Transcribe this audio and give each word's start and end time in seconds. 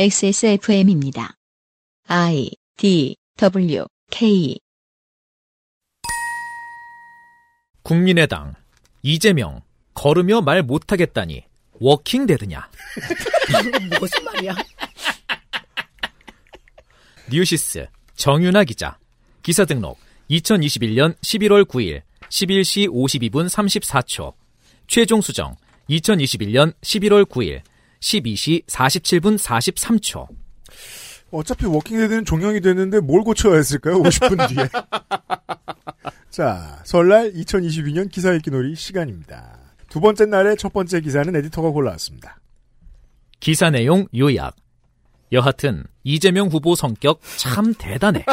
XSFM입니다. 0.00 1.34
I 2.06 2.52
D 2.76 3.16
W 3.36 3.84
K. 4.12 4.56
국민의당 7.82 8.54
이재명 9.02 9.60
걸으며 9.94 10.40
말 10.40 10.62
못하겠다니 10.62 11.42
워킹 11.80 12.26
데드냐? 12.26 12.70
무슨 13.98 14.22
말이야? 14.22 14.54
뉴시스 17.32 17.88
정윤아 18.14 18.62
기자. 18.62 19.00
기사 19.42 19.64
등록 19.64 19.98
2021년 20.30 21.18
11월 21.22 21.64
9일 21.64 22.02
11시 22.28 22.88
52분 22.88 23.48
34초. 23.48 24.32
최종 24.86 25.20
수정 25.20 25.56
2021년 25.90 26.72
11월 26.82 27.24
9일 27.24 27.62
12시 28.00 28.66
47분 28.66 29.38
43초 29.38 30.26
어차피 31.30 31.66
워킹데드는 31.66 32.24
종영이 32.24 32.60
됐는데 32.60 33.00
뭘 33.00 33.22
고쳐야 33.22 33.56
했을까요? 33.56 34.02
50분 34.02 34.48
뒤에. 34.48 34.68
자, 36.30 36.80
설날 36.84 37.32
2022년 37.32 38.10
기사 38.10 38.32
읽기 38.32 38.50
놀이 38.50 38.74
시간입니다. 38.74 39.58
두 39.90 40.00
번째 40.00 40.26
날의 40.26 40.56
첫 40.56 40.72
번째 40.72 41.00
기사는 41.00 41.34
에디터가 41.34 41.70
골라왔습니다. 41.70 42.38
기사 43.40 43.70
내용 43.70 44.06
요약 44.16 44.56
여하튼 45.32 45.84
이재명 46.04 46.48
후보 46.48 46.74
성격 46.74 47.20
참 47.36 47.74
대단해 47.74 48.24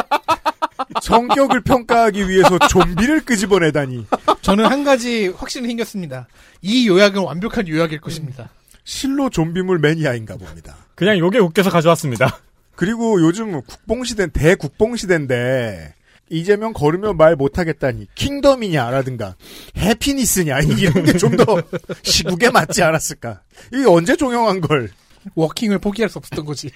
성격을 1.02 1.62
평가하기 1.62 2.28
위해서 2.28 2.58
좀비를 2.58 3.24
끄집어내다니. 3.24 4.06
저는 4.40 4.66
한 4.66 4.84
가지 4.84 5.28
확신이 5.28 5.66
생겼습니다. 5.68 6.26
이 6.62 6.88
요약은 6.88 7.22
완벽한 7.22 7.68
요약일 7.68 8.00
것입니다. 8.00 8.50
실로 8.86 9.28
좀비물 9.28 9.80
매니아인가 9.80 10.36
봅니다. 10.36 10.76
그냥 10.94 11.18
요게 11.18 11.38
웃겨서 11.40 11.70
가져왔습니다. 11.70 12.38
그리고 12.76 13.20
요즘 13.20 13.60
국뽕시대, 13.62 14.28
대국뽕시대인데, 14.28 15.94
이재명 16.30 16.72
걸으며 16.72 17.12
말 17.12 17.34
못하겠다니, 17.36 18.06
킹덤이냐라든가, 18.14 19.34
해피니스냐, 19.76 20.60
이런 20.60 21.04
게 21.04 21.12
좀 21.18 21.36
더 21.36 21.60
시국에 22.02 22.50
맞지 22.50 22.82
않았을까. 22.82 23.42
이게 23.72 23.84
언제 23.86 24.16
종영한 24.16 24.60
걸. 24.60 24.88
워킹을 25.34 25.80
포기할 25.80 26.08
수 26.08 26.18
없었던 26.18 26.44
거지. 26.44 26.70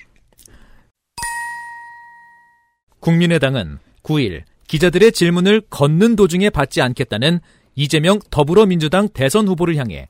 국민의당은 2.99 3.79
9일 4.03 4.43
기자들의 4.67 5.13
질문을 5.13 5.63
걷는 5.71 6.17
도중에 6.17 6.51
받지 6.51 6.83
않겠다는 6.83 7.39
이재명 7.77 8.19
더불어민주당 8.31 9.09
대선 9.09 9.47
후보를 9.49 9.77
향해 9.77 10.09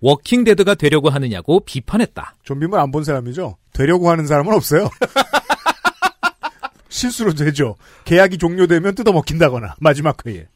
워킹 0.00 0.44
데드가 0.44 0.74
되려고 0.74 1.08
하느냐고 1.10 1.60
비판했다. 1.60 2.34
좀비물 2.44 2.78
안 2.78 2.90
본 2.90 3.04
사람이죠? 3.04 3.56
되려고 3.72 4.10
하는 4.10 4.26
사람은 4.26 4.52
없어요. 4.54 4.90
실수로 6.88 7.34
되죠. 7.34 7.76
계약이 8.04 8.38
종료되면 8.38 8.94
뜯어먹힌다거나, 8.94 9.74
마지막 9.80 10.24
회에. 10.26 10.46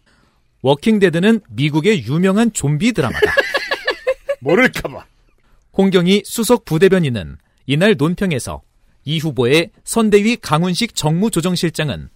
워킹 0.63 0.99
데드는 0.99 1.41
미국의 1.51 2.05
유명한 2.07 2.53
좀비 2.53 2.93
드라마다. 2.93 3.33
모를까봐. 4.41 5.05
홍경희 5.77 6.23
수석 6.25 6.65
부대변인은 6.65 7.37
이날 7.67 7.95
논평에서 7.97 8.63
이 9.05 9.19
후보의 9.19 9.71
선대위 9.85 10.37
강훈식 10.37 10.95
정무조정실장은 10.95 12.09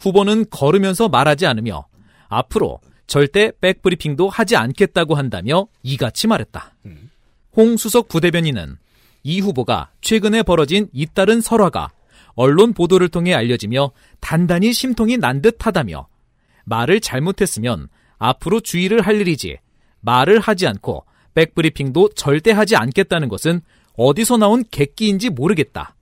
후보는 0.00 0.46
걸으면서 0.50 1.08
말하지 1.08 1.46
않으며 1.46 1.86
앞으로 2.28 2.80
절대 3.06 3.52
백브리핑도 3.60 4.28
하지 4.28 4.56
않겠다고 4.56 5.14
한다며 5.14 5.66
이같이 5.82 6.26
말했다. 6.26 6.74
홍 7.56 7.76
수석 7.76 8.08
부대변인은 8.08 8.76
이 9.22 9.40
후보가 9.40 9.90
최근에 10.00 10.42
벌어진 10.42 10.88
잇따른 10.92 11.40
설화가 11.40 11.90
언론 12.34 12.72
보도를 12.72 13.08
통해 13.08 13.34
알려지며 13.34 13.92
단단히 14.20 14.72
심통이 14.72 15.18
난 15.18 15.42
듯하다며 15.42 16.08
말을 16.64 17.00
잘못했으면 17.00 17.88
앞으로 18.18 18.60
주의를 18.60 19.02
할 19.02 19.20
일이지 19.20 19.58
말을 20.00 20.40
하지 20.40 20.66
않고 20.66 21.04
백브리핑도 21.34 22.10
절대 22.14 22.52
하지 22.52 22.76
않겠다는 22.76 23.28
것은 23.28 23.60
어디서 23.96 24.38
나온 24.38 24.64
객기인지 24.70 25.30
모르겠다. 25.30 25.94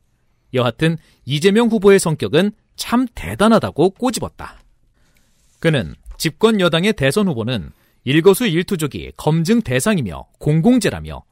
여하튼 0.54 0.97
이재명 1.24 1.69
후보의 1.69 1.98
성격은 1.98 2.53
참 2.76 3.06
대단하다고 3.14 3.91
꼬집었다. 3.91 4.58
그는 5.58 5.94
집권 6.25 6.60
여당의 6.60 6.92
대선 6.92 7.28
후보는 7.28 7.72
일거수 8.04 8.47
일투족이 8.47 9.12
검증 9.16 9.62
대상이며 9.62 10.26
공공재라며 10.38 11.22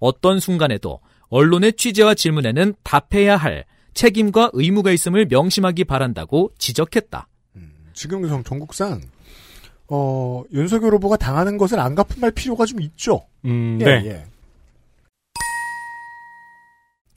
어떤 0.00 0.40
순간에도 0.40 0.98
언론의 1.28 1.74
취재와 1.74 2.14
질문에는 2.14 2.74
답해야 2.82 3.36
할 3.36 3.64
책임과 3.94 4.50
의무가 4.52 4.90
있음을 4.90 5.26
명심하기 5.30 5.84
바란다고 5.84 6.50
지적했다. 6.58 7.28
지금 7.92 8.26
전- 8.28 8.42
전국상, 8.42 9.00
어, 9.88 10.42
윤석열 10.52 10.94
후보가 10.94 11.18
당하는 11.18 11.56
것을 11.56 11.78
안 11.78 11.94
갚음할 11.94 12.32
필요가 12.32 12.66
좀 12.66 12.80
있죠. 12.82 13.20
음, 13.44 13.78
예, 13.80 13.84
네. 13.84 13.90
예. 14.06 14.24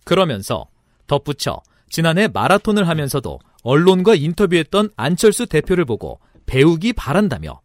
그러면서 0.05 0.67
덧붙여 1.07 1.59
지난해 1.89 2.27
마라톤을 2.27 2.87
하면서도 2.87 3.39
언론과 3.63 4.13
인터뷰했던 4.13 4.91
안철수 4.95 5.47
대표를 5.47 5.85
보고 5.85 6.19
배우기 6.49 6.93
바란다며 6.93 7.61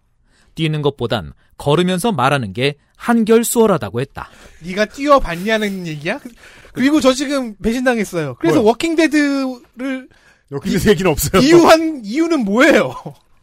뛰는 0.54 0.82
것보단 0.82 1.32
걸으면서 1.56 2.12
말하는 2.12 2.52
게 2.52 2.74
한결 2.96 3.44
수월하다고 3.44 4.00
했다. 4.00 4.28
네가 4.60 4.84
뛰어봤냐는 4.86 5.86
얘기야? 5.86 6.20
그리고 6.72 7.00
저 7.00 7.12
지금 7.12 7.56
배신당했어요. 7.56 8.36
그래서 8.38 8.58
뭐야? 8.60 8.68
워킹데드를 8.68 10.08
여기 10.52 10.88
얘기는 10.88 11.10
없어요. 11.10 11.42
비유한 11.42 12.02
이유는 12.04 12.44
뭐예요? 12.44 12.94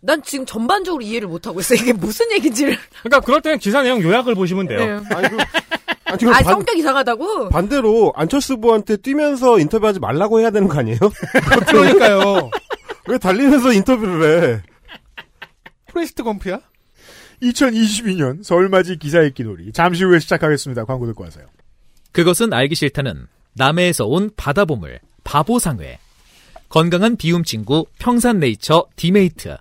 난 0.02 0.22
지금 0.24 0.46
전반적으로 0.46 1.02
이해를 1.02 1.28
못하고 1.28 1.60
있어. 1.60 1.76
이게 1.76 1.94
무슨 1.94 2.32
얘기인지를. 2.32 2.78
그러니까 3.04 3.20
그럴 3.22 3.42
때는 3.42 3.60
기사 3.60 3.82
내용 3.82 4.02
요약을 4.02 4.36
보시면 4.36 4.68
돼요. 4.68 4.80
네. 4.80 5.16
아니, 5.16 5.30
그, 5.30 5.38
아니, 6.06 6.18
지금 6.18 6.34
아, 6.34 6.40
반, 6.42 6.54
성격 6.56 6.78
이상하다고? 6.78 7.50
반대로 7.50 8.12
안철수 8.16 8.54
후보한테 8.54 8.98
뛰면서 8.98 9.60
인터뷰하지 9.60 10.00
말라고 10.00 10.40
해야 10.40 10.50
되는 10.52 10.68
거 10.68 10.80
아니에요? 10.80 10.98
그러니까요. 11.68 12.50
왜 13.08 13.18
달리면서 13.18 13.74
인터뷰를 13.74 14.44
해? 14.56 14.71
포레스트 15.92 16.24
검프야? 16.24 16.62
2022년 17.42 18.44
설맞이 18.44 18.98
기사 18.98 19.22
읽기 19.22 19.44
놀이. 19.44 19.72
잠시 19.74 20.04
후에 20.04 20.20
시작하겠습니다. 20.20 20.86
광고 20.86 21.06
듣고 21.08 21.24
와서요. 21.24 21.48
그것은 22.12 22.54
알기 22.54 22.76
싫다는 22.76 23.28
남해에서 23.54 24.06
온 24.06 24.32
바다보물 24.36 25.00
바보상회 25.24 26.00
건강한 26.70 27.18
비움 27.18 27.44
친구 27.44 27.86
평산네이처 28.00 28.88
디메이트 28.96 29.58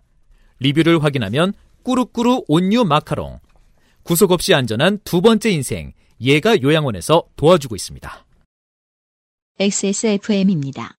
리뷰를 0.61 1.03
확인하면 1.03 1.53
꾸루꾸루 1.83 2.45
온유 2.47 2.85
마카롱 2.85 3.41
구속 4.03 4.31
없이 4.31 4.55
안전한 4.55 4.99
두 5.05 5.21
번째 5.21 5.51
인생 5.51 5.93
예가 6.21 6.61
요양원에서 6.63 7.25
도와주고 7.37 7.75
있습니다. 7.75 8.27
XSFM입니다. 9.59 10.95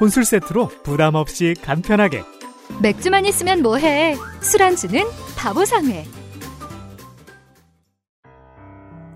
혼술 0.00 0.24
세트로 0.24 0.68
부담 0.82 1.14
없이 1.14 1.54
간편하게. 1.62 2.22
맥주만 2.80 3.26
있으면 3.26 3.62
뭐해? 3.62 4.16
술안주는 4.40 5.02
바보상회. 5.36 6.04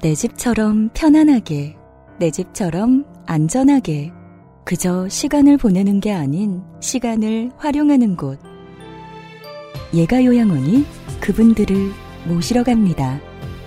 내 0.03 0.15
집처럼 0.15 0.91
편안하게, 0.95 1.77
내 2.19 2.31
집처럼 2.31 3.05
안전하게, 3.27 4.13
그저 4.65 5.09
시간을 5.09 5.57
보내는 5.57 6.01
게 6.01 6.13
아닌 6.13 6.63
시간을 6.81 7.51
활용하는 7.57 8.17
곳. 8.17 8.39
예가 9.95 10.25
요양원이 10.25 10.85
그분들을 11.21 11.93
모시러 12.27 12.63
갑니다. 12.63 13.21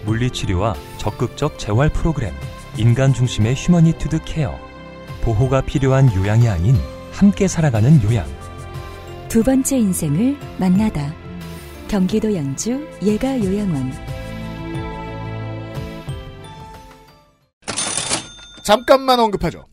물리치료와 0.06 0.76
적극적 0.98 1.58
재활 1.60 1.90
프로그램, 1.90 2.34
인간 2.78 3.14
중심의 3.14 3.56
휴머니투드 3.56 4.20
케어, 4.26 4.58
보호가 5.22 5.62
필요한 5.62 6.14
요양이 6.14 6.48
아닌 6.48 6.76
함께 7.12 7.48
살아가는 7.48 8.02
요양. 8.04 8.26
두 9.30 9.44
번째 9.44 9.78
인생을 9.78 10.36
만나다. 10.60 11.14
경기도 11.88 12.34
양주 12.34 12.84
예가 13.06 13.40
요양원. 13.40 13.92
잠깐만 18.64 19.20
언급하죠. 19.20 19.68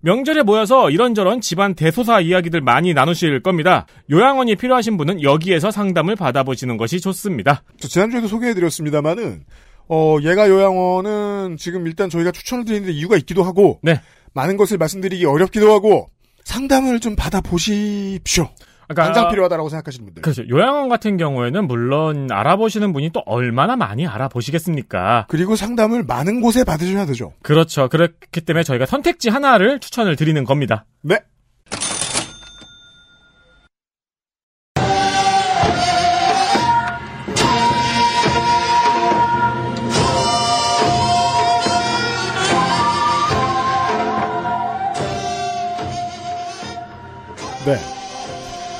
명절에 0.00 0.44
모여서 0.44 0.88
이런저런 0.88 1.42
집안 1.42 1.74
대소사 1.74 2.20
이야기들 2.20 2.62
많이 2.62 2.94
나누실 2.94 3.42
겁니다. 3.42 3.86
요양원이 4.10 4.56
필요하신 4.56 4.96
분은 4.96 5.22
여기에서 5.22 5.70
상담을 5.70 6.16
받아보시는 6.16 6.78
것이 6.78 6.98
좋습니다. 6.98 7.64
저 7.78 7.88
지난주에도 7.88 8.28
소개해드렸습니다만은, 8.28 9.44
어, 9.90 10.16
예가 10.22 10.48
요양원은 10.48 11.58
지금 11.58 11.86
일단 11.86 12.08
저희가 12.08 12.32
추천을 12.32 12.64
드리는데 12.64 12.94
이유가 12.94 13.18
있기도 13.18 13.42
하고, 13.42 13.78
네. 13.82 14.00
많은 14.32 14.56
것을 14.56 14.78
말씀드리기 14.78 15.26
어렵기도 15.26 15.70
하고, 15.70 16.08
상담을 16.44 16.98
좀 16.98 17.14
받아보십시오. 17.14 18.48
그러니까 18.88 19.04
당장 19.04 19.30
필요하다라고 19.30 19.68
생각하시는 19.68 20.04
분들. 20.06 20.22
그렇죠. 20.22 20.42
요양원 20.48 20.88
같은 20.88 21.16
경우에는 21.16 21.66
물론 21.66 22.28
알아보시는 22.30 22.92
분이 22.92 23.10
또 23.12 23.22
얼마나 23.26 23.76
많이 23.76 24.06
알아보시겠습니까? 24.06 25.26
그리고 25.28 25.56
상담을 25.56 26.02
많은 26.02 26.40
곳에 26.40 26.64
받으셔야 26.64 27.06
되죠. 27.06 27.32
그렇죠. 27.42 27.88
그렇기 27.88 28.40
때문에 28.40 28.62
저희가 28.62 28.86
선택지 28.86 29.28
하나를 29.30 29.80
추천을 29.80 30.16
드리는 30.16 30.44
겁니다. 30.44 30.84
네. 31.02 31.14
네. 31.14 31.20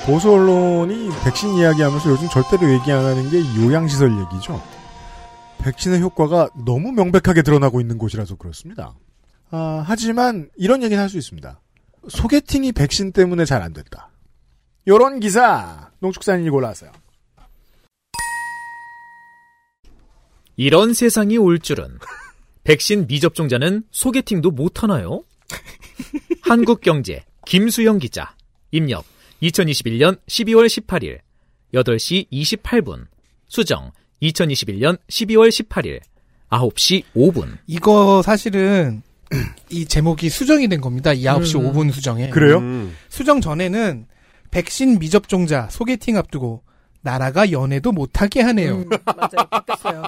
보수 0.06 0.32
언론이 0.32 1.10
백신 1.24 1.54
이야기하면서 1.54 2.10
요즘 2.10 2.28
절대로 2.28 2.72
얘기 2.72 2.90
안 2.90 3.04
하는 3.04 3.30
게 3.30 3.38
요양시설 3.38 4.10
얘기죠. 4.20 4.60
백신의 5.58 6.00
효과가 6.00 6.50
너무 6.66 6.90
명백하게 6.92 7.42
드러나고 7.42 7.80
있는 7.80 7.98
곳이라서 7.98 8.34
그렇습니다. 8.34 8.94
아, 9.50 9.84
하지만 9.86 10.50
이런 10.56 10.82
얘기는 10.82 11.00
할 11.00 11.08
수 11.08 11.18
있습니다. 11.18 11.60
소개팅이 12.08 12.72
백신 12.72 13.12
때문에 13.12 13.44
잘 13.44 13.62
안 13.62 13.72
됐다. 13.72 14.10
요런 14.88 15.20
기사 15.20 15.90
농축산인이 16.00 16.50
골라왔어요. 16.50 16.90
이런 20.56 20.94
세상이 20.94 21.38
올 21.38 21.60
줄은 21.60 21.98
백신 22.64 23.06
미접종자는 23.06 23.84
소개팅도 23.92 24.50
못하나요? 24.50 25.22
한국경제 26.42 27.24
김수영 27.46 27.98
기자 27.98 28.34
입력 28.72 29.04
2021년 29.42 30.18
12월 30.28 30.66
18일 30.66 31.18
8시 31.74 32.28
28분 32.30 33.06
수정 33.48 33.90
2021년 34.22 34.98
12월 35.08 35.48
18일 35.48 36.00
9시 36.50 37.02
5분 37.16 37.56
이거 37.66 38.22
사실은 38.22 39.02
이 39.70 39.86
제목이 39.86 40.28
수정이 40.28 40.68
된 40.68 40.80
겁니다. 40.82 41.12
이 41.14 41.22
9시 41.24 41.58
음. 41.58 41.72
5분 41.72 41.90
수정에. 41.90 42.28
그래요? 42.28 42.58
음. 42.58 42.94
수정 43.08 43.40
전에는 43.40 44.06
백신 44.50 44.98
미접종자 44.98 45.68
소개팅 45.70 46.18
앞두고 46.18 46.62
나라가 47.00 47.50
연애도 47.50 47.92
못하게 47.92 48.42
하네요. 48.42 48.74
음, 48.76 48.88
맞아요. 49.06 49.48
바뀌었어요. 49.50 50.02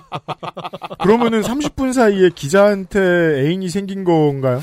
그러면은 1.03 1.41
30분 1.41 1.95
사이에 1.95 2.29
기자한테 2.35 3.01
애인이 3.47 3.69
생긴 3.71 4.05
건가요? 4.05 4.63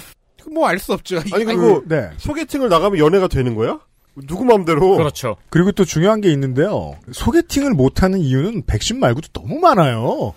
뭐 0.53 0.67
알 0.67 0.77
수 0.79 0.93
없죠. 0.93 1.17
아니 1.33 1.43
그리고 1.43 1.83
네. 1.87 2.11
소개팅을 2.17 2.69
나가면 2.69 2.99
연애가 2.99 3.27
되는 3.27 3.55
거야? 3.55 3.79
누구 4.15 4.45
맘대로? 4.45 4.97
그렇죠. 4.97 5.37
그리고 5.49 5.71
또 5.71 5.85
중요한 5.85 6.21
게 6.21 6.31
있는데요. 6.31 6.97
소개팅을 7.11 7.71
못하는 7.71 8.19
이유는 8.19 8.65
백신 8.65 8.99
말고도 8.99 9.29
너무 9.33 9.59
많아요. 9.59 10.33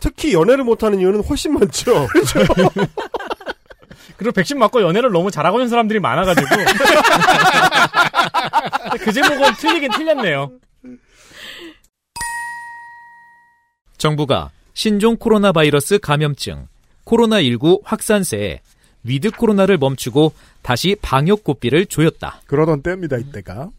특히 0.00 0.32
연애를 0.32 0.64
못하는 0.64 0.98
이유는 0.98 1.22
훨씬 1.24 1.52
많죠. 1.54 2.08
그리고 4.16 4.32
백신 4.32 4.58
맞고 4.58 4.82
연애를 4.82 5.12
너무 5.12 5.30
잘하고 5.30 5.58
있는 5.58 5.68
사람들이 5.68 6.00
많아가지고 6.00 6.48
그 9.00 9.12
제목은 9.12 9.54
틀리긴 9.58 9.90
틀렸네요. 9.92 10.50
정부가 13.96 14.50
신종 14.74 15.16
코로나 15.16 15.52
바이러스 15.52 15.98
감염증 15.98 16.66
코로나19 17.04 17.80
확산세에 17.84 18.60
위드 19.04 19.30
코로나를 19.30 19.78
멈추고 19.78 20.32
다시 20.62 20.96
방역 21.00 21.44
고삐를 21.44 21.86
조였다. 21.86 22.42
그러던 22.46 22.82
때입니다, 22.82 23.16
이때가. 23.16 23.70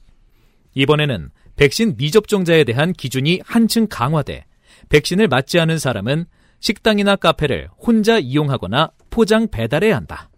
이번에는 0.75 1.29
백신 1.55 1.95
미접종자에 1.97 2.63
대한 2.63 2.93
기준이 2.93 3.41
한층 3.43 3.87
강화돼 3.89 4.45
백신을 4.89 5.27
맞지 5.27 5.59
않은 5.59 5.77
사람은 5.77 6.25
식당이나 6.59 7.15
카페를 7.15 7.69
혼자 7.77 8.17
이용하거나 8.19 8.91
포장 9.09 9.47
배달해야 9.47 9.95
한다. 9.95 10.29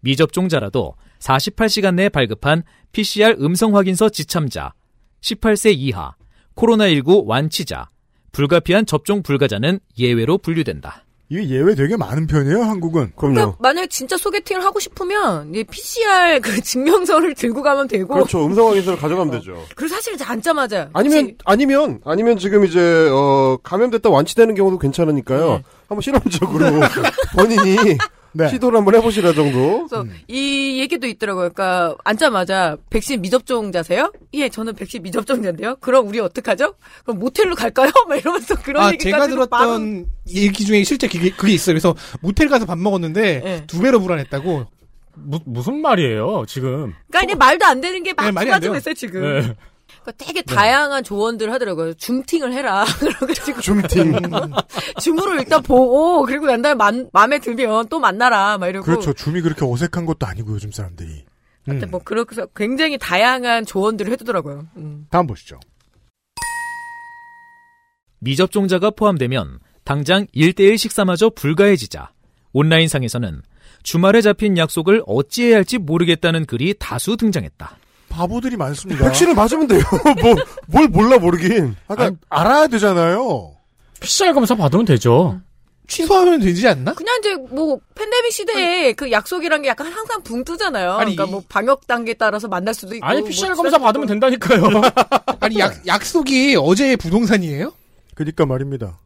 미접종자라도 0.00 0.94
48시간 1.18 1.94
내에 1.94 2.08
발급한 2.08 2.64
PCR 2.92 3.36
음성 3.40 3.76
확인서 3.76 4.08
지참자, 4.08 4.74
18세 5.20 5.74
이하, 5.76 6.14
코로나19 6.56 7.24
완치자, 7.26 7.88
불가피한 8.32 8.86
접종 8.86 9.22
불가자는 9.22 9.78
예외로 9.98 10.38
분류된다. 10.38 11.04
이게 11.32 11.48
예외 11.48 11.74
되게 11.74 11.96
많은 11.96 12.26
편이에요, 12.26 12.60
한국은. 12.62 13.12
그럼요. 13.16 13.34
그러니까 13.34 13.56
만약 13.58 13.88
진짜 13.88 14.18
소개팅을 14.18 14.62
하고 14.62 14.78
싶으면 14.78 15.54
이 15.54 15.64
PCR 15.64 16.40
그 16.42 16.60
증명서를 16.60 17.32
들고 17.34 17.62
가면 17.62 17.88
되고 17.88 18.12
그렇죠. 18.12 18.44
음성 18.44 18.68
확인서를 18.68 18.98
가져가면 18.98 19.32
되죠. 19.38 19.56
그리고 19.74 19.94
사실 19.94 20.12
이제 20.12 20.24
앉자마자 20.24 20.90
아니면 20.92 21.18
혹시- 21.20 21.36
아니면 21.46 22.00
아니면 22.04 22.36
지금 22.36 22.66
이제 22.66 23.08
어 23.10 23.56
감염됐다 23.62 24.10
완치되는 24.10 24.54
경우도 24.54 24.78
괜찮으니까요. 24.78 25.46
네. 25.48 25.62
한번 25.88 26.02
실험적으로 26.02 26.66
본인이 27.34 27.96
네. 28.34 28.48
시도를 28.48 28.78
한번 28.78 28.94
해보시라 28.94 29.32
정도. 29.34 29.86
그래서 29.86 30.06
이 30.28 30.78
얘기도 30.80 31.06
있더라고요. 31.06 31.50
그러니까 31.52 31.96
앉자마자 32.04 32.76
백신 32.90 33.20
미접종자세요? 33.20 34.12
예, 34.34 34.48
저는 34.48 34.74
백신 34.74 35.02
미접종자인데요. 35.02 35.76
그럼 35.76 36.08
우리 36.08 36.18
어떡하죠? 36.20 36.74
그럼 37.04 37.18
모텔로 37.18 37.54
갈까요? 37.54 37.90
막 38.08 38.16
이러면서 38.16 38.54
그런 38.56 38.84
아, 38.84 38.92
얘기까지 38.92 39.10
제가 39.10 39.26
들었던 39.26 40.06
얘기 40.34 40.64
중에 40.64 40.82
실제 40.84 41.08
그게, 41.08 41.30
그게 41.30 41.52
있어요. 41.52 41.74
그래서 41.74 41.94
모텔 42.20 42.48
가서 42.48 42.64
밥 42.66 42.78
먹었는데 42.78 43.40
네. 43.44 43.64
두 43.66 43.80
배로 43.80 44.00
불안했다고. 44.00 44.66
무, 45.14 45.40
무슨 45.44 45.82
말이에요 45.82 46.44
지금? 46.48 46.94
그러니까 47.10 47.22
이제 47.24 47.34
말도 47.34 47.66
안 47.66 47.82
되는 47.82 48.02
게막 48.02 48.34
네, 48.34 48.50
가지 48.50 48.66
돼요. 48.66 48.76
있어요 48.76 48.94
지금. 48.94 49.20
네. 49.20 49.54
그러니까 50.02 50.12
되게 50.24 50.42
다양한 50.42 51.04
조언들을 51.04 51.52
하더라고요. 51.52 51.94
줌팅을 51.94 52.52
해라. 52.52 52.84
그래가지고 52.98 53.60
줌팅. 53.60 54.12
줌으로 55.00 55.36
일단 55.36 55.62
보고 55.62 56.22
그리고 56.24 56.46
난 56.46 56.60
다음에 56.62 56.74
만- 56.74 57.08
마음에 57.12 57.38
들면 57.38 57.88
또 57.88 58.00
만나라. 58.00 58.58
막 58.58 58.68
이러고. 58.68 58.84
그렇죠. 58.84 59.12
줌이 59.12 59.40
그렇게 59.40 59.64
어색한 59.64 60.04
것도 60.06 60.26
아니고 60.26 60.52
요즘 60.52 60.70
사람들이. 60.72 61.24
음. 61.68 61.80
뭐 61.90 62.00
그렇게 62.02 62.34
해서 62.34 62.46
굉장히 62.56 62.98
다양한 62.98 63.64
조언들을 63.64 64.10
해주더라고요. 64.12 64.66
음. 64.76 65.06
다음 65.10 65.26
보시죠. 65.28 65.60
미접종자가 68.18 68.90
포함되면 68.90 69.58
당장 69.84 70.26
1대1 70.34 70.78
식사마저 70.78 71.30
불가해지자 71.30 72.12
온라인상에서는 72.52 73.42
주말에 73.82 74.20
잡힌 74.20 74.56
약속을 74.56 75.02
어찌해야 75.06 75.56
할지 75.56 75.78
모르겠다는 75.78 76.46
글이 76.46 76.74
다수 76.78 77.16
등장했다. 77.16 77.78
바보들이 78.12 78.56
많습니다. 78.56 79.04
백신을 79.06 79.34
맞으면 79.34 79.66
돼요. 79.66 79.80
뭐 80.22 80.34
뭘 80.66 80.88
몰라 80.88 81.18
모르긴. 81.18 81.74
아까 81.88 82.10
알아야 82.28 82.66
되잖아요. 82.68 83.52
PCR 84.00 84.32
검사 84.34 84.54
받으면 84.54 84.84
되죠. 84.84 85.40
취소하면 85.88 86.40
되지 86.40 86.66
않나? 86.68 86.94
그냥 86.94 87.16
이제 87.20 87.34
뭐 87.34 87.78
팬데믹 87.94 88.32
시대에 88.32 88.92
그 88.92 89.10
약속이란 89.10 89.62
게 89.62 89.68
약간 89.68 89.86
항상 89.88 90.22
붕 90.22 90.44
뜨잖아요. 90.44 90.92
아니, 90.92 91.14
그러니까 91.16 91.26
뭐 91.36 91.42
방역 91.48 91.86
단계에 91.86 92.14
따라서 92.14 92.48
만날 92.48 92.72
수도 92.74 92.94
있고. 92.94 93.04
아니 93.06 93.20
뭐 93.20 93.28
PCR 93.28 93.54
검사 93.54 93.78
받으면. 93.78 94.06
된다니까요. 94.06 94.62
아니, 95.40 95.58
약, 95.58 95.86
약속이 95.86 96.56
어제의 96.58 96.96
부동산이에요? 96.96 97.72
그니까 98.14 98.46
말입니다. 98.46 98.98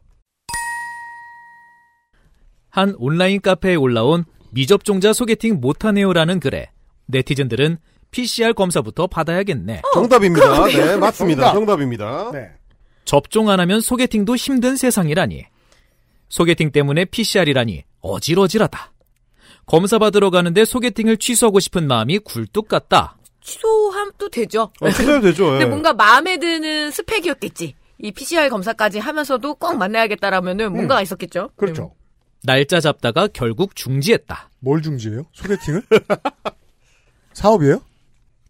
한 2.69 2.93
온라인 2.99 3.41
카페에 3.41 3.75
올라온 3.75 4.25
미접종자 4.51 5.13
소개팅 5.13 5.59
못하네요라는 5.59 6.39
글에 6.39 6.69
네티즌들은 7.07 7.77
PCR 8.17 8.53
검사부터 8.53 9.05
받아야겠네. 9.05 9.83
정답입니다. 9.93 10.65
네, 10.65 10.97
맞습니다. 10.97 11.41
정답. 11.43 11.53
정답 11.53 11.81
입니다. 11.81 12.31
네. 12.33 12.49
접종 13.05 13.49
안 13.49 13.59
하면 13.59 13.79
소개팅도 13.79 14.35
힘든 14.35 14.75
세상이라니. 14.75 15.45
소개팅 16.29 16.71
때문에 16.71 17.05
PCR이라니 17.05 17.83
어질어질하다. 18.01 18.93
검사 19.67 19.99
받으러 19.99 20.31
가는데 20.31 20.65
소개팅을 20.65 21.17
취소하고 21.17 21.59
싶은 21.59 21.87
마음이 21.87 22.19
굴뚝 22.19 22.67
같다. 22.67 23.17
취소함도 23.41 24.29
되죠. 24.29 24.71
어, 24.81 24.89
취소해도 24.89 25.21
되죠. 25.21 25.45
근데 25.45 25.65
예. 25.65 25.67
뭔가 25.67 25.93
마음에 25.93 26.37
드는 26.37 26.89
스펙이었겠지. 26.91 27.75
이 27.99 28.11
PCR 28.11 28.49
검사까지 28.49 28.99
하면서도 28.99 29.55
꼭 29.55 29.77
만나야겠다라면은 29.77 30.71
뭔가가 30.73 31.01
있었겠죠. 31.03 31.51
그렇죠. 31.55 31.93
날짜 32.43 32.79
잡다가 32.79 33.27
결국 33.27 33.75
중지했다. 33.75 34.49
뭘 34.59 34.81
중지해요? 34.81 35.25
소개팅을? 35.33 35.83
사업이에요? 37.33 37.81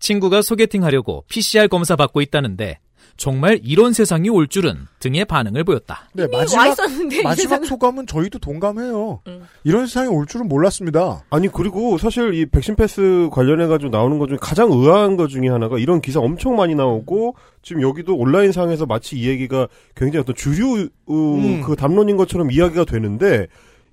친구가 0.08 0.42
소개팅 0.42 0.86
하려고 0.86 1.26
PCR 1.28 1.68
검사 1.68 1.98
받고 1.98 2.22
있다는데 2.22 2.80
정말 3.18 3.60
이런 3.64 3.92
세상이 3.94 4.30
올 4.30 4.48
줄은 4.48 4.88
등의 5.00 5.26
반응을 5.26 5.64
보였다. 5.66 6.08
네, 6.14 6.24
와 6.32 6.40
마지막, 6.42 6.68
있었는데 6.68 7.24
마지막 7.24 7.66
소감은 7.66 8.06
저희도 8.08 8.40
동감해요. 8.40 9.22
음. 9.28 9.44
이런 9.66 9.86
세상이 9.88 10.08
올 10.08 10.26
줄은 10.28 10.48
몰랐습니다. 10.48 11.24
아니 11.30 11.48
그리고 11.50 11.98
사실 11.98 12.34
이 12.36 12.46
백신 12.46 12.76
패스 12.76 13.28
관련해 13.34 13.68
가지고 13.68 13.90
나오는 13.90 14.18
것 14.20 14.28
중에 14.28 14.38
가장 14.40 14.72
의아한 14.72 15.18
것 15.18 15.28
중에 15.28 15.50
하나가 15.50 15.78
이런 15.78 16.00
기사 16.00 16.20
엄청 16.22 16.56
많이 16.56 16.74
나오고 16.76 17.36
지금 17.64 17.82
여기도 17.82 18.16
온라인 18.16 18.52
상에서 18.54 18.86
마치 18.86 19.18
이 19.18 19.28
얘기가 19.28 19.68
굉장히 19.96 20.22
어떤 20.22 20.36
주류 20.36 20.88
어, 21.08 21.14
음. 21.14 21.62
그 21.64 21.76
담론인 21.76 22.16
것처럼 22.18 22.50
이야기가 22.52 22.86
되는데 22.86 23.48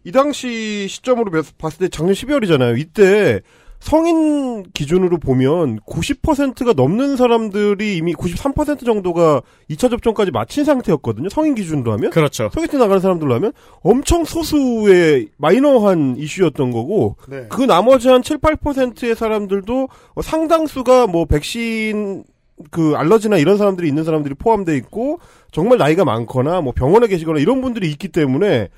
이 0.04 0.12
당시 0.12 0.86
시점으로 0.86 1.30
봤- 1.32 1.58
봤을 1.58 1.78
때 1.78 1.88
작년 1.88 2.14
12월이잖아요. 2.14 2.78
이때 2.78 3.40
성인 3.84 4.62
기준으로 4.72 5.18
보면 5.18 5.78
90%가 5.80 6.72
넘는 6.72 7.16
사람들이 7.16 7.98
이미 7.98 8.14
93% 8.14 8.82
정도가 8.82 9.42
2차 9.68 9.90
접종까지 9.90 10.30
마친 10.30 10.64
상태였거든요. 10.64 11.28
성인 11.28 11.54
기준으로 11.54 11.92
하면. 11.92 12.10
그렇죠. 12.10 12.48
소개팅 12.54 12.78
나가는 12.78 12.98
사람들로 13.02 13.34
하면 13.34 13.52
엄청 13.82 14.24
소수의 14.24 15.28
마이너한 15.36 16.16
이슈였던 16.16 16.70
거고 16.70 17.16
네. 17.28 17.44
그 17.50 17.60
나머지 17.60 18.08
한 18.08 18.22
7, 18.22 18.38
8%의 18.38 19.14
사람들도 19.14 19.88
상당수가 20.22 21.06
뭐 21.08 21.26
백신 21.26 22.24
그 22.70 22.94
알러지나 22.96 23.36
이런 23.36 23.58
사람들이 23.58 23.86
있는 23.86 24.02
사람들이 24.04 24.34
포함돼 24.36 24.78
있고 24.78 25.18
정말 25.52 25.76
나이가 25.76 26.06
많거나 26.06 26.62
뭐 26.62 26.72
병원에 26.72 27.06
계시거나 27.06 27.38
이런 27.38 27.60
분들이 27.60 27.90
있기 27.90 28.08
때문에 28.08 28.70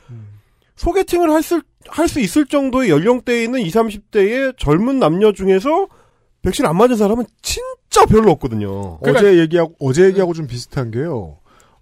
소개팅을 0.74 1.30
할수 1.30 1.62
할 1.88 2.08
수 2.08 2.20
있을 2.20 2.46
정도의 2.46 2.90
연령대에 2.90 3.44
있는 3.44 3.60
20, 3.60 3.74
30대의 4.12 4.58
젊은 4.58 4.98
남녀 4.98 5.32
중에서 5.32 5.88
백신 6.42 6.64
안 6.66 6.76
맞은 6.76 6.96
사람은 6.96 7.24
진짜 7.42 8.06
별로 8.06 8.30
없거든요. 8.32 8.98
어제 9.02 9.38
얘기하고 9.38 9.74
어제 9.80 10.04
얘기하고 10.06 10.32
좀 10.34 10.46
비슷한 10.46 10.90
게요. 10.90 11.38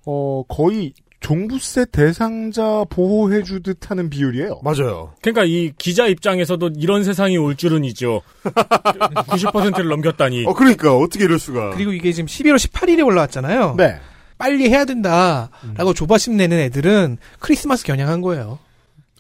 어 0.07 0.43
거의 0.49 0.95
종부세 1.21 1.87
대상자 1.91 2.85
보호해 2.91 3.43
주듯 3.43 3.91
하는 3.91 4.11
비율이에요. 4.11 4.61
맞아요. 4.63 5.15
그러니까 5.23 5.45
이 5.45 5.73
기자 5.79 6.07
입장에서도 6.07 6.71
이런 6.77 7.03
세상이 7.03 7.37
올 7.39 7.57
줄은이죠. 7.57 8.21
90%를 8.43 9.89
넘겼다니. 9.89 10.45
어 10.47 10.53
그러니까 10.55 10.97
어떻게 10.97 11.25
이럴 11.25 11.39
수가. 11.39 11.71
그리고 11.71 11.93
이게 11.93 12.13
지금 12.13 12.27
11월 12.27 12.57
18일에 12.57 13.05
올라왔잖아요. 13.07 13.75
네. 13.77 13.99
빨리 14.37 14.69
해야 14.69 14.85
된다라고 14.85 15.95
조바심 15.95 16.37
내는 16.37 16.59
애들은 16.59 17.19
크리스마스 17.39 17.85
겨냥한 17.85 18.21
거예요. 18.21 18.59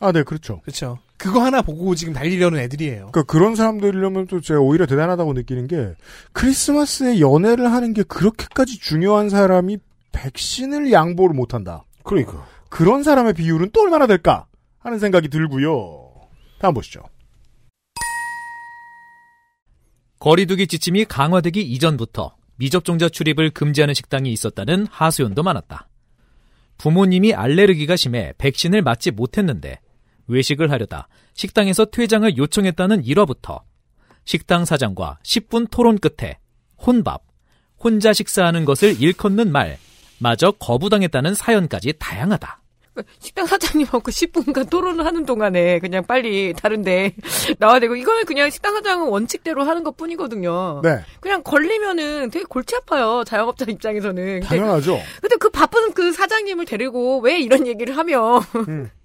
아, 0.05 0.13
네, 0.13 0.23
그렇죠. 0.23 0.61
그렇죠. 0.61 0.99
그거 1.17 1.43
하나 1.43 1.63
보고 1.63 1.95
지금 1.95 2.13
달리려는 2.13 2.61
애들이에요. 2.61 3.09
그러니까 3.11 3.23
그런 3.23 3.55
사람들이려면 3.55 4.27
또 4.27 4.43
제가 4.43 4.61
오히려 4.61 4.85
대단하다고 4.85 5.33
느끼는 5.33 5.67
게 5.67 5.95
크리스마스에 6.33 7.21
연애를 7.21 7.73
하는 7.73 7.95
게 7.95 8.03
그렇게까지 8.03 8.81
중요한 8.81 9.31
사람이 9.31 9.79
백신을 10.13 10.93
양보를 10.93 11.35
못 11.35 11.55
한다. 11.55 11.85
그러니까. 12.03 12.47
그런 12.69 13.03
사람의 13.03 13.33
비율은 13.33 13.71
또 13.73 13.81
얼마나 13.81 14.07
될까 14.07 14.45
하는 14.79 14.99
생각이 14.99 15.29
들고요. 15.29 16.11
다음 16.59 16.75
보시죠. 16.75 17.01
거리두기 20.19 20.67
지침이 20.67 21.07
강화되기 21.07 21.63
이전부터 21.63 22.35
미접종자 22.57 23.09
출입을 23.09 23.51
금지하는 23.51 23.95
식당이 23.95 24.31
있었다는 24.31 24.87
하소연도 24.91 25.43
많았다. 25.43 25.89
부모님이 26.77 27.33
알레르기가 27.33 27.97
심해 27.97 28.35
백신을 28.37 28.83
맞지 28.83 29.13
못했는데 29.13 29.79
외식을 30.27 30.71
하려다 30.71 31.09
식당에서 31.35 31.87
퇴장을 31.87 32.37
요청했다는 32.37 33.05
일화부터 33.05 33.63
식당 34.25 34.65
사장과 34.65 35.19
10분 35.23 35.69
토론 35.71 35.99
끝에 35.99 36.39
혼밥, 36.87 37.23
혼자 37.79 38.13
식사하는 38.13 38.65
것을 38.65 39.01
일컫는 39.01 39.53
말, 39.53 39.79
마저 40.19 40.53
거부당했다는 40.53 41.35
사연까지 41.35 41.95
다양하다. 41.99 42.61
식당 43.19 43.47
사장님하고 43.47 44.03
10분간 44.03 44.71
토론을 44.71 45.05
하는 45.05 45.27
동안에 45.27 45.81
그냥 45.81 46.05
빨리 46.05 46.53
다른데 46.53 47.17
나와야 47.59 47.81
되고 47.81 47.97
이거는 47.97 48.25
그냥 48.25 48.51
식당 48.51 48.75
사장은 48.75 49.09
원칙대로 49.09 49.65
하는 49.65 49.83
것 49.83 49.97
뿐이거든요. 49.97 50.81
네. 50.85 51.01
그냥 51.19 51.43
걸리면은 51.43 52.31
되게 52.31 52.45
골치 52.45 52.77
아파요. 52.77 53.25
자영업자 53.27 53.65
입장에서는. 53.69 54.41
당연하죠. 54.41 55.01
근데 55.21 55.37
그 55.41 55.51
바쁜 55.51 55.93
그 55.93 56.13
사장님을 56.13 56.67
데리고 56.67 57.19
왜 57.19 57.41
이런 57.41 57.67
얘기를 57.67 57.97
하며 57.97 58.39
음. 58.69 58.91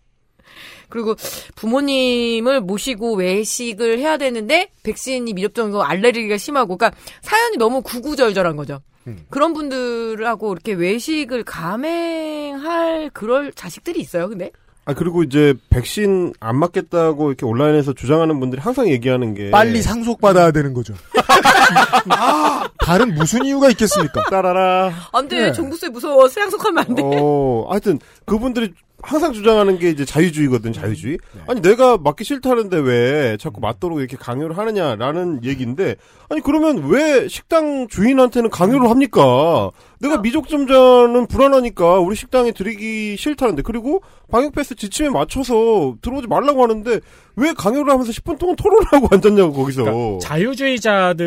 그리고 0.90 1.16
부모님을 1.56 2.62
모시고 2.62 3.16
외식을 3.16 4.00
해야 4.00 4.18
되는데 4.18 4.70
백신이 4.84 5.34
미접종이고 5.34 5.84
알레르기가 5.84 6.38
심하고 6.38 6.78
그러니까 6.78 6.98
사연이 7.22 7.58
너무 7.58 7.82
구구절절한 7.82 8.56
거죠. 8.56 8.80
음. 9.08 9.26
그런 9.30 9.54
분들하고 9.54 10.52
이렇게 10.54 10.74
외식을 10.74 11.44
감행할 11.44 13.10
그럴 13.14 13.52
자식들이 13.54 14.00
있어요. 14.00 14.28
근데 14.30 14.52
아 14.86 14.94
그리고 14.94 15.22
이제 15.24 15.54
백신 15.70 16.34
안 16.40 16.58
맞겠다고 16.58 17.30
이렇게 17.30 17.46
온라인에서 17.46 17.94
주장하는 17.94 18.40
분들이 18.40 18.60
항상 18.62 18.90
얘기하는 18.90 19.36
게 19.36 19.52
빨리 19.52 19.82
상속 19.84 20.20
받아야 20.20 20.52
되는 20.52 20.74
거죠. 20.74 20.96
아, 22.10 22.68
다른 22.80 23.14
무슨 23.14 23.46
이유가 23.46 23.70
있겠습니까? 23.70 24.24
따라라. 24.32 24.92
안 25.14 25.28
돼 25.28 25.40
네. 25.42 25.52
종부세 25.52 25.90
무서워 25.90 26.28
세양속하면 26.28 26.86
안 26.90 26.96
돼. 26.96 27.04
어, 27.06 27.68
하여튼 27.70 28.00
그분들이 28.26 28.74
항상 29.02 29.34
주장하는 29.34 29.80
게 29.80 29.90
이제 29.90 30.06
자유주의거든, 30.06 30.74
자유주의. 30.74 31.18
네. 31.34 31.42
아니 31.48 31.62
내가 31.62 31.98
맞기 31.98 32.24
싫다는데 32.24 32.78
왜 32.78 33.38
자꾸 33.38 33.62
맞도록 33.62 34.00
이렇게 34.00 34.18
강요를 34.18 34.58
하느냐라는 34.58 35.44
얘기인데 35.44 35.96
아니 36.30 36.42
그러면 36.42 36.90
왜 36.90 37.28
식당 37.28 37.88
주인한테는 37.88 38.50
강요를 38.50 38.90
합니까? 38.90 39.72
내가 40.00 40.18
미적점자는 40.18 41.28
불안하니까 41.28 42.00
우리 42.00 42.16
식당에 42.16 42.52
들이기 42.52 43.16
싫다는데 43.18 43.62
그리고 43.64 44.02
방역 44.30 44.54
패스 44.54 44.76
지침에 44.76 45.10
맞춰서 45.10 45.96
들어오지 46.02 46.28
말라고 46.28 46.64
하는데 46.64 47.00
왜 47.36 47.54
강요를 47.54 47.92
하면서 47.92 48.12
10분 48.12 48.38
동안 48.38 48.56
토론을 48.56 48.86
하고 48.92 49.08
앉았냐고 49.12 49.54
거기서. 49.54 49.84
그러니까 49.84 50.28
자유주의자들의 50.28 51.20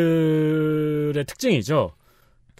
특징이죠. 1.25 1.91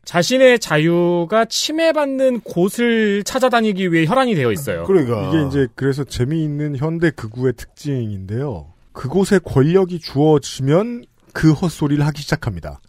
자신의 0.06 0.60
자유가 0.60 1.46
침해받는 1.46 2.42
곳을 2.42 3.24
찾아다니기 3.24 3.92
위해 3.94 4.06
혈안이 4.06 4.36
되어 4.36 4.52
있어요. 4.52 4.84
그러니까 4.84 5.30
이게 5.30 5.48
이제 5.48 5.68
그래서 5.76 6.04
재미있는 6.04 6.76
현대 6.78 7.10
극우의 7.12 7.54
특징인데요. 7.54 8.74
그곳에 8.92 9.40
권력이 9.40 10.00
주어지면 10.00 11.06
그 11.32 11.52
헛소리를 11.54 12.06
하기 12.06 12.22
시작합니다. 12.22 12.80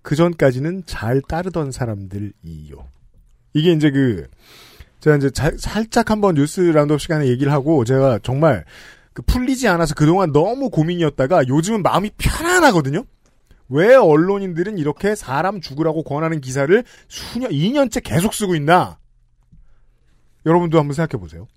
그 0.00 0.16
전까지는 0.16 0.82
잘 0.86 1.20
따르던 1.28 1.70
사람들이요. 1.72 2.32
이게 3.54 3.72
이제 3.72 3.90
그 3.90 4.26
제가 5.00 5.16
이제 5.16 5.30
자- 5.30 5.52
살짝 5.58 6.10
한번 6.10 6.34
뉴스 6.34 6.60
라운드업 6.60 7.00
시간에 7.00 7.26
얘기를 7.28 7.52
하고 7.52 7.84
제가 7.84 8.18
정말 8.22 8.64
그 9.12 9.20
풀리지 9.22 9.68
않아서 9.68 9.94
그동안 9.94 10.32
너무 10.32 10.70
고민이었다가 10.70 11.46
요즘은 11.46 11.82
마음이 11.82 12.10
편안하거든요. 12.16 13.04
왜 13.72 13.94
언론인들은 13.94 14.76
이렇게 14.76 15.14
사람 15.14 15.60
죽으라고 15.60 16.02
권하는 16.02 16.40
기사를 16.40 16.84
수년, 17.08 17.50
2년째 17.50 18.02
계속 18.02 18.34
쓰고 18.34 18.54
있나? 18.54 18.98
여러분도 20.44 20.78
한번 20.78 20.94
생각해 20.94 21.18
보세요. 21.18 21.48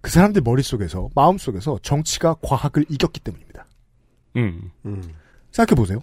그 0.00 0.10
사람들 0.10 0.42
머릿속에서, 0.42 1.10
마음속에서 1.14 1.78
정치가 1.82 2.34
과학을 2.42 2.86
이겼기 2.88 3.20
때문입니다. 3.20 3.66
음. 4.36 4.70
생각해 5.50 5.76
보세요. 5.76 6.00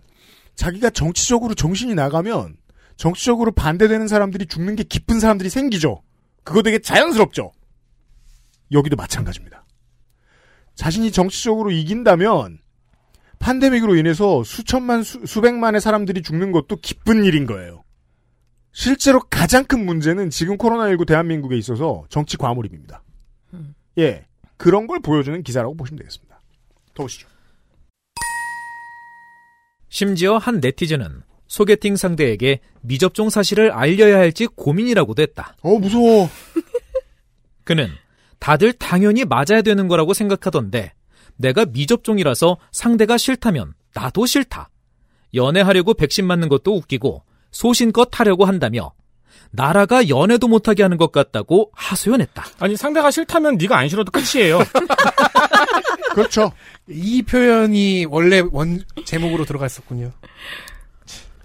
자기가 0.56 0.92
정치적으로 0.92 1.56
정신이 1.56 1.96
나가면 1.96 2.58
정치적으로 2.96 3.52
반대되는 3.52 4.08
사람들이 4.08 4.46
죽는 4.46 4.76
게 4.76 4.84
기쁜 4.84 5.20
사람들이 5.20 5.50
생기죠. 5.50 6.04
그거 6.44 6.62
되게 6.62 6.78
자연스럽죠. 6.78 7.52
여기도 8.72 8.96
마찬가지입니다. 8.96 9.66
자신이 10.76 11.12
정치적으로 11.12 11.72
이긴다면 11.72 12.61
팬데믹으로 13.42 13.96
인해서 13.96 14.44
수천만 14.44 15.04
수, 15.04 15.26
수백만의 15.26 15.82
사람들이 15.82 16.22
죽는 16.22 16.52
것도 16.52 16.78
기쁜 16.78 17.26
일인 17.26 17.46
거예요. 17.46 17.84
실제로 18.72 19.20
가장 19.30 19.66
큰 19.66 19.86
문제는 19.86 20.30
지금 20.30 20.58
코로나19 20.58 21.06
대한민국에 21.06 21.58
있어서 21.58 22.06
정치 22.10 22.38
과몰입입니다. 22.38 23.04
예. 23.98 24.26
그런 24.56 24.88
걸 24.88 25.02
보여주는 25.02 25.42
기사라고 25.44 25.76
보시면 25.76 25.98
되겠습니다. 26.00 26.40
더 26.94 27.04
보시죠. 27.04 27.28
심지어 29.90 30.38
한 30.38 30.60
네티즌은 30.62 31.24
소개팅 31.48 31.98
상대에게 31.98 32.62
미접종 32.82 33.30
사실을 33.30 33.72
알려야 33.72 34.18
할지 34.18 34.48
고민이라고도 34.48 35.22
했다. 35.22 35.58
어, 35.62 35.78
무서워. 35.78 36.30
그는 37.66 37.90
다들 38.40 38.72
당연히 38.74 39.26
맞아야 39.26 39.62
되는 39.62 39.90
거라고 39.90 40.14
생각하던데 40.14 40.94
내가 41.42 41.66
미접종이라서 41.66 42.58
상대가 42.72 43.18
싫다면 43.18 43.74
나도 43.94 44.26
싫다. 44.26 44.70
연애하려고 45.34 45.94
백신 45.94 46.26
맞는 46.26 46.50
것도 46.50 46.76
웃기고 46.76 47.24
소신껏 47.52 48.08
하려고 48.20 48.46
한다며 48.46 48.94
나라가 49.52 50.08
연애도 50.08 50.48
못하게 50.48 50.84
하는 50.84 50.98
것 50.98 51.12
같다고 51.12 51.72
하소연했다. 51.74 52.46
아니 52.60 52.78
상대가 52.78 53.12
싫다면 53.12 53.58
네가 53.58 53.78
안 53.78 53.90
싫어도 53.90 54.12
끝이에요. 54.12 54.60
그렇죠. 56.16 56.52
이 56.88 57.22
표현이 57.22 58.06
원래 58.10 58.42
원 58.52 58.82
제목으로 59.06 59.46
들어갔었군요. 59.46 60.12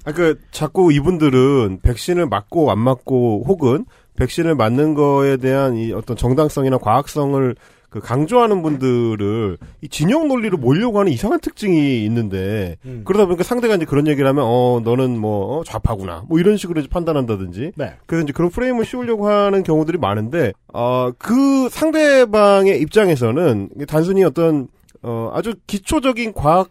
아, 0.05 0.13
그, 0.13 0.41
자꾸 0.53 0.93
이분들은 0.93 1.81
백신을 1.83 2.27
맞고 2.27 2.71
안 2.71 2.79
맞고 2.79 3.45
혹은 3.47 3.85
백신을 4.17 4.55
맞는 4.55 4.95
거에 4.95 5.37
대한 5.37 5.77
이 5.77 5.93
어떤 5.93 6.17
정당성이나 6.17 6.79
과학성을 6.79 7.57
그 7.97 8.01
강조하는 8.01 8.61
분들을 8.61 9.57
이 9.81 9.89
진영 9.89 10.29
논리로 10.29 10.59
몰려고 10.59 11.01
하는 11.01 11.11
이상한 11.11 11.41
특징이 11.41 12.05
있는데 12.05 12.77
음. 12.85 13.03
그러다 13.07 13.25
보니까 13.25 13.43
상대가 13.43 13.75
이제 13.75 13.87
그런 13.87 14.07
얘기를 14.07 14.29
하면 14.29 14.45
어 14.47 14.83
너는 14.85 15.19
뭐 15.19 15.57
어, 15.57 15.65
좌파구나 15.65 16.25
뭐 16.29 16.39
이런 16.39 16.59
식으로 16.59 16.81
이제 16.81 16.91
판단한다든지 16.91 17.73
네. 17.75 17.95
그래서 18.05 18.25
이제 18.25 18.35
그런 18.35 18.51
프레임을 18.51 18.85
씌우려고 18.85 19.29
하는 19.29 19.63
경우들이 19.63 19.97
많은데 19.97 20.53
어그 20.75 21.71
상대방의 21.71 22.83
입장에서는 22.83 23.71
단순히 23.89 24.25
어떤 24.25 24.69
어 25.03 25.31
아주 25.33 25.55
기초적인 25.67 26.35
과학 26.35 26.69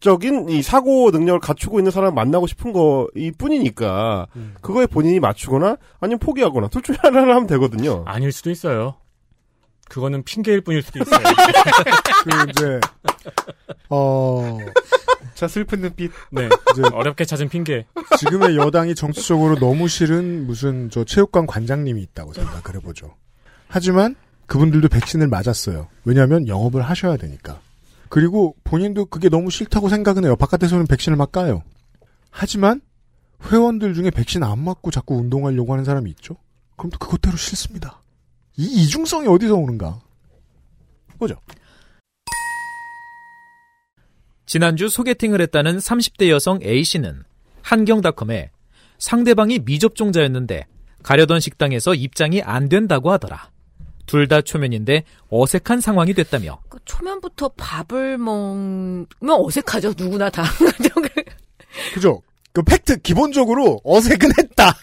적인 0.00 0.50
이 0.50 0.60
사고 0.60 1.10
능력을 1.10 1.40
갖추고 1.40 1.80
있는 1.80 1.90
사람 1.90 2.10
을 2.10 2.14
만나고 2.14 2.46
싶은 2.46 2.74
거이 2.74 3.30
뿐이니까 3.38 4.26
그거에 4.60 4.84
본인이 4.84 5.20
맞추거나 5.20 5.78
아니면 6.00 6.18
포기하거나 6.18 6.68
둘 6.68 6.82
중에 6.82 6.96
하나를 7.00 7.34
하면 7.34 7.46
되거든요. 7.46 8.04
아닐 8.06 8.30
수도 8.30 8.50
있어요. 8.50 8.96
그거는 9.88 10.22
핑계일 10.24 10.60
뿐일 10.60 10.82
수도 10.82 11.00
있어요. 11.00 11.20
그 12.24 12.50
이제 12.50 12.80
어 13.88 14.58
자 15.38 15.46
슬픈 15.46 15.80
눈빛. 15.82 16.10
네. 16.32 16.48
이제 16.72 16.82
어렵게 16.92 17.24
찾은 17.24 17.48
핑계. 17.48 17.86
지금의 18.18 18.56
여당이 18.56 18.96
정치적으로 18.96 19.56
너무 19.60 19.86
싫은 19.86 20.48
무슨 20.48 20.90
저 20.90 21.04
체육관 21.04 21.46
관장님이 21.46 22.02
있다고 22.02 22.32
생각을 22.32 22.74
해보죠. 22.74 23.14
하지만 23.68 24.16
그분들도 24.46 24.88
백신을 24.88 25.28
맞았어요. 25.28 25.86
왜냐하면 26.04 26.48
영업을 26.48 26.82
하셔야 26.82 27.16
되니까. 27.16 27.60
그리고 28.08 28.56
본인도 28.64 29.04
그게 29.06 29.28
너무 29.28 29.48
싫다고 29.50 29.88
생각은 29.88 30.24
해요. 30.24 30.34
바깥에서는 30.34 30.88
백신을 30.88 31.14
막 31.16 31.30
까요. 31.30 31.62
하지만 32.30 32.80
회원들 33.52 33.94
중에 33.94 34.10
백신 34.10 34.42
안 34.42 34.58
맞고 34.58 34.90
자꾸 34.90 35.14
운동하려고 35.18 35.72
하는 35.72 35.84
사람이 35.84 36.10
있죠. 36.10 36.34
그럼 36.76 36.90
또 36.90 36.98
그것대로 36.98 37.36
싫습니다. 37.36 38.02
이 38.58 38.64
이중성이 38.82 39.28
어디서 39.28 39.54
오는가? 39.54 40.00
그죠? 41.18 41.36
지난주 44.46 44.88
소개팅을 44.88 45.40
했다는 45.42 45.78
30대 45.78 46.28
여성 46.30 46.58
A씨는 46.62 47.22
한경닷컴에 47.62 48.50
상대방이 48.98 49.60
미접종자였는데 49.60 50.66
가려던 51.02 51.38
식당에서 51.40 51.94
입장이 51.94 52.42
안 52.42 52.68
된다고 52.68 53.12
하더라. 53.12 53.50
둘 54.06 54.26
다 54.26 54.40
초면인데 54.40 55.04
어색한 55.28 55.80
상황이 55.82 56.14
됐다며 56.14 56.60
그 56.70 56.78
초면부터 56.86 57.50
밥을 57.58 58.16
먹으면 58.16 59.06
어색하죠. 59.28 59.92
누구나 59.98 60.30
다. 60.30 60.44
그죠? 61.94 62.22
그 62.58 62.62
팩트 62.64 63.02
기본적으로 63.02 63.80
어색은 63.84 64.32
했다. 64.36 64.74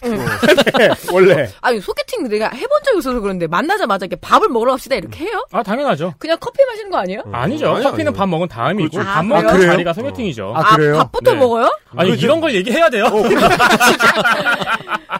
네, 0.78 0.88
원래 1.12 1.46
아니 1.60 1.78
소개팅 1.78 2.26
내가 2.26 2.48
해본 2.48 2.68
적이 2.86 2.96
없어서 2.96 3.20
그런데 3.20 3.46
만나자마자 3.46 4.06
이렇게 4.06 4.18
밥을 4.18 4.48
먹으러 4.48 4.70
갑시다 4.72 4.96
이렇게 4.96 5.26
해요? 5.26 5.44
아, 5.52 5.62
당연하죠. 5.62 6.14
그냥 6.18 6.38
커피 6.40 6.64
마시는 6.64 6.90
거 6.90 6.96
아니에요? 6.96 7.20
아니죠. 7.30 7.74
아니, 7.74 7.84
커피는 7.84 8.08
아니. 8.12 8.16
밥 8.16 8.26
먹은 8.30 8.48
다음이고 8.48 8.88
그렇죠. 8.88 9.06
밥 9.06 9.18
아, 9.18 9.22
먹는 9.22 9.52
그래요? 9.52 9.72
자리가 9.72 9.92
소개팅이죠. 9.92 10.54
아, 10.56 10.74
그래요? 10.74 10.96
밥부터 10.96 11.32
네. 11.34 11.38
먹어요? 11.38 11.70
아니 11.94 12.12
이런 12.12 12.40
걸 12.40 12.54
얘기해야 12.54 12.88
돼요. 12.88 13.04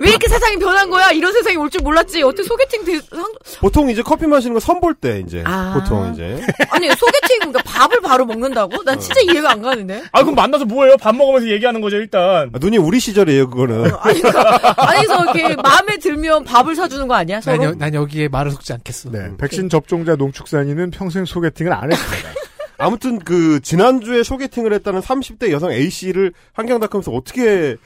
왜 0.00 0.10
이렇게 0.10 0.28
세상이 0.28 0.56
변한 0.58 0.90
거야? 0.90 1.10
이런 1.10 1.32
세상이 1.32 1.56
올 1.56 1.70
줄 1.70 1.82
몰랐지. 1.82 2.22
어떻게 2.22 2.42
소개팅 2.44 2.84
대, 2.84 2.98
상... 3.00 3.24
보통 3.60 3.90
이제 3.90 4.02
커피 4.02 4.26
마시는 4.26 4.54
거 4.54 4.60
선볼 4.60 4.94
때 4.94 5.20
이제 5.26 5.42
아. 5.44 5.74
보통 5.74 6.12
이제 6.12 6.40
아니 6.70 6.88
소개팅 6.90 7.38
그러니까 7.40 7.62
밥을 7.64 8.00
바로 8.00 8.24
먹는다고? 8.24 8.82
난 8.84 8.98
진짜 9.00 9.20
이해가 9.20 9.52
안 9.52 9.62
가는데. 9.62 10.04
아 10.12 10.22
그럼 10.22 10.34
만나서 10.34 10.64
뭐예요? 10.64 10.96
밥 10.96 11.14
먹으면서 11.14 11.48
얘기하는 11.48 11.80
거죠 11.80 11.96
일단. 11.96 12.50
아, 12.52 12.58
눈이 12.58 12.78
우리 12.78 13.00
시절이에요 13.00 13.50
그거는. 13.50 13.90
아니 14.00 14.20
그러니까 14.20 14.74
아니서 14.76 15.24
이렇게 15.34 15.56
마음에 15.56 15.96
들면 15.98 16.44
밥을 16.44 16.76
사주는 16.76 17.06
거 17.08 17.14
아니야? 17.14 17.40
난, 17.40 17.56
서로? 17.56 17.64
여, 17.64 17.74
난 17.74 17.94
여기에 17.94 18.28
말을 18.28 18.50
섞지 18.52 18.72
않겠어. 18.74 19.10
네, 19.10 19.30
백신 19.38 19.68
접종자 19.68 20.14
농축산인은 20.16 20.90
평생 20.90 21.24
소개팅을 21.24 21.72
안 21.72 21.92
했습니다. 21.92 22.28
아무튼 22.78 23.18
그 23.18 23.60
지난주에 23.60 24.22
소개팅을 24.22 24.72
했다는 24.74 25.00
30대 25.00 25.50
여성 25.50 25.72
A 25.72 25.88
씨를 25.88 26.32
한경닷컴에서 26.52 27.10
어떻게 27.10 27.76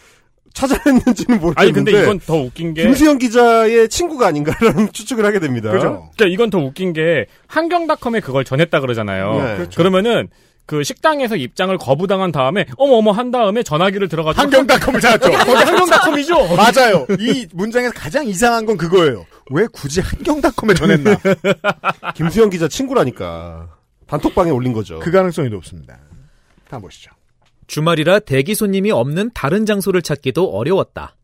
찾아냈는지는 0.55 1.41
모르겠는데 1.41 1.61
아니 1.61 1.73
근데 1.73 2.03
이건 2.03 2.19
더 2.21 2.37
웃긴 2.37 2.75
게 2.75 2.83
김수영 2.83 3.19
기자의 3.19 3.89
친구가 3.89 4.27
아닌가라는 4.27 4.91
추측을 4.93 5.25
하게 5.25 5.39
됩니다. 5.41 5.71
그죠? 5.71 6.11
그러니까 6.17 6.27
이건 6.27 6.51
더 6.51 6.59
웃긴 6.59 6.93
게 6.93 7.27
한경닷컴에 7.47 8.21
그걸 8.21 8.45
전했다 8.45 8.81
그러잖아요. 8.81 9.43
네. 9.43 9.57
그렇죠. 9.57 9.77
그러면은 9.77 10.29
그 10.67 10.85
식당에서 10.85 11.35
입장을 11.35 11.77
거부당한 11.79 12.31
다음에 12.31 12.65
어머 12.77 12.95
어머 12.95 13.11
한 13.11 13.31
다음에 13.33 13.63
전화기를 13.63 14.09
들어가지고 14.09 14.43
한경닷컴을 14.43 15.01
찾았죠. 15.01 15.31
거기 15.45 15.53
한경닷컴이죠. 15.65 16.35
맞아요. 16.55 17.07
이 17.19 17.47
문장에서 17.53 17.93
가장 17.93 18.27
이상한 18.27 18.67
건 18.67 18.77
그거예요. 18.77 19.27
왜 19.51 19.67
굳이 19.73 20.01
한경닷컴에 20.01 20.75
전했나? 20.75 21.17
김수영 22.15 22.51
기자 22.51 22.69
친구라니까 22.69 23.69
단톡방에 24.07 24.51
올린 24.51 24.73
거죠. 24.73 25.01
그 25.01 25.11
가능성이 25.11 25.49
높습니다. 25.49 25.99
다음 26.69 26.83
보시죠. 26.83 27.11
주말이라 27.71 28.19
대기 28.19 28.57
손님이 28.57 28.91
없는 28.91 29.31
다른 29.33 29.65
장소를 29.65 30.03
찾기도 30.03 30.51
어려웠다. 30.51 31.15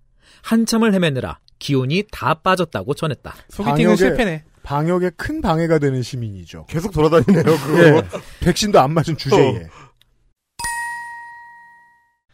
한참을 0.43 0.95
헤매느라 0.95 1.41
기운이 1.59 2.05
다 2.13 2.35
빠졌다고 2.35 2.95
전했다. 2.95 3.35
소개팅은 3.49 3.97
실패네. 3.97 4.45
방역에 4.63 5.11
큰 5.17 5.41
방해가 5.41 5.81
되는 5.81 6.03
시민이죠. 6.03 6.67
계속 6.67 6.93
돌아다니네요. 6.93 7.43
그거. 7.59 7.83
예. 7.83 8.03
백신도 8.43 8.79
안 8.79 8.93
맞은 8.93 9.17
주제에. 9.17 9.67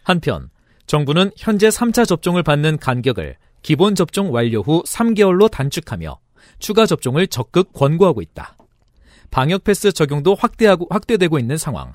한편 0.03 0.51
정부는 0.87 1.31
현재 1.35 1.69
3차 1.69 2.07
접종을 2.07 2.43
받는 2.43 2.81
간격을 2.81 3.37
기본 3.63 3.95
접종 3.95 4.31
완료 4.35 4.61
후 4.61 4.83
3개월로 4.87 5.51
단축하며 5.51 6.21
추가 6.59 6.85
접종을 6.85 7.29
적극 7.29 7.73
권고하고 7.73 8.21
있다. 8.21 8.59
방역 9.31 9.65
패스 9.65 9.91
적용도 9.91 10.35
확대하고 10.35 10.89
확대되고 10.91 11.39
있는 11.39 11.57
상황. 11.57 11.95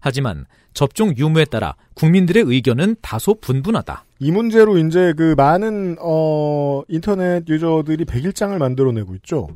하지만 0.00 0.46
접종 0.74 1.14
유무에 1.16 1.44
따라 1.44 1.74
국민들의 1.94 2.44
의견은 2.46 2.96
다소 3.02 3.34
분분하다. 3.34 4.04
이 4.20 4.30
문제로 4.30 4.78
이제 4.78 5.12
그 5.16 5.34
많은 5.36 5.96
어 6.00 6.82
인터넷 6.88 7.48
유저들이 7.48 8.04
백일장을 8.04 8.56
만들어내고 8.58 9.14
있죠. 9.16 9.48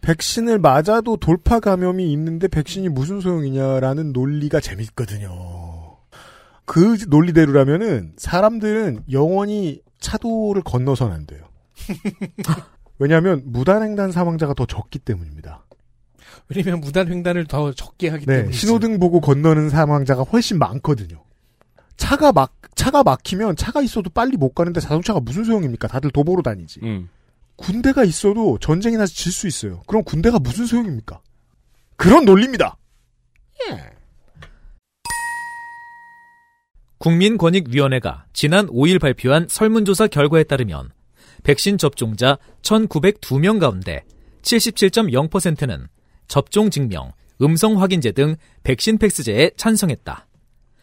백신을 0.00 0.58
맞아도 0.58 1.16
돌파 1.16 1.60
감염이 1.60 2.12
있는데 2.12 2.48
백신이 2.48 2.88
무슨 2.88 3.20
소용이냐라는 3.20 4.12
논리가 4.12 4.60
재밌거든요. 4.60 5.96
그 6.64 6.96
논리대로라면은 7.08 8.12
사람들은 8.16 9.04
영원히 9.10 9.80
차도를 10.00 10.62
건너선 10.62 11.12
안 11.12 11.26
돼요. 11.26 11.44
왜냐하면 12.98 13.42
무단횡단 13.46 14.12
사망자가 14.12 14.54
더 14.54 14.66
적기 14.66 14.98
때문입니다. 14.98 15.65
왜냐면 16.48 16.80
무단 16.80 17.08
횡단을 17.08 17.46
더 17.46 17.72
적게 17.72 18.08
하기 18.08 18.26
네, 18.26 18.36
때문에. 18.36 18.52
신호등 18.56 18.98
보고 18.98 19.20
건너는 19.20 19.68
사망자가 19.70 20.22
훨씬 20.22 20.58
많거든요. 20.58 21.22
차가 21.96 22.30
막 22.32 22.52
차가 22.74 23.02
막히면 23.02 23.56
차가 23.56 23.80
있어도 23.80 24.10
빨리 24.10 24.36
못 24.36 24.54
가는데 24.54 24.80
자동차가 24.80 25.18
무슨 25.20 25.44
소용입니까? 25.44 25.88
다들 25.88 26.10
도보로 26.10 26.42
다니지. 26.42 26.80
음. 26.82 27.08
군대가 27.56 28.04
있어도 28.04 28.58
전쟁이 28.58 28.96
나서 28.96 29.12
질 29.14 29.32
수 29.32 29.46
있어요. 29.48 29.82
그럼 29.86 30.04
군대가 30.04 30.38
무슨 30.38 30.66
소용입니까? 30.66 31.20
그런 31.96 32.24
논리입니다. 32.26 32.76
국민권익위원회가 36.98 38.26
지난 38.32 38.66
5일 38.68 39.00
발표한 39.00 39.46
설문조사 39.48 40.06
결과에 40.08 40.44
따르면 40.44 40.90
백신 41.44 41.78
접종자 41.78 42.38
1,902명 42.62 43.60
가운데 43.60 44.04
77.0%는 44.42 45.88
접종 46.28 46.70
증명, 46.70 47.12
음성 47.42 47.80
확인제 47.80 48.12
등 48.12 48.36
백신 48.62 48.98
패스제에 48.98 49.50
찬성했다. 49.56 50.26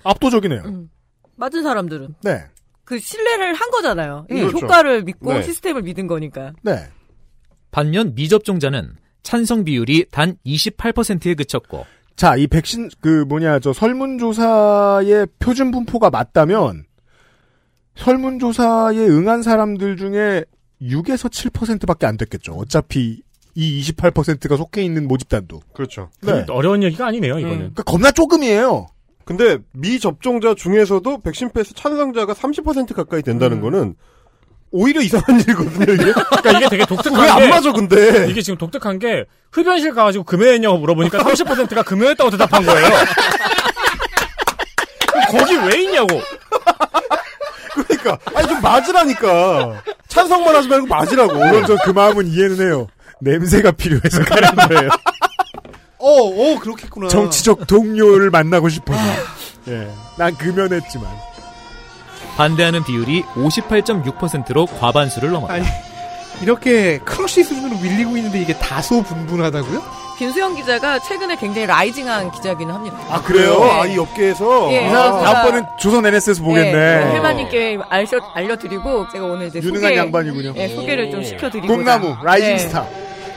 압도적이네요. 0.04 0.62
음. 0.66 0.90
맞은 1.36 1.64
사람들은 1.64 2.16
네. 2.24 2.44
그 2.86 3.00
신뢰를 3.00 3.54
한 3.54 3.72
거잖아요. 3.72 4.28
이 4.30 4.36
그렇죠. 4.36 4.58
효과를 4.58 5.04
믿고 5.04 5.34
네. 5.34 5.42
시스템을 5.42 5.82
믿은 5.84 6.08
거니까. 6.08 6.54
네. 6.62 6.88
반면 7.72 8.14
미접종자는 8.14 8.98
찬성 9.24 9.64
비율이 9.64 10.08
단 10.12 10.38
28%에 10.46 11.34
그쳤고 11.34 11.86
자, 12.16 12.36
이 12.36 12.46
백신 12.46 12.90
그 13.00 13.26
뭐냐 13.28 13.60
저 13.60 13.74
설문조사의 13.74 15.28
표준 15.40 15.72
분포가 15.72 16.10
맞다면 16.10 16.86
설문조사에 17.96 18.98
응한 18.98 19.42
사람들 19.42 19.98
중에 19.98 20.44
6에서 20.82 21.30
7%밖에 21.30 22.06
안 22.06 22.18
됐겠죠. 22.18 22.54
어차피 22.54 23.22
이 23.56 23.82
28%가 23.82 24.58
속해 24.58 24.82
있는 24.84 25.08
모집단도. 25.08 25.62
그렇죠. 25.74 26.10
네. 26.22 26.46
어려운 26.50 26.82
얘기가 26.84 27.08
아니네요 27.08 27.38
이거는. 27.40 27.58
그러니까 27.58 27.84
겁나 27.84 28.12
조금이에요. 28.12 28.88
근데 29.26 29.58
미접종자 29.72 30.54
중에서도 30.56 31.20
백신 31.22 31.52
패스 31.54 31.74
찬성자가 31.74 32.34
30% 32.34 32.94
가까이 32.94 33.22
된다는 33.22 33.62
거는 33.62 33.96
오히려 34.72 35.02
이상한 35.02 35.40
일이거든요. 35.42 35.94
이게 35.94 36.12
그러니까 36.14 36.52
이게 36.58 36.70
되게 36.70 36.86
독특한 36.86 37.22
왜안게 37.22 37.48
맞아 37.48 37.72
근데 37.72 38.28
이게 38.30 38.42
지금 38.42 38.58
독특한 38.58 38.98
게 39.00 39.26
흡연실 39.52 39.94
가가지고 39.94 40.24
금연했냐고 40.26 40.80
물어보니까 40.80 41.20
30%가 41.20 41.84
금연했다고 41.84 42.32
대답한 42.32 42.66
거예요. 42.66 42.88
거기 45.30 45.56
왜 45.56 45.84
있냐고. 45.84 46.20
그러니까 47.74 48.18
아니 48.36 48.48
좀 48.48 48.62
맞으라니까 48.62 49.84
찬성만 50.08 50.56
하지 50.56 50.68
말고 50.68 50.88
맞으라고. 50.88 51.34
물론 51.34 51.66
저 51.66 51.76
그 51.84 51.92
마음은 51.92 52.28
이해는 52.28 52.60
해요. 52.62 52.88
냄새가 53.24 53.72
필요해서 53.72 54.24
가는 54.24 54.50
거예요. 54.68 54.90
어, 56.00 56.08
어, 56.10 56.60
그렇겠구나. 56.60 57.08
정치적 57.08 57.66
동료를 57.68 58.30
만나고 58.30 58.70
싶어서. 58.70 59.00
예. 59.70 59.88
난 60.18 60.36
금연했지만. 60.36 61.08
반대하는 62.36 62.84
비율이 62.84 63.24
58.6%로 63.36 64.66
과반수를 64.66 65.32
넘었다. 65.32 65.54
아니, 65.54 65.66
이렇게 66.42 66.98
crush 67.00 67.44
수준으로 67.44 67.78
밀리고 67.80 68.18
있는데 68.18 68.42
이게 68.42 68.54
다소 68.58 69.04
분분하다고요? 69.04 70.04
김수영 70.18 70.56
기자가 70.56 71.00
최근에 71.00 71.36
굉장히 71.38 71.68
rising한 71.68 72.32
기자기는 72.32 72.74
합니다. 72.74 72.98
아 73.10 73.22
그래요? 73.22 73.60
네. 73.60 73.72
아, 73.72 73.86
이 73.86 73.98
업계에서 73.98 74.72
예, 74.72 74.88
제가- 74.90 75.24
다음번엔 75.24 75.66
조선 75.80 76.06
NS에서 76.06 76.44
보겠네. 76.44 76.72
네, 76.72 77.12
헬마님께 77.14 77.80
알려, 77.90 78.08
알려드리고 78.34 79.08
제가 79.10 79.26
오늘 79.26 79.48
이제 79.48 79.60
유능한 79.60 79.82
소개, 79.90 79.98
양반이군요. 79.98 80.54
네, 80.54 80.68
소개를 80.76 81.10
좀 81.12 81.24
시켜드리고 81.24 81.68
꿈나무 81.68 82.16
라이징 82.24 82.50
네. 82.50 82.58
스타. 82.60 82.86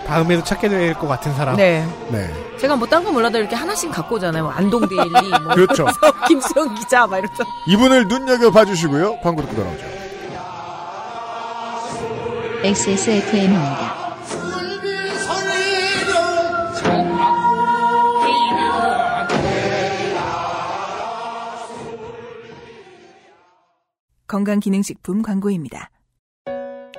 다음에도 0.06 0.42
찾게 0.44 0.68
될 0.68 0.94
것 0.94 1.06
같은 1.08 1.34
사람. 1.34 1.56
네. 1.56 1.86
네. 2.10 2.32
제가 2.58 2.76
뭐 2.76 2.86
딴 2.88 3.04
거 3.04 3.10
몰라도 3.12 3.38
이렇게 3.38 3.54
하나씩 3.56 3.90
갖고 3.90 4.16
오잖아요. 4.16 4.44
뭐 4.44 4.52
안동데일리, 4.52 5.10
뭐 5.42 5.52
그렇죠. 5.54 5.86
김수영 6.28 6.74
기자 6.74 7.06
막 7.06 7.18
이러면서. 7.18 7.44
이분을 7.66 8.08
눈여겨 8.08 8.50
봐주시고요. 8.50 9.20
광고 9.20 9.42
듣고 9.42 9.56
돌아오죠. 9.56 9.84
XSFM입니다. 12.62 14.06
건강기능식품 24.26 25.22
광고입니다. 25.22 25.90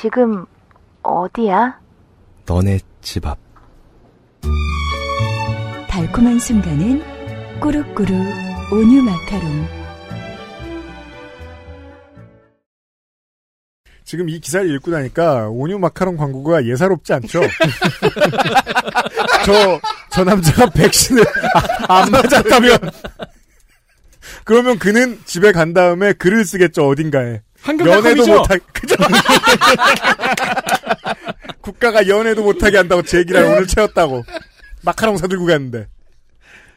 지금 0.00 0.44
어디야? 1.02 1.80
너네 2.44 2.78
집 3.00 3.26
앞. 3.26 3.38
달콤한 5.88 6.38
순간은 6.38 7.02
꾸룩꾸룩 7.60 8.10
온유 8.72 9.02
마카롱. 9.02 9.66
지금 14.04 14.28
이 14.28 14.38
기사를 14.38 14.72
읽고 14.76 14.90
나니까 14.92 15.48
온유 15.48 15.78
마카롱 15.78 16.16
광고가 16.16 16.64
예사롭지 16.66 17.12
않죠? 17.14 17.40
저, 19.44 19.80
저 20.12 20.22
남자가 20.24 20.66
백신을 20.70 21.24
아- 21.88 22.02
안 22.02 22.10
맞았다면. 22.10 22.78
그러면 24.44 24.78
그는 24.78 25.18
집에 25.24 25.50
간 25.50 25.72
다음에 25.72 26.12
글을 26.12 26.44
쓰겠죠, 26.44 26.86
어딘가에. 26.86 27.40
연애도 27.68 27.76
한글닷컴이죠? 27.84 28.38
못하, 28.38 28.56
그죠? 28.72 28.96
국가가 31.60 32.06
연애도 32.06 32.42
못하게 32.42 32.76
한다고 32.78 33.02
제 33.02 33.18
얘기를 33.18 33.42
오늘 33.42 33.66
채웠다고. 33.66 34.24
마카롱 34.82 35.16
사들고 35.16 35.46
갔는데. 35.46 35.88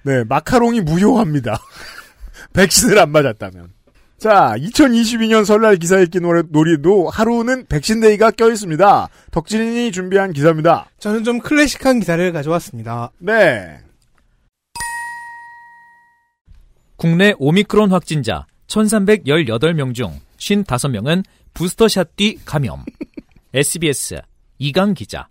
네, 0.03 0.23
마카롱이 0.23 0.81
무효합니다. 0.81 1.59
백신을 2.53 2.97
안 2.97 3.11
맞았다면. 3.11 3.69
자, 4.17 4.53
2022년 4.57 5.45
설날 5.45 5.77
기사 5.77 5.97
읽기 5.99 6.19
노래, 6.19 6.41
놀이도 6.49 7.09
하루는 7.09 7.67
백신데이가 7.67 8.31
껴있습니다. 8.31 9.07
덕진이 9.31 9.91
준비한 9.93 10.33
기사입니다. 10.33 10.89
저는 10.99 11.23
좀 11.23 11.39
클래식한 11.39 11.99
기사를 11.99 12.31
가져왔습니다. 12.33 13.11
네. 13.19 13.77
국내 16.97 17.33
오미크론 17.37 17.91
확진자 17.91 18.45
1318명 18.67 19.93
중 19.93 20.19
55명은 20.39 21.23
부스터샷 21.53 22.15
뒤 22.15 22.39
감염. 22.45 22.83
SBS 23.53 24.21
이강 24.57 24.93
기자. 24.93 25.27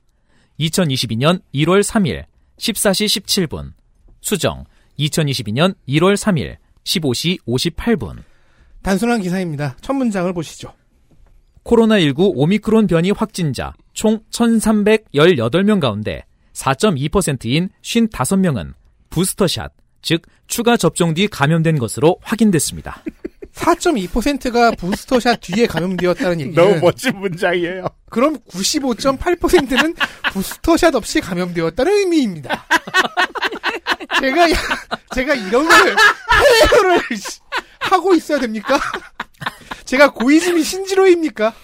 2022년 0.61 1.41
1월 1.55 1.83
3일 1.83 2.25
14시 2.59 3.49
17분. 3.49 3.73
수정 4.21 4.65
2022년 4.99 5.75
1월 5.89 6.17
3일 6.17 6.57
15시 6.85 7.39
58분. 7.47 8.23
단순한 8.83 9.21
기사입니다. 9.23 9.77
첫 9.81 9.93
문장을 9.93 10.33
보시죠. 10.33 10.73
코로나19 11.65 12.33
오미크론 12.35 12.87
변이 12.87 13.11
확진자 13.11 13.75
총 13.93 14.21
1318명 14.31 15.81
가운데 15.81 16.25
4.2%인 16.55 17.69
55명은 17.83 18.73
부스터샷, 19.11 19.73
즉 20.03 20.23
추가 20.47 20.77
접종 20.77 21.15
뒤 21.15 21.29
감염된 21.29 21.79
것으로 21.79 22.17
확인됐습니다. 22.23 23.03
4.2%가 23.59 24.71
부스터샷 24.73 25.41
뒤에 25.41 25.67
감염되었다는 25.67 26.41
얘기는 26.41 26.55
너무 26.55 26.81
멋진 26.81 27.19
문장이에요. 27.19 27.87
그럼 28.09 28.39
95.8%는 28.51 29.95
부스터샷 30.33 30.95
없이 30.95 31.21
감염되었다는 31.21 31.93
의미입니다. 31.93 32.67
제가 34.21 34.47
제가 35.15 35.35
이런 35.35 35.69
걸 35.69 35.97
해결을 36.63 37.01
하고 37.81 38.15
있어야 38.15 38.39
됩니까? 38.39 38.81
제가 39.85 40.13
고이즈미 40.13 40.63
신지로입니까? 40.63 41.55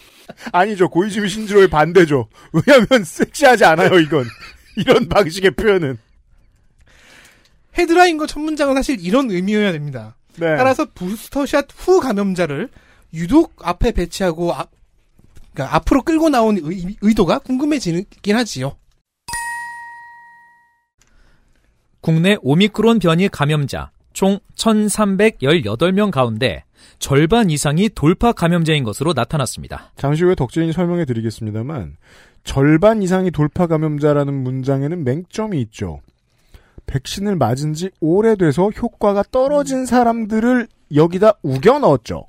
아니죠. 0.53 0.89
고이즈미 0.89 1.29
신지로의 1.29 1.69
반대죠. 1.69 2.29
왜냐하면 2.53 3.05
섹시하지 3.05 3.65
않아요, 3.65 3.99
이건. 3.99 4.27
이런 4.77 5.09
방식의 5.09 5.53
표현은. 5.53 5.99
헤드라인과 7.77 8.27
첫 8.27 8.41
문장은 8.41 8.75
사실 8.75 8.99
이런 9.01 9.31
의미여야 9.31 9.73
됩니다. 9.73 10.17
네. 10.39 10.57
따라서 10.57 10.87
부스터샷 10.95 11.69
후 11.77 12.01
감염자를 12.01 12.69
유독 13.13 13.55
앞에 13.63 13.93
배치하고 13.93 14.53
앞, 14.53 14.71
그러니까 15.53 15.77
앞으로 15.77 16.03
끌고 16.03 16.29
나온 16.29 16.59
의, 16.59 16.97
의도가 17.01 17.39
궁금해지긴 17.41 18.37
하지요. 18.37 18.77
국내 22.01 22.37
오미크론 22.43 22.99
변이 22.99 23.29
감염자 23.29 23.91
총 24.13 24.39
1318명 24.57 26.11
가운데 26.11 26.65
절반 26.99 27.51
이상이 27.51 27.89
돌파 27.95 28.33
감염자인 28.33 28.85
것으로 28.85 29.13
나타났습니다. 29.15 29.93
잠시 29.97 30.25
후에 30.25 30.35
덕진이 30.35 30.73
설명해 30.73 31.05
드리겠습니다만, 31.07 31.97
절반 32.45 33.03
이상이 33.03 33.31
돌파 33.31 33.67
감염자라는 33.67 34.33
문장에는 34.33 35.03
맹점이 35.05 35.61
있죠. 35.63 36.01
백신을 36.87 37.37
맞은 37.37 37.75
지 37.75 37.91
오래돼서 38.01 38.71
효과가 38.71 39.25
떨어진 39.31 39.87
사람들을 39.87 40.69
여기다 40.95 41.35
우겨 41.43 41.79
넣었죠. 41.79 42.27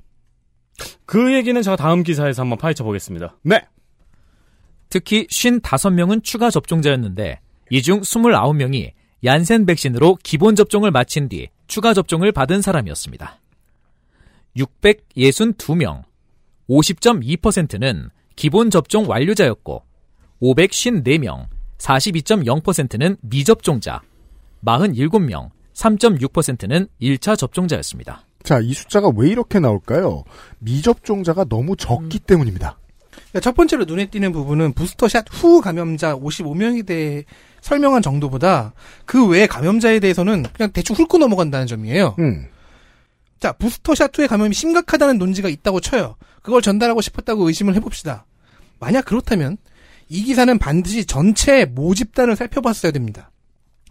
그 1.04 1.34
얘기는 1.34 1.60
제가 1.60 1.76
다음 1.76 2.02
기사에서 2.02 2.42
한번 2.42 2.58
파헤쳐 2.58 2.84
보겠습니다. 2.84 3.36
네. 3.42 3.62
특히 4.88 5.26
55명은 5.26 6.22
추가 6.22 6.50
접종자였는데 6.50 7.40
이 7.70 7.82
중 7.82 8.00
29명이 8.00 8.92
얀센 9.24 9.66
백신으로 9.66 10.16
기본 10.22 10.54
접종을 10.54 10.90
마친 10.90 11.28
뒤 11.28 11.48
추가 11.66 11.94
접종을 11.94 12.32
받은 12.32 12.62
사람이었습니다. 12.62 13.40
662명, 14.56 16.02
50.2%는 16.68 18.10
기본 18.36 18.70
접종 18.70 19.08
완료자였고 19.08 19.82
554명, 20.42 21.48
42.0%는 21.78 23.16
미접종자, 23.22 24.02
47명, 24.66 25.50
3.6%는 25.74 26.88
1차 27.00 27.38
접종자였습니다. 27.38 28.24
자, 28.42 28.60
이 28.60 28.72
숫자가 28.74 29.10
왜 29.16 29.28
이렇게 29.30 29.58
나올까요? 29.60 30.24
미접종자가 30.58 31.44
너무 31.44 31.76
적기 31.76 32.18
때문입니다. 32.18 32.78
그러니까 33.10 33.40
첫 33.40 33.54
번째로 33.54 33.84
눈에 33.84 34.06
띄는 34.06 34.32
부분은 34.32 34.72
부스터샷 34.72 35.26
후 35.30 35.60
감염자 35.60 36.16
55명에 36.16 36.86
대해 36.86 37.24
설명한 37.60 38.02
정도보다 38.02 38.72
그 39.04 39.26
외의 39.26 39.48
감염자에 39.48 40.00
대해서는 40.00 40.44
그냥 40.52 40.70
대충 40.72 40.94
훑고 40.96 41.18
넘어간다는 41.18 41.66
점이에요. 41.66 42.14
음. 42.18 42.46
자, 43.40 43.52
부스터샷 43.52 44.16
후의 44.16 44.28
감염이 44.28 44.54
심각하다는 44.54 45.18
논지가 45.18 45.48
있다고 45.48 45.80
쳐요. 45.80 46.16
그걸 46.42 46.62
전달하고 46.62 47.00
싶었다고 47.00 47.48
의심을 47.48 47.74
해봅시다. 47.74 48.26
만약 48.78 49.04
그렇다면 49.04 49.56
이 50.08 50.22
기사는 50.22 50.56
반드시 50.58 51.04
전체 51.04 51.64
모집단을 51.64 52.36
살펴봤어야 52.36 52.92
됩니다. 52.92 53.30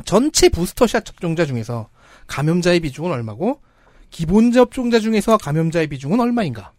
전체 0.03 0.49
부스터샷 0.49 1.05
접종자 1.05 1.45
중에서 1.45 1.89
감염자의 2.27 2.81
비중은 2.81 3.11
얼마고 3.11 3.61
기본 4.09 4.51
접종자 4.51 4.99
중에서 4.99 5.37
감염자의 5.37 5.87
비중은 5.87 6.19
얼마인가? 6.19 6.73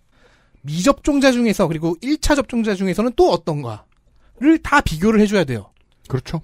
미접종자 0.62 1.32
중에서 1.32 1.68
그리고 1.68 1.96
1차 2.02 2.36
접종자 2.36 2.74
중에서는 2.74 3.12
또 3.16 3.30
어떤가를 3.30 4.58
다 4.62 4.80
비교를 4.80 5.20
해줘야 5.20 5.44
돼요. 5.44 5.70
그렇죠. 6.08 6.42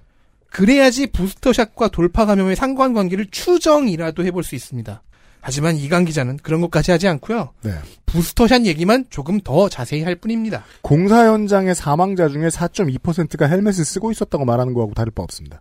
그래야지 0.51 1.09
부스터샷과 1.09 1.89
돌파 1.89 2.27
감염의 2.27 2.57
상관관계를 2.57 3.27
추정이라도 3.31 4.25
해볼 4.25 4.45
수 4.45 4.55
있습니다. 4.55 5.03
하지만 5.41 5.77
이강 5.77 6.05
기자는 6.05 6.37
그런 6.37 6.61
것까지 6.61 6.93
하지 6.93 7.09
않고요. 7.09 7.53
네. 7.63 7.73
부스터샷 8.07 8.65
얘기만 8.67 9.07
조금 9.11 9.41
더 9.41 9.69
자세히 9.69 10.03
할 10.03 10.15
뿐입니다. 10.15 10.65
공사 10.83 11.27
현장의 11.27 11.75
사망자 11.75 12.29
중에 12.29 12.49
4.2%가 12.49 13.47
헬멧을 13.47 13.85
쓰고 13.85 14.13
있었다고 14.13 14.45
말하는 14.45 14.73
거하고 14.73 14.95
다를 14.95 15.11
바 15.11 15.23
없습니다. 15.23 15.61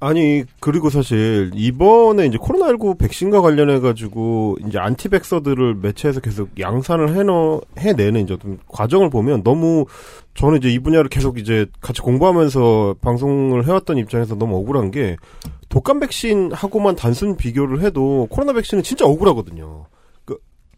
아니 0.00 0.44
그리고 0.60 0.90
사실 0.90 1.50
이번에 1.54 2.26
이제 2.26 2.38
코로나19 2.38 2.98
백신과 2.98 3.40
관련해 3.40 3.80
가지고 3.80 4.56
이제 4.66 4.78
안티백서들을 4.78 5.74
매체에서 5.74 6.20
계속 6.20 6.50
양산을 6.58 7.16
해너 7.16 7.60
해내는 7.76 8.22
이제 8.22 8.34
어떤 8.34 8.58
과정을 8.68 9.10
보면 9.10 9.42
너무 9.42 9.86
저는 10.34 10.58
이제 10.58 10.68
이 10.68 10.78
분야를 10.78 11.08
계속 11.08 11.38
이제 11.38 11.66
같이 11.80 12.00
공부하면서 12.00 12.96
방송을 13.00 13.66
해왔던 13.66 13.98
입장에서 13.98 14.36
너무 14.36 14.56
억울한 14.58 14.92
게 14.92 15.16
독감 15.68 15.98
백신하고만 15.98 16.94
단순 16.94 17.36
비교를 17.36 17.82
해도 17.82 18.28
코로나 18.30 18.52
백신은 18.52 18.84
진짜 18.84 19.04
억울하거든요. 19.04 19.86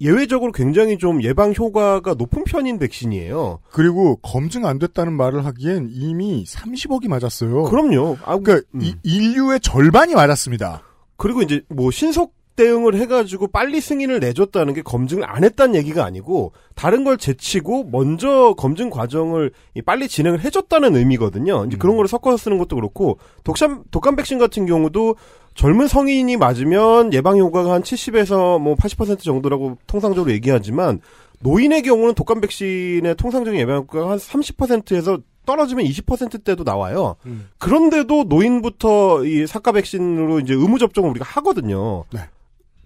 그 0.00 0.04
예외적으로 0.04 0.52
굉장히 0.52 0.98
좀 0.98 1.22
예방 1.22 1.52
효과가 1.54 2.14
높은 2.14 2.44
편인 2.44 2.78
백신이에요. 2.78 3.60
그리고 3.70 4.16
검증 4.16 4.66
안 4.66 4.78
됐다는 4.78 5.12
말을 5.12 5.44
하기엔 5.44 5.88
이미 5.92 6.44
30억이 6.44 7.08
맞았어요. 7.08 7.64
그럼요. 7.64 8.16
아, 8.24 8.38
그러니까 8.38 8.66
이- 8.80 8.94
인류의 9.02 9.60
절반이 9.60 10.14
맞았습니다. 10.14 10.82
그리고 11.16 11.42
이제 11.42 11.62
뭐 11.68 11.90
신속 11.90 12.34
대응을 12.56 12.94
해가지고 12.96 13.46
빨리 13.46 13.80
승인을 13.80 14.20
내줬다는 14.20 14.74
게 14.74 14.82
검증을 14.82 15.24
안 15.24 15.44
했다는 15.44 15.76
얘기가 15.76 16.04
아니고 16.04 16.52
다른 16.74 17.04
걸 17.04 17.16
제치고 17.16 17.84
먼저 17.84 18.54
검증 18.58 18.90
과정을 18.90 19.52
이 19.74 19.80
빨리 19.80 20.08
진행을 20.08 20.40
해줬다는 20.44 20.94
의미거든요. 20.94 21.64
이제 21.66 21.78
그런 21.78 21.96
걸 21.96 22.06
섞어서 22.06 22.36
쓰는 22.36 22.58
것도 22.58 22.76
그렇고 22.76 23.18
독감 23.44 23.84
독감 23.90 24.16
백신 24.16 24.38
같은 24.38 24.66
경우도 24.66 25.16
젊은 25.54 25.88
성인이 25.88 26.36
맞으면 26.36 27.12
예방 27.12 27.38
효과가 27.38 27.72
한 27.72 27.82
70에서 27.82 28.60
뭐 28.60 28.74
80% 28.76 29.20
정도라고 29.20 29.78
통상적으로 29.86 30.32
얘기하지만 30.32 31.00
노인의 31.40 31.82
경우는 31.82 32.14
독감 32.14 32.40
백신의 32.40 33.16
통상적인 33.16 33.60
예방 33.60 33.76
효과가 33.76 34.10
한 34.10 34.18
30%에서 34.18 35.18
떨어지면 35.46 35.84
20%대도 35.86 36.64
나와요. 36.64 37.16
그런데도 37.58 38.24
노인부터 38.24 39.24
이 39.24 39.46
사카 39.46 39.72
백신으로 39.72 40.40
이제 40.40 40.54
의무 40.54 40.78
접종을 40.78 41.10
우리가 41.10 41.24
하거든요. 41.24 42.04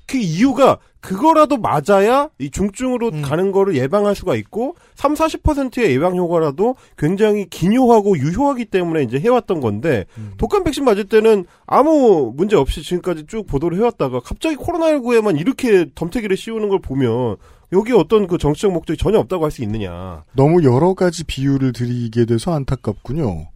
그 0.06 0.18
이유가 0.18 0.78
그거라도 1.00 1.58
맞아야 1.58 2.30
이 2.38 2.50
중증으로 2.50 3.10
가는 3.22 3.52
거를 3.52 3.76
예방할 3.76 4.14
수가 4.14 4.36
있고 4.36 4.74
3, 4.94 5.14
40%의 5.14 5.90
예방 5.90 6.16
효과라도 6.16 6.76
굉장히 6.96 7.46
기묘하고 7.48 8.16
유효하기 8.16 8.66
때문에 8.66 9.02
이제 9.02 9.20
해왔던 9.20 9.60
건데 9.60 10.06
독감 10.38 10.64
백신 10.64 10.84
맞을 10.84 11.04
때는 11.04 11.44
아무 11.66 12.32
문제 12.34 12.56
없이 12.56 12.82
지금까지 12.82 13.26
쭉 13.26 13.46
보도를 13.46 13.76
해왔다가 13.78 14.20
갑자기 14.20 14.56
코로나19에만 14.56 15.38
이렇게 15.38 15.86
덤태기를 15.94 16.38
씌우는 16.38 16.70
걸 16.70 16.80
보면 16.80 17.36
여기 17.72 17.92
어떤 17.92 18.26
그 18.26 18.38
정치적 18.38 18.72
목적이 18.72 18.96
전혀 18.96 19.18
없다고 19.18 19.44
할 19.44 19.50
수 19.50 19.62
있느냐. 19.62 20.24
너무 20.32 20.64
여러 20.64 20.94
가지 20.94 21.24
비유를 21.24 21.72
드리게 21.72 22.24
돼서 22.24 22.52
안타깝군요. 22.52 23.48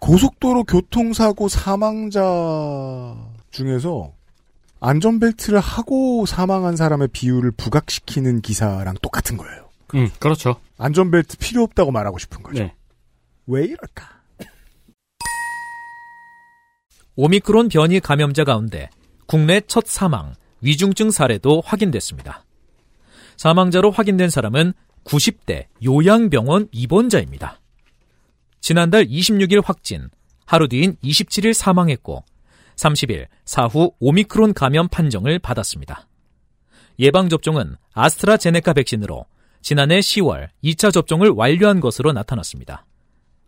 고속도로 0.00 0.64
교통사고 0.64 1.48
사망자 1.48 2.20
중에서 3.50 4.12
안전벨트를 4.82 5.60
하고 5.60 6.26
사망한 6.26 6.74
사람의 6.74 7.08
비율을 7.12 7.52
부각시키는 7.52 8.40
기사랑 8.40 8.96
똑같은 9.00 9.36
거예요. 9.36 9.70
음, 9.94 10.10
그렇죠. 10.18 10.56
안전벨트 10.76 11.38
필요 11.38 11.62
없다고 11.62 11.92
말하고 11.92 12.18
싶은 12.18 12.42
거죠. 12.42 12.64
네. 12.64 12.74
왜 13.46 13.64
이럴까? 13.64 14.22
오미크론 17.14 17.68
변이 17.68 18.00
감염자 18.00 18.42
가운데 18.42 18.90
국내 19.26 19.60
첫 19.60 19.86
사망, 19.86 20.34
위중증 20.62 21.12
사례도 21.12 21.62
확인됐습니다. 21.64 22.44
사망자로 23.36 23.92
확인된 23.92 24.30
사람은 24.30 24.72
90대 25.04 25.66
요양병원 25.84 26.68
입원자입니다. 26.72 27.60
지난달 28.60 29.06
26일 29.06 29.62
확진, 29.64 30.08
하루 30.44 30.66
뒤인 30.68 30.96
27일 31.04 31.52
사망했고 31.52 32.24
30일 32.76 33.26
사후 33.44 33.92
오미크론 34.00 34.54
감염 34.54 34.88
판정을 34.88 35.38
받았습니다. 35.38 36.08
예방접종은 36.98 37.76
아스트라제네카 37.94 38.72
백신으로 38.74 39.26
지난해 39.60 40.00
10월 40.00 40.48
2차 40.64 40.92
접종을 40.92 41.30
완료한 41.30 41.80
것으로 41.80 42.12
나타났습니다. 42.12 42.84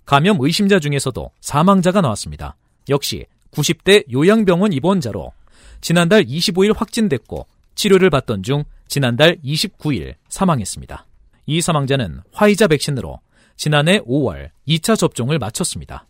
감염 0.06 0.38
의심자 0.40 0.78
중에서도 0.78 1.30
사망자가 1.40 2.00
나왔습니다. 2.00 2.56
역시 2.88 3.26
90대 3.52 4.10
요양병원 4.12 4.72
입원자로 4.72 5.32
지난달 5.80 6.24
25일 6.24 6.76
확진됐고 6.76 7.46
치료를 7.74 8.10
받던 8.10 8.42
중 8.42 8.64
지난달 8.86 9.38
29일 9.44 10.14
사망했습니다. 10.28 11.06
이 11.46 11.60
사망자는 11.60 12.20
화이자 12.32 12.68
백신으로 12.68 13.20
지난해 13.56 14.00
5월 14.00 14.50
2차 14.66 14.96
접종을 14.96 15.38
마쳤습니다. 15.38 16.06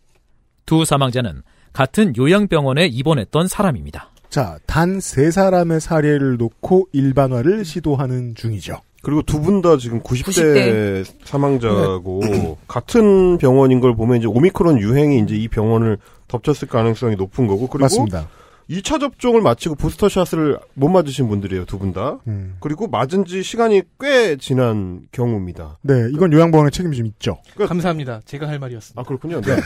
두 0.65 0.85
사망자는 0.85 1.43
같은 1.75 2.13
요양병원에 2.15 2.87
입원했던 2.87 3.47
사람입니다. 3.49 4.09
자, 4.29 4.57
단 4.65 4.99
세 5.01 5.29
사람의 5.29 5.81
사례를 5.81 6.37
놓고 6.37 6.87
일반화를 6.93 7.65
시도하는 7.65 8.33
중이죠. 8.35 8.79
그리고 9.01 9.21
두 9.21 9.39
분 9.41 9.61
다 9.61 9.77
지금 9.77 10.01
90대, 10.01 11.03
90대. 11.03 11.05
사망자고 11.25 12.21
같은 12.67 13.37
병원인 13.37 13.79
걸 13.81 13.95
보면 13.95 14.17
이제 14.17 14.27
오미크론 14.27 14.79
유행이 14.79 15.19
이제 15.19 15.35
이 15.35 15.47
병원을 15.47 15.97
덮쳤을 16.27 16.67
가능성이 16.67 17.15
높은 17.15 17.45
거고 17.45 17.67
그리고 17.67 17.83
맞습니다. 17.83 18.27
2차 18.69 18.99
접종을 18.99 19.41
마치고 19.41 19.75
부스터샷을 19.75 20.57
못 20.73 20.87
맞으신 20.89 21.27
분들이에요, 21.27 21.65
두 21.65 21.77
분 21.77 21.93
다. 21.93 22.19
음. 22.27 22.55
그리고 22.59 22.87
맞은 22.87 23.25
지 23.25 23.43
시간이 23.43 23.83
꽤 23.99 24.37
지난 24.37 25.01
경우입니다. 25.11 25.77
네, 25.83 25.93
이건 26.11 26.33
요양병원의 26.33 26.71
책임이 26.71 26.97
좀 26.97 27.05
있죠. 27.05 27.37
감사합니다. 27.57 28.21
제가 28.25 28.47
할 28.47 28.57
말이었습니다. 28.59 28.99
아, 28.99 29.03
그렇군요. 29.03 29.41
네. 29.41 29.51
아, 29.53 29.57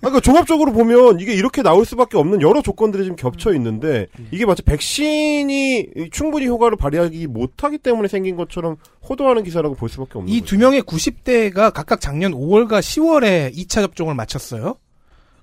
그러니까 0.00 0.20
종합적으로 0.20 0.72
보면 0.72 1.20
이게 1.20 1.34
이렇게 1.34 1.62
나올 1.62 1.84
수밖에 1.84 2.16
없는 2.16 2.40
여러 2.40 2.62
조건들이 2.62 3.02
지금 3.04 3.16
겹쳐 3.16 3.52
있는데 3.54 4.06
이게 4.30 4.46
마치 4.46 4.62
백신이 4.62 6.10
충분히 6.10 6.46
효과를 6.46 6.76
발휘하기 6.76 7.26
못하기 7.26 7.78
때문에 7.78 8.08
생긴 8.08 8.36
것처럼 8.36 8.76
호도하는 9.08 9.42
기사라고 9.42 9.74
볼 9.74 9.88
수밖에 9.88 10.18
없는 10.18 10.32
이 10.32 10.40
두 10.40 10.56
명의 10.58 10.80
90대가 10.82 11.72
각각 11.72 12.00
작년 12.00 12.32
5월과 12.32 12.78
10월에 12.80 13.52
2차 13.54 13.82
접종을 13.82 14.14
마쳤어요. 14.14 14.76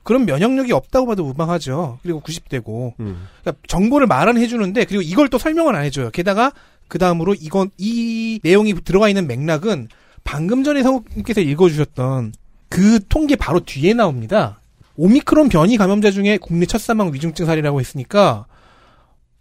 그럼 0.04 0.26
면역력이 0.26 0.72
없다고 0.74 1.08
봐도 1.08 1.24
무방하죠. 1.24 2.00
그리고 2.04 2.22
90대고. 2.22 2.94
음. 3.00 3.28
그러니까 3.42 3.62
정보를 3.68 4.08
말은 4.08 4.38
해주는데 4.38 4.86
그리고 4.86 5.02
이걸 5.02 5.30
또 5.30 5.38
설명을 5.38 5.76
안 5.76 5.84
해줘요. 5.86 6.12
게다가 6.12 6.52
그 6.88 7.00
다음으로 7.00 7.34
이건 7.34 7.72
이 7.78 8.40
내용이 8.44 8.74
들어가 8.84 9.10
있는 9.10 9.28
맥락은 9.28 9.88
방금 10.24 10.64
전에 10.64 10.84
성우께서 10.84 11.42
읽어주셨던 11.42 12.34
그 12.70 13.00
통계 13.08 13.36
바로 13.36 13.62
뒤에 13.62 13.94
나옵니다. 13.94 14.60
오미크론 14.96 15.50
변이 15.50 15.78
감염자 15.78 16.12
중에 16.12 16.38
국내 16.38 16.66
첫 16.66 16.80
사망 16.80 17.14
위중증 17.14 17.46
사례라고 17.46 17.80
했으니까 17.80 18.46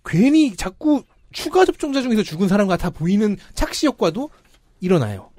괜히 0.05 0.57
자꾸 0.57 1.03
추가 1.33 1.65
접종자 1.65 2.03
중에서 2.03 2.23
죽은 2.23 2.49
사람 2.49 2.69
같아 2.69 2.91
보이는 2.91 3.37
착시 3.55 3.87
효과도 3.87 4.31
일어나요. 4.81 5.32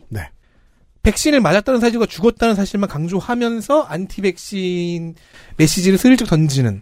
네. 1.04 1.12
백신을 1.12 1.42
맞았다는 1.42 1.82
사실과 1.82 2.06
죽었다는 2.06 2.56
사실만 2.56 2.90
강조하면서 2.90 3.84
안티백신 3.84 5.16
메시지를 5.58 5.98
슬쩍 5.98 6.26
던지는 6.26 6.82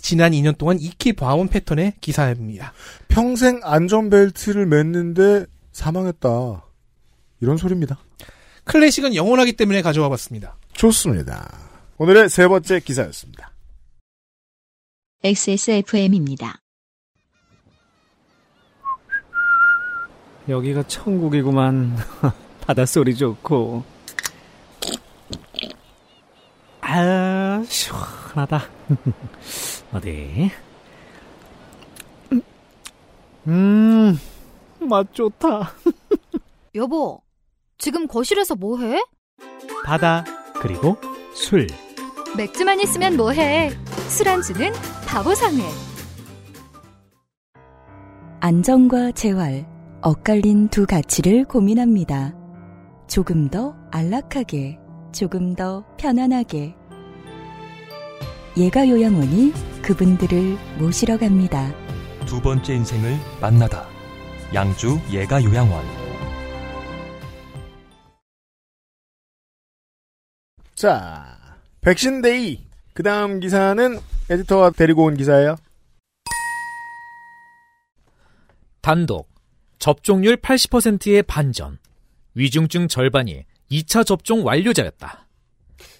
지난 0.00 0.30
2년 0.32 0.56
동안 0.56 0.78
익히 0.80 1.12
봐온 1.12 1.48
패턴의 1.48 1.94
기사입니다. 2.00 2.72
평생 3.08 3.60
안전벨트를 3.64 4.66
맸는데 4.66 5.48
사망했다. 5.72 6.64
이런 7.40 7.56
소리입니다. 7.56 7.98
클래식은 8.64 9.16
영원하기 9.16 9.54
때문에 9.54 9.82
가져와 9.82 10.08
봤습니다. 10.10 10.56
좋습니다. 10.74 11.48
오늘의 11.96 12.28
세 12.28 12.46
번째 12.46 12.78
기사였습니다. 12.78 13.52
XSFM입니다. 15.24 16.60
여기가 20.48 20.84
천국이구만. 20.84 21.96
바닷소리 22.68 23.16
좋고. 23.16 23.82
아, 26.82 27.64
시원하다. 27.66 28.62
어디? 29.94 30.50
음, 33.46 34.18
맛 34.80 35.14
좋다. 35.14 35.72
여보, 36.74 37.22
지금 37.78 38.06
거실에서 38.06 38.54
뭐해? 38.54 39.02
바다, 39.86 40.26
그리고 40.60 40.98
술. 41.32 41.66
맥주만 42.36 42.80
있으면 42.80 43.16
뭐해? 43.16 43.70
술안주는 44.08 44.72
바보상회. 45.06 45.62
안정과 48.40 49.12
재활, 49.12 49.66
엇갈린 50.02 50.68
두 50.68 50.84
가치를 50.84 51.46
고민합니다. 51.46 52.37
조금 53.08 53.48
더 53.48 53.74
안락하게, 53.90 54.78
조금 55.12 55.54
더 55.54 55.82
편안하게. 55.96 56.74
예가 58.58 58.86
요양원이 58.86 59.52
그분들을 59.82 60.58
모시러 60.78 61.16
갑니다. 61.16 61.72
두 62.26 62.38
번째 62.42 62.74
인생을 62.74 63.16
만나다. 63.40 63.88
양주 64.52 65.00
예가 65.10 65.42
요양원 65.42 65.84
자, 70.74 71.38
백신 71.80 72.20
데이. 72.20 72.66
그 72.92 73.02
다음 73.02 73.40
기사는 73.40 73.98
에디터가 74.28 74.70
데리고 74.70 75.04
온 75.04 75.16
기사예요. 75.16 75.56
단독 78.82 79.28
접종률 79.78 80.36
80%의 80.36 81.22
반전. 81.22 81.78
위중증 82.38 82.88
절반이 82.88 83.44
2차 83.70 84.06
접종 84.06 84.46
완료자였다. 84.46 85.26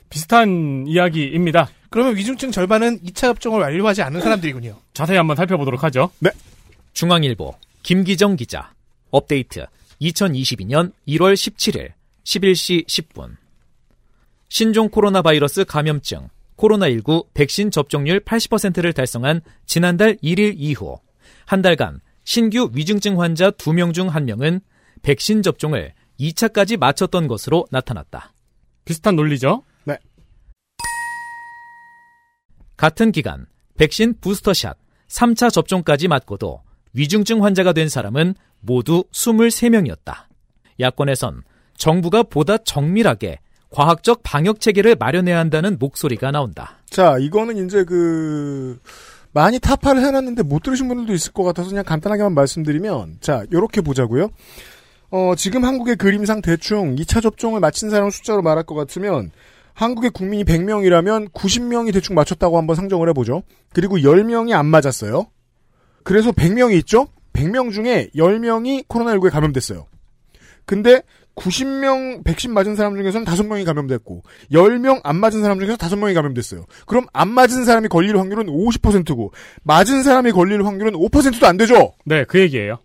비슷한 0.09 0.87
이야기입니다. 0.87 1.69
그러면 1.91 2.17
위중증 2.17 2.51
절반은 2.51 3.01
2차 3.01 3.15
접종을 3.15 3.61
완료하지 3.61 4.03
않은 4.03 4.21
사람들이군요. 4.21 4.79
자세히 4.95 5.17
한번 5.17 5.37
살펴보도록 5.37 5.83
하죠. 5.85 6.11
네. 6.21 6.31
중앙일보 6.93 7.55
김기정 7.83 8.37
기자. 8.37 8.73
업데이트 9.11 9.67
2022년 10.01 10.93
1월 11.09 11.35
17일 11.35 11.93
11시 12.25 12.87
10분. 12.87 13.37
신종 14.49 14.89
코로나 14.89 15.23
바이러스 15.23 15.65
감염증 15.65 16.29
코로나19 16.57 17.27
백신 17.35 17.71
접종률 17.71 18.21
80%를 18.21 18.93
달성한 18.93 19.41
지난달 19.67 20.17
1일 20.17 20.55
이후 20.57 20.99
한 21.47 21.63
달간 21.63 22.01
신규 22.25 22.71
위중증 22.73 23.21
환자 23.21 23.51
2명 23.51 23.93
중 23.93 24.09
1명은 24.09 24.61
백신 25.03 25.43
접종을 25.43 25.95
2차까지 26.19 26.77
마쳤던 26.79 27.29
것으로 27.29 27.67
나타났다. 27.71 28.33
비슷한 28.85 29.17
논리죠? 29.17 29.63
네. 29.85 29.99
같은 32.77 33.13
기간 33.13 33.47
백신 33.77 34.17
부스터샷 34.21 34.77
3차 35.09 35.53
접종까지 35.53 36.09
맞고도 36.09 36.63
위중증 36.93 37.45
환자가 37.45 37.73
된 37.73 37.89
사람은 37.89 38.35
모두 38.61 39.05
23명이었다. 39.13 40.27
야권에선 40.81 41.43
정부가 41.77 42.25
보다 42.25 42.59
정밀하게 42.59 43.39
과학적 43.71 44.23
방역 44.23 44.61
체계를 44.61 44.97
마련해야 44.99 45.39
한다는 45.39 45.77
목소리가 45.79 46.31
나온다. 46.31 46.79
자, 46.89 47.19
이거는 47.19 47.67
이제 47.67 47.85
그, 47.85 48.81
많이 49.33 49.59
타파를 49.59 50.03
해놨는데 50.03 50.43
못 50.43 50.63
들으신 50.63 50.89
분들도 50.89 51.13
있을 51.13 51.33
것 51.33 51.45
같아서 51.45 51.69
그냥 51.69 51.85
간단하게만 51.85 52.33
말씀드리면, 52.33 53.19
자, 53.21 53.45
요렇게 53.53 53.83
보자고요. 53.83 54.31
어, 55.11 55.35
지금 55.37 55.65
한국의 55.65 55.97
그림상 55.97 56.43
대충 56.43 56.95
2차 56.97 57.23
접종을 57.23 57.61
마친 57.61 57.89
사람 57.89 58.11
숫자로 58.11 58.43
말할 58.43 58.65
것 58.65 58.75
같으면, 58.75 59.31
한국의 59.73 60.11
국민이 60.11 60.45
100명이라면 60.45 61.33
90명이 61.33 61.93
대충 61.93 62.15
맞췄다고 62.17 62.59
한번 62.59 62.77
상정을 62.77 63.09
해보죠. 63.11 63.43
그리고 63.73 63.97
10명이 63.99 64.53
안 64.53 64.67
맞았어요. 64.67 65.29
그래서 66.03 66.33
100명이 66.33 66.77
있죠? 66.79 67.07
100명 67.33 67.73
중에 67.73 68.11
10명이 68.17 68.89
코로나19에 68.89 69.31
감염됐어요. 69.31 69.87
근데 70.65 71.03
90명 71.37 72.25
백신 72.25 72.53
맞은 72.53 72.75
사람 72.75 72.97
중에서는 72.97 73.25
5명이 73.25 73.65
감염됐고 73.65 74.25
10명 74.51 75.01
안 75.05 75.17
맞은 75.17 75.43
사람 75.43 75.61
중에서 75.61 75.77
5명이 75.77 76.15
감염됐어요. 76.15 76.67
그럼 76.87 77.07
안 77.13 77.29
맞은 77.29 77.65
사람이 77.65 77.87
걸릴 77.87 78.19
확률은 78.19 78.47
50%고 78.47 79.33
맞은 79.63 80.03
사람이 80.03 80.33
걸릴 80.33 80.67
확률은 80.67 80.95
5%도 80.95 81.47
안 81.47 81.57
되죠. 81.57 81.95
네, 82.05 82.25
그 82.25 82.41
얘기예요. 82.41 82.79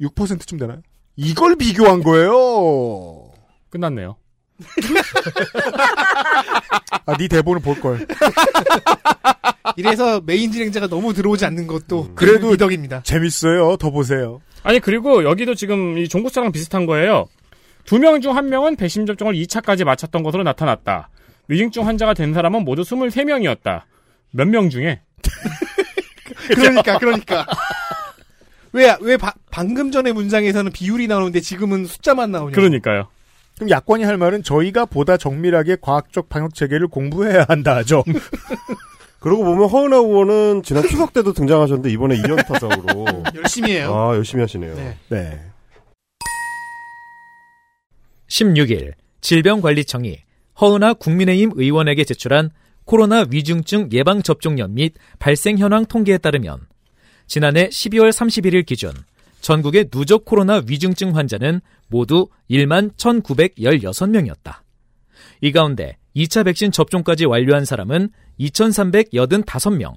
6%쯤 0.00 0.58
되나요? 0.58 0.82
이걸 1.16 1.56
비교한 1.56 2.02
거예요. 2.02 3.30
끝났네요. 3.70 4.16
아, 7.06 7.16
네 7.16 7.28
대본을 7.28 7.60
볼 7.62 7.80
걸. 7.80 8.06
이래서 9.76 10.20
메인 10.20 10.52
진행자가 10.52 10.88
너무 10.88 11.12
들어오지 11.14 11.44
않는 11.46 11.66
것도 11.66 12.02
음. 12.10 12.14
그래도 12.14 12.50
미덕입니다. 12.50 13.02
재밌어요. 13.02 13.76
더 13.76 13.90
보세요. 13.90 14.40
아니 14.62 14.78
그리고 14.80 15.24
여기도 15.24 15.54
지금 15.54 15.98
이 15.98 16.08
종부사랑 16.08 16.52
비슷한 16.52 16.86
거예요. 16.86 17.26
두 17.84 17.98
명 17.98 18.20
중 18.20 18.36
한 18.36 18.48
명은 18.48 18.76
백신 18.76 19.06
접종을 19.06 19.34
2차까지 19.34 19.84
마쳤던 19.84 20.22
것으로 20.22 20.42
나타났다. 20.44 21.08
위중증 21.48 21.86
환자가 21.86 22.14
된 22.14 22.32
사람은 22.32 22.64
모두 22.64 22.82
23명이었다. 22.82 23.82
몇 24.32 24.46
명 24.48 24.70
중에? 24.70 25.00
그러니까 26.54 26.98
그러니까 26.98 27.46
왜왜 28.72 29.18
방금 29.50 29.90
전에 29.90 30.12
문장에서는 30.12 30.72
비율이 30.72 31.06
나오는데 31.06 31.40
지금은 31.40 31.84
숫자만 31.84 32.30
나오냐? 32.30 32.54
그러니까요. 32.54 33.08
그럼 33.56 33.70
야권이 33.70 34.04
할 34.04 34.16
말은 34.16 34.42
저희가 34.42 34.86
보다 34.86 35.16
정밀하게 35.16 35.76
과학적 35.80 36.28
방역 36.28 36.54
체계를 36.54 36.88
공부해야 36.88 37.44
한다 37.48 37.76
하죠. 37.76 38.02
그러고 39.20 39.44
보면 39.44 39.68
허은하 39.68 39.98
의원은 39.98 40.62
지난 40.64 40.82
추석 40.82 41.12
때도 41.12 41.32
등장하셨는데 41.32 41.90
이번에 41.90 42.16
2년 42.16 42.44
타석으로 42.44 43.22
열심히 43.36 43.72
해요. 43.72 43.94
아 43.94 44.16
열심히 44.16 44.40
하시네요. 44.40 44.74
네. 44.74 44.96
네. 45.10 45.40
16일 48.28 48.94
질병관리청이 49.20 50.18
허은하 50.60 50.94
국민의힘 50.94 51.52
의원에게 51.54 52.02
제출한 52.04 52.50
코로나 52.84 53.24
위중증 53.30 53.90
예방접종연 53.92 54.74
및 54.74 54.94
발생 55.18 55.58
현황 55.58 55.84
통계에 55.86 56.18
따르면 56.18 56.66
지난해 57.26 57.68
12월 57.68 58.10
31일 58.10 58.66
기준 58.66 58.92
전국의 59.40 59.90
누적 59.90 60.24
코로나 60.24 60.62
위중증 60.66 61.16
환자는 61.16 61.60
모두 61.88 62.28
1만 62.50 62.94
1,916명이었다. 62.96 64.60
이 65.40 65.52
가운데 65.52 65.98
2차 66.16 66.44
백신 66.44 66.72
접종까지 66.72 67.24
완료한 67.24 67.64
사람은 67.64 68.10
2,385명, 68.38 69.94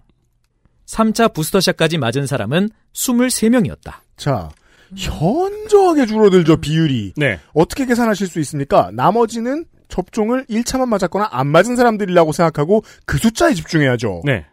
3차 0.87 1.33
부스터샷까지 1.33 1.97
맞은 1.97 2.27
사람은 2.27 2.69
23명이었다. 2.93 3.93
자, 4.17 4.49
현저하게 4.95 6.05
줄어들죠, 6.05 6.57
비율이. 6.57 7.13
네. 7.17 7.39
어떻게 7.53 7.85
계산하실 7.85 8.27
수 8.27 8.39
있습니까? 8.41 8.91
나머지는 8.93 9.65
접종을 9.87 10.45
1차만 10.45 10.87
맞았거나 10.87 11.29
안 11.31 11.47
맞은 11.47 11.75
사람들이라고 11.75 12.31
생각하고 12.31 12.83
그 13.05 13.17
숫자에 13.17 13.53
집중해야죠. 13.53 14.21
네. 14.25 14.45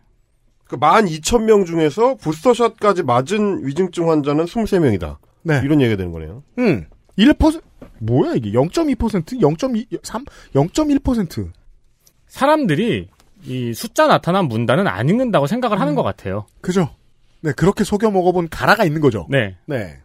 그 0.65 0.79
12,000명 0.79 1.67
중에서 1.67 2.15
부스터샷까지 2.17 3.03
맞은 3.03 3.67
위중증 3.67 4.11
환자는 4.11 4.47
23명이다. 4.47 5.19
네. 5.43 5.61
이런 5.65 5.81
얘기가 5.81 5.97
되는 5.97 6.13
거네요. 6.13 6.43
음. 6.59 6.87
1% 7.19 7.63
뭐야 7.99 8.35
이게 8.35 8.53
0.2% 8.53 8.97
0.2 9.41 10.01
3 10.03 10.25
0.1% 10.55 11.51
사람들이 12.27 13.09
이 13.45 13.75
숫자 13.75 14.07
나타난 14.07 14.47
문단은 14.47 14.87
안 14.87 15.09
읽는다고 15.09 15.47
생각을 15.47 15.81
하는 15.81 15.95
것 15.95 16.03
같아요. 16.03 16.47
그죠? 16.61 16.95
네, 17.41 17.53
그렇게 17.53 17.85
속여 17.85 18.11
먹어본 18.11 18.49
가라가 18.49 18.85
있는 18.85 19.01
거죠. 19.01 19.27
네. 19.29 19.57
네. 19.67 19.99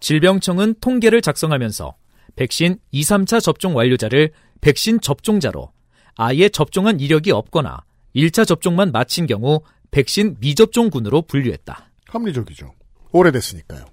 질병청은 0.00 0.76
통계를 0.80 1.20
작성하면서 1.20 1.94
백신 2.36 2.78
2, 2.90 3.02
3차 3.02 3.40
접종 3.40 3.76
완료자를 3.76 4.32
백신 4.60 5.00
접종자로 5.00 5.72
아예 6.16 6.48
접종한 6.48 7.00
이력이 7.00 7.30
없거나 7.30 7.84
1차 8.14 8.46
접종만 8.46 8.92
마친 8.92 9.26
경우 9.26 9.60
백신 9.90 10.36
미접종군으로 10.40 11.22
분류했다. 11.22 11.90
합리적이죠. 12.08 12.72
오래됐으니까요. 13.12 13.84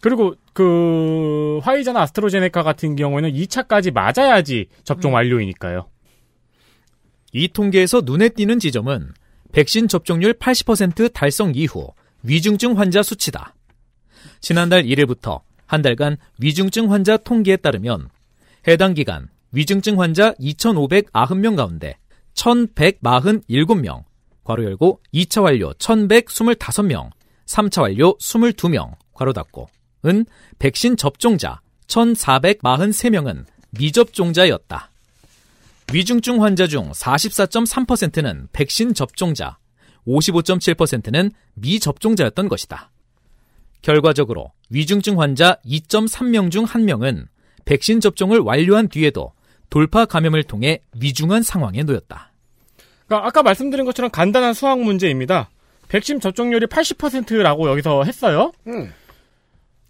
그리고 0.00 0.34
그 0.52 1.58
화이자나 1.62 2.02
아스트로제네카 2.02 2.62
같은 2.62 2.94
경우에는 2.94 3.32
2차까지 3.32 3.92
맞아야지 3.92 4.66
접종 4.84 5.14
완료이니까요. 5.14 5.88
이 7.32 7.48
통계에서 7.48 8.02
눈에 8.04 8.28
띄는 8.28 8.58
지점은 8.58 9.12
백신 9.52 9.88
접종률 9.88 10.34
80% 10.34 11.12
달성 11.12 11.52
이후 11.54 11.92
위중증 12.22 12.78
환자 12.78 13.02
수치다. 13.02 13.54
지난달 14.40 14.84
1일부터 14.84 15.40
한 15.66 15.82
달간 15.82 16.16
위중증 16.38 16.92
환자 16.92 17.16
통계에 17.16 17.56
따르면 17.56 18.08
해당 18.66 18.94
기간 18.94 19.28
위중증 19.52 20.00
환자 20.00 20.32
2,590명 20.34 21.56
가운데 21.56 21.96
1,147명, 22.34 24.04
괄호 24.44 24.64
열고 24.64 25.00
2차 25.12 25.42
완료 25.42 25.72
1,125명, 25.72 27.10
3차 27.46 27.82
완료 27.82 28.16
22명, 28.18 28.94
괄호 29.14 29.32
닫고, 29.32 29.68
은 30.06 30.26
백신 30.58 30.96
접종자 30.96 31.60
1,443명은 31.88 33.44
미접종자였다. 33.70 34.90
위중증 35.92 36.42
환자 36.42 36.66
중 36.66 36.90
44.3%는 36.92 38.48
백신 38.52 38.94
접종자, 38.94 39.58
55.7%는 40.06 41.30
미접종자였던 41.54 42.48
것이다. 42.48 42.90
결과적으로 43.80 44.52
위중증 44.70 45.20
환자 45.20 45.58
2.3명 45.64 46.50
중 46.50 46.66
1명은 46.66 47.26
백신 47.64 48.00
접종을 48.00 48.40
완료한 48.40 48.88
뒤에도 48.88 49.32
돌파 49.70 50.04
감염을 50.04 50.44
통해 50.44 50.80
위중한 50.98 51.42
상황에 51.42 51.82
놓였다. 51.82 52.32
그러니까 53.06 53.26
아까 53.26 53.42
말씀드린 53.42 53.84
것처럼 53.84 54.10
간단한 54.10 54.54
수학 54.54 54.80
문제입니다. 54.80 55.50
백신 55.88 56.20
접종률이 56.20 56.66
80%라고 56.66 57.68
여기서 57.70 58.04
했어요. 58.04 58.52
음. 58.66 58.92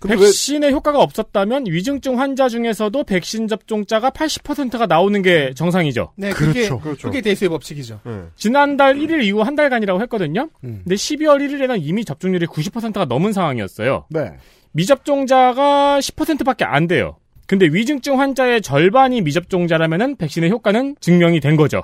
백신의 0.06 0.70
효과가 0.72 1.00
없었다면 1.00 1.66
위중증 1.66 2.20
환자 2.20 2.48
중에서도 2.48 3.02
백신 3.02 3.48
접종자가 3.48 4.10
80%가 4.10 4.86
나오는 4.86 5.20
게 5.22 5.52
정상이죠. 5.54 6.12
네, 6.16 6.30
그게 6.30 6.68
그렇죠. 6.68 7.08
그게 7.08 7.20
대수의 7.20 7.48
법칙이죠. 7.48 8.00
네. 8.04 8.22
지난달 8.36 8.94
1일 8.94 9.24
이후 9.24 9.40
한 9.40 9.56
달간이라고 9.56 10.00
했거든요. 10.02 10.50
음. 10.62 10.82
근데 10.84 10.94
12월 10.94 11.40
1일에는 11.40 11.78
이미 11.80 12.04
접종률이 12.04 12.46
90%가 12.46 13.06
넘은 13.06 13.32
상황이었어요. 13.32 14.06
네. 14.10 14.34
미접종자가 14.70 15.98
10%밖에 15.98 16.64
안 16.64 16.86
돼요. 16.86 17.16
근데 17.48 17.64
위중증 17.64 18.20
환자의 18.20 18.60
절반이 18.60 19.22
미접종자라면은 19.22 20.16
백신의 20.16 20.50
효과는 20.50 20.96
증명이 21.00 21.40
된 21.40 21.56
거죠. 21.56 21.82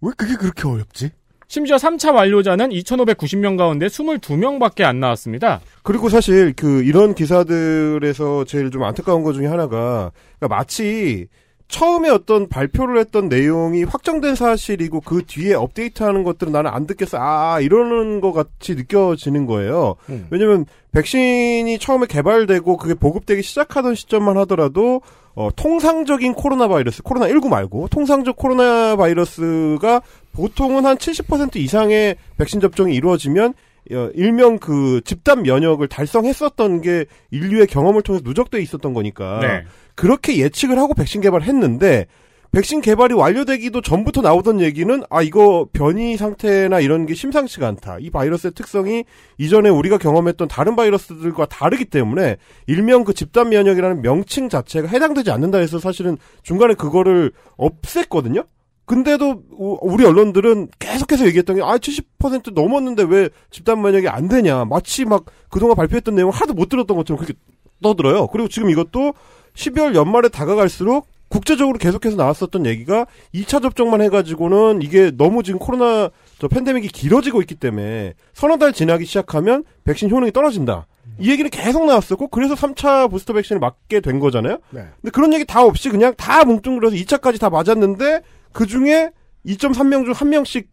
왜 0.00 0.12
그게 0.16 0.34
그렇게 0.34 0.66
어렵지? 0.66 1.10
심지어 1.46 1.76
3차 1.76 2.14
완료자는 2.14 2.70
2,590명 2.70 3.58
가운데 3.58 3.86
22명밖에 3.86 4.84
안 4.84 4.98
나왔습니다. 4.98 5.60
그리고 5.82 6.08
사실 6.08 6.54
그 6.56 6.82
이런 6.84 7.14
기사들에서 7.14 8.44
제일 8.44 8.70
좀 8.70 8.82
안타까운 8.84 9.24
것 9.24 9.34
중에 9.34 9.46
하나가 9.46 10.10
그러니까 10.38 10.56
마치 10.56 11.26
처음에 11.70 12.10
어떤 12.10 12.48
발표를 12.48 12.98
했던 12.98 13.28
내용이 13.28 13.84
확정된 13.84 14.34
사실이고 14.34 15.00
그 15.00 15.22
뒤에 15.26 15.54
업데이트하는 15.54 16.24
것들은 16.24 16.52
나는 16.52 16.70
안 16.70 16.86
듣겠어 16.86 17.18
아 17.20 17.60
이러는 17.60 18.20
것 18.20 18.32
같이 18.32 18.74
느껴지는 18.74 19.46
거예요. 19.46 19.94
음. 20.08 20.26
왜냐면 20.30 20.66
백신이 20.92 21.78
처음에 21.78 22.06
개발되고 22.06 22.76
그게 22.76 22.94
보급되기 22.94 23.42
시작하던 23.42 23.94
시점만 23.94 24.36
하더라도 24.38 25.00
어, 25.34 25.48
통상적인 25.54 26.34
코로나 26.34 26.66
바이러스, 26.66 27.02
코로나 27.02 27.28
19 27.28 27.48
말고 27.48 27.88
통상적 27.88 28.36
코로나 28.36 28.96
바이러스가 28.96 30.02
보통은 30.32 30.84
한 30.84 30.96
70% 30.96 31.56
이상의 31.56 32.16
백신 32.36 32.60
접종이 32.60 32.94
이루어지면 32.96 33.54
어, 33.92 34.10
일명 34.14 34.58
그 34.58 35.00
집단 35.04 35.42
면역을 35.42 35.88
달성했었던 35.88 36.80
게 36.80 37.06
인류의 37.30 37.66
경험을 37.68 38.02
통해서 38.02 38.22
누적돼 38.26 38.60
있었던 38.60 38.92
거니까 38.92 39.40
네. 39.40 39.64
그렇게 40.00 40.38
예측을 40.38 40.78
하고 40.78 40.94
백신 40.94 41.20
개발을 41.20 41.46
했는데 41.46 42.06
백신 42.52 42.80
개발이 42.80 43.12
완료되기도 43.12 43.82
전부터 43.82 44.22
나오던 44.22 44.60
얘기는 44.62 45.02
아 45.10 45.20
이거 45.22 45.68
변이 45.74 46.16
상태나 46.16 46.80
이런 46.80 47.04
게 47.04 47.12
심상치가 47.14 47.68
않다. 47.68 47.98
이 48.00 48.08
바이러스의 48.08 48.54
특성이 48.54 49.04
이전에 49.36 49.68
우리가 49.68 49.98
경험했던 49.98 50.48
다른 50.48 50.74
바이러스들과 50.74 51.46
다르기 51.46 51.84
때문에 51.84 52.38
일명 52.66 53.04
그 53.04 53.12
집단 53.12 53.50
면역이라는 53.50 54.00
명칭 54.00 54.48
자체가 54.48 54.88
해당되지 54.88 55.30
않는다 55.30 55.58
해서 55.58 55.78
사실은 55.78 56.16
중간에 56.42 56.72
그거를 56.74 57.30
없앴거든요. 57.58 58.46
근데도 58.86 59.42
우- 59.52 59.78
우리 59.82 60.04
언론들은 60.06 60.68
계속해서 60.78 61.26
얘기했던 61.26 61.56
게 61.56 61.62
아 61.62 61.76
70% 61.76 62.54
넘었는데 62.54 63.04
왜 63.04 63.28
집단 63.50 63.82
면역이 63.82 64.08
안 64.08 64.28
되냐. 64.28 64.64
마치 64.64 65.04
막 65.04 65.26
그동안 65.50 65.76
발표했던 65.76 66.14
내용을 66.14 66.34
하나도 66.34 66.54
못 66.54 66.70
들었던 66.70 66.96
것처럼 66.96 67.18
그렇게 67.22 67.38
떠들어요. 67.82 68.26
그리고 68.28 68.48
지금 68.48 68.70
이것도 68.70 69.14
12월 69.60 69.94
연말에 69.94 70.28
다가갈수록 70.28 71.06
국제적으로 71.28 71.78
계속해서 71.78 72.16
나왔었던 72.16 72.66
얘기가 72.66 73.06
2차 73.34 73.62
접종만 73.62 74.00
해가지고는 74.02 74.82
이게 74.82 75.12
너무 75.12 75.42
지금 75.42 75.60
코로나 75.60 76.10
저 76.38 76.48
팬데믹이 76.48 76.88
길어지고 76.88 77.40
있기 77.42 77.54
때문에 77.54 78.14
서너 78.32 78.56
달 78.56 78.72
지나기 78.72 79.04
시작하면 79.04 79.64
백신 79.84 80.10
효능이 80.10 80.32
떨어진다. 80.32 80.86
이 81.18 81.30
얘기는 81.30 81.48
계속 81.50 81.84
나왔었고 81.86 82.28
그래서 82.28 82.54
3차 82.54 83.10
부스터 83.10 83.34
백신을 83.34 83.60
맞게 83.60 84.00
된 84.00 84.18
거잖아요. 84.18 84.58
네. 84.70 84.86
근데 85.00 85.10
그런 85.12 85.32
얘기 85.34 85.44
다 85.44 85.62
없이 85.62 85.88
그냥 85.90 86.14
다 86.16 86.44
뭉뚱그려서 86.44 86.96
2차까지 86.96 87.38
다 87.38 87.50
맞았는데 87.50 88.22
그 88.52 88.66
중에 88.66 89.10
2.3명 89.46 90.04
중 90.04 90.14
1명씩 90.14 90.66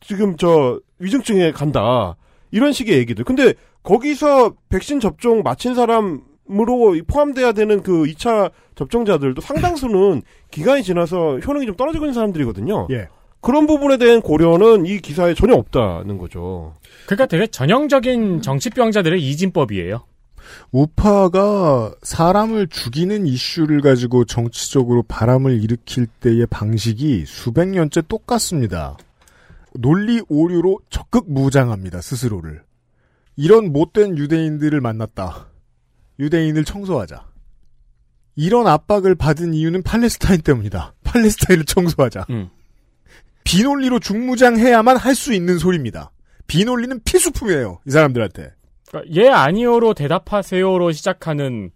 지금 0.00 0.36
저 0.36 0.80
위중증에 1.00 1.52
간다. 1.52 2.16
이런 2.50 2.72
식의 2.72 2.96
얘기들. 2.98 3.24
근데 3.24 3.54
거기서 3.82 4.54
백신 4.68 5.00
접종 5.00 5.42
마친 5.42 5.74
사람 5.74 6.22
으로 6.50 6.96
포함돼야 7.06 7.52
되는 7.52 7.82
그 7.82 8.02
2차 8.02 8.50
접종자들도 8.74 9.40
상당수는 9.40 10.22
기간이 10.50 10.82
지나서 10.82 11.38
효능이 11.38 11.66
좀 11.66 11.76
떨어지고 11.76 12.04
있는 12.04 12.14
사람들이거든요. 12.14 12.88
예. 12.90 13.08
그런 13.40 13.66
부분에 13.66 13.96
대한 13.96 14.20
고려는 14.20 14.86
이 14.86 15.00
기사에 15.00 15.34
전혀 15.34 15.54
없다는 15.54 16.18
거죠. 16.18 16.76
그러니까 17.06 17.26
되게 17.26 17.46
전형적인 17.46 18.42
정치병자들의 18.42 19.22
이진법이에요. 19.22 20.04
우파가 20.70 21.94
사람을 22.02 22.68
죽이는 22.68 23.26
이슈를 23.26 23.80
가지고 23.80 24.24
정치적으로 24.24 25.02
바람을 25.02 25.62
일으킬 25.62 26.06
때의 26.06 26.46
방식이 26.46 27.24
수백 27.26 27.68
년째 27.68 28.02
똑같습니다. 28.08 28.96
논리 29.74 30.20
오류로 30.28 30.80
적극 30.90 31.30
무장합니다, 31.30 32.00
스스로를. 32.00 32.62
이런 33.36 33.72
못된 33.72 34.18
유대인들을 34.18 34.80
만났다. 34.80 35.51
유대인을 36.18 36.64
청소하자. 36.64 37.26
이런 38.36 38.66
압박을 38.66 39.14
받은 39.14 39.54
이유는 39.54 39.82
팔레스타인 39.82 40.40
때문이다. 40.40 40.94
팔레스타인을 41.04 41.64
청소하자. 41.64 42.26
음. 42.30 42.48
비논리로 43.44 43.98
중무장해야만 43.98 44.96
할 44.96 45.14
수 45.14 45.32
있는 45.34 45.58
소리입니다. 45.58 46.12
비논리는 46.46 47.00
필수품이에요, 47.04 47.80
이 47.86 47.90
사람들한테. 47.90 48.52
그러니까 48.88 49.14
예 49.14 49.28
아니오로 49.28 49.94
대답하세요로 49.94 50.92
시작하는 50.92 51.70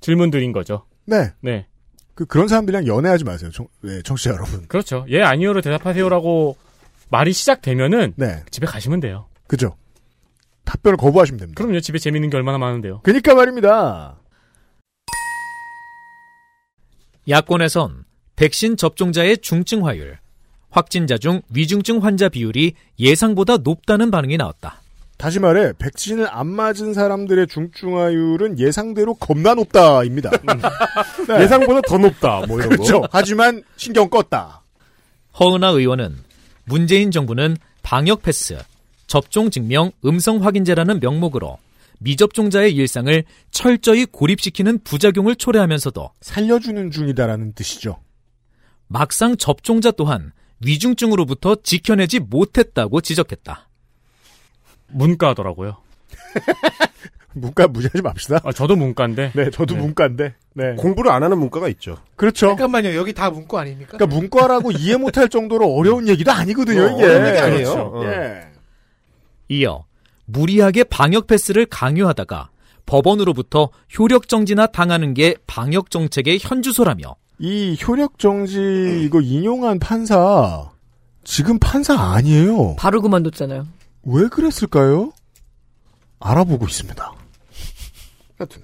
질문들인 0.00 0.52
거죠. 0.52 0.86
네. 1.06 1.32
네. 1.40 1.66
그, 2.14 2.24
그런 2.26 2.48
사람들이랑 2.48 2.86
연애하지 2.86 3.24
마세요, 3.24 3.50
청, 3.50 3.66
네, 3.82 4.00
청취자 4.02 4.30
여러분. 4.30 4.66
그렇죠. 4.68 5.04
예 5.08 5.22
아니오로 5.22 5.60
대답하세요라고 5.62 6.56
말이 7.10 7.32
시작되면은 7.32 8.14
네. 8.16 8.42
집에 8.50 8.66
가시면 8.66 9.00
돼요. 9.00 9.26
그죠? 9.46 9.76
답변을 10.64 10.96
거부하시면 10.96 11.38
됩니다. 11.38 11.62
그럼요. 11.62 11.80
집에 11.80 11.98
재밌는 11.98 12.30
게 12.30 12.36
얼마나 12.36 12.58
많은데요. 12.58 13.00
그니까 13.02 13.34
말입니다. 13.34 14.16
야권에선 17.28 18.04
백신 18.36 18.76
접종자의 18.76 19.38
중증화율, 19.38 20.18
확진자 20.70 21.16
중 21.18 21.40
위중증 21.50 21.98
환자 22.04 22.28
비율이 22.28 22.74
예상보다 22.98 23.58
높다는 23.58 24.10
반응이 24.10 24.36
나왔다. 24.36 24.82
다시 25.16 25.38
말해, 25.38 25.72
백신을 25.78 26.26
안 26.28 26.48
맞은 26.48 26.92
사람들의 26.92 27.46
중증화율은 27.46 28.58
예상대로 28.58 29.14
겁나 29.14 29.54
높다입니다. 29.54 30.30
네. 31.28 31.42
예상보다 31.42 31.82
더 31.82 31.98
높다. 31.98 32.44
뭐 32.46 32.58
이런 32.58 32.70
그렇죠. 32.70 33.02
거. 33.02 33.08
하지만 33.12 33.62
신경 33.76 34.10
껐다. 34.10 34.58
허은하 35.38 35.68
의원은 35.68 36.16
문재인 36.64 37.10
정부는 37.10 37.56
방역 37.82 38.22
패스, 38.22 38.58
접종 39.14 39.48
증명 39.48 39.92
음성 40.04 40.44
확인제라는 40.44 40.98
명목으로 40.98 41.58
미접종자의 42.00 42.74
일상을 42.74 43.22
철저히 43.52 44.06
고립시키는 44.06 44.80
부작용을 44.82 45.36
초래하면서도 45.36 46.10
살려주는 46.20 46.90
중이다라는 46.90 47.52
뜻이죠. 47.52 48.00
막상 48.88 49.36
접종자 49.36 49.92
또한 49.92 50.32
위중증으로부터 50.64 51.54
지켜내지 51.62 52.18
못했다고 52.18 53.00
지적했다. 53.02 53.68
문과더라고요. 54.88 55.76
문과 57.34 57.68
무시하지 57.68 58.02
맙시다. 58.02 58.40
아, 58.42 58.50
저도 58.50 58.74
문과인데. 58.74 59.30
네, 59.32 59.50
저도 59.50 59.76
네. 59.76 59.80
문과인데. 59.80 60.34
네. 60.54 60.74
공부를 60.74 61.12
안 61.12 61.22
하는 61.22 61.38
문과가 61.38 61.68
있죠. 61.68 61.98
그렇죠. 62.16 62.48
잠깐만요. 62.48 62.96
여기 62.96 63.12
다 63.12 63.30
문과 63.30 63.60
아닙니까? 63.60 63.96
그러니까 63.96 64.18
문과라고 64.18 64.72
이해 64.72 64.96
못할 64.96 65.28
정도로 65.28 65.72
어려운 65.72 66.08
얘기도 66.08 66.32
아니거든요, 66.32 66.82
어, 66.82 66.90
이게. 66.96 67.04
어려운 67.04 67.28
얘기 67.28 67.38
아니에요. 67.38 67.72
그렇죠. 67.72 67.80
어. 67.94 68.04
예. 68.06 68.53
이어 69.48 69.84
무리하게 70.26 70.84
방역 70.84 71.26
패스를 71.26 71.66
강요하다가 71.66 72.50
법원으로부터 72.86 73.70
효력 73.98 74.28
정지나 74.28 74.66
당하는 74.66 75.14
게 75.14 75.36
방역 75.46 75.90
정책의 75.90 76.38
현주소라며 76.40 77.16
이 77.38 77.76
효력 77.86 78.18
정지 78.18 79.02
이거 79.04 79.20
인용한 79.20 79.78
판사 79.78 80.70
지금 81.24 81.58
판사 81.58 81.98
아니에요. 81.98 82.76
바로 82.76 83.00
그만뒀잖아요. 83.00 83.66
왜 84.04 84.28
그랬을까요? 84.28 85.12
알아보고 86.20 86.66
있습니다. 86.66 87.12
하여튼 88.38 88.62